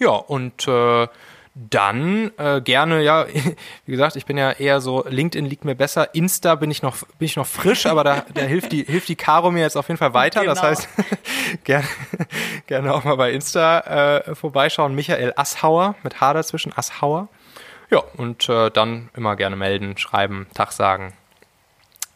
Ja, 0.00 0.12
und 0.12 0.66
äh, 0.66 1.06
dann 1.54 2.30
äh, 2.38 2.60
gerne, 2.60 3.02
ja, 3.02 3.26
wie 3.86 3.92
gesagt, 3.92 4.16
ich 4.16 4.24
bin 4.24 4.38
ja 4.38 4.52
eher 4.52 4.80
so, 4.80 5.04
LinkedIn 5.06 5.44
liegt 5.44 5.64
mir 5.64 5.74
besser, 5.74 6.14
Insta 6.14 6.54
bin 6.54 6.70
ich 6.70 6.82
noch, 6.82 6.96
bin 7.18 7.26
ich 7.26 7.36
noch 7.36 7.46
frisch, 7.46 7.86
aber 7.86 8.02
da, 8.02 8.24
da 8.32 8.42
hilft 8.42 8.72
die, 8.72 8.84
hilft 8.84 9.08
die 9.08 9.16
Caro 9.16 9.50
mir 9.50 9.60
jetzt 9.60 9.76
auf 9.76 9.88
jeden 9.88 9.98
Fall 9.98 10.14
weiter. 10.14 10.40
Genau. 10.40 10.54
Das 10.54 10.62
heißt, 10.62 10.88
gerne, 11.64 11.86
gerne 12.66 12.94
auch 12.94 13.04
mal 13.04 13.16
bei 13.16 13.32
Insta 13.32 13.80
äh, 13.80 14.34
vorbeischauen. 14.34 14.94
Michael 14.94 15.34
Asshauer 15.36 15.96
mit 16.02 16.20
H 16.20 16.32
dazwischen, 16.32 16.72
Asshauer. 16.74 17.28
Ja, 17.90 18.02
und 18.16 18.48
äh, 18.48 18.70
dann 18.70 19.10
immer 19.14 19.36
gerne 19.36 19.56
melden, 19.56 19.98
schreiben, 19.98 20.46
Tag 20.54 20.72
sagen. 20.72 21.12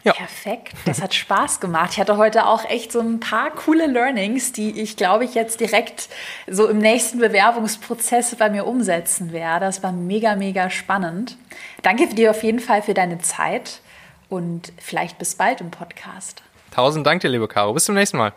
Ja. 0.05 0.13
Perfekt, 0.13 0.75
das 0.85 1.01
hat 1.01 1.15
Spaß 1.15 1.61
gemacht. 1.61 1.93
Ich 1.93 1.99
hatte 1.99 2.19
heute 2.19 2.47
auch 2.47 2.67
echt 2.67 2.93
so 2.93 3.01
ein 3.01 3.21
paar 3.21 3.51
coole 3.51 3.87
Learnings, 3.87 4.53
die 4.53 4.81
ich, 4.83 4.99
glaube 4.99 5.25
ich, 5.25 5.35
jetzt 5.35 5.61
direkt 5.61 6.11
so 6.47 6.69
im 6.69 6.77
nächsten 6.77 7.19
Bewerbungsprozess 7.19 8.37
bei 8.37 8.51
mir 8.51 8.67
umsetzen 8.67 9.33
werde. 9.33 9.65
Das 9.65 9.83
war 9.83 9.93
mega, 9.93 10.37
mega 10.37 10.69
spannend. 10.69 11.39
Danke 11.81 12.07
dir 12.09 12.31
auf 12.33 12.43
jeden 12.43 12.61
Fall 12.61 12.83
für 12.83 12.93
deine 12.93 13.19
Zeit 13.19 13.81
und 14.29 14.73
vielleicht 14.79 15.19
bis 15.19 15.37
bald 15.37 15.63
im 15.63 15.71
Podcast. 15.71 16.43
Tausend 16.71 17.07
Dank 17.07 17.23
dir, 17.23 17.29
liebe 17.29 17.49
Caro. 17.49 17.73
Bis 17.73 17.87
zum 17.87 17.95
nächsten 17.95 18.19
Mal. 18.19 18.35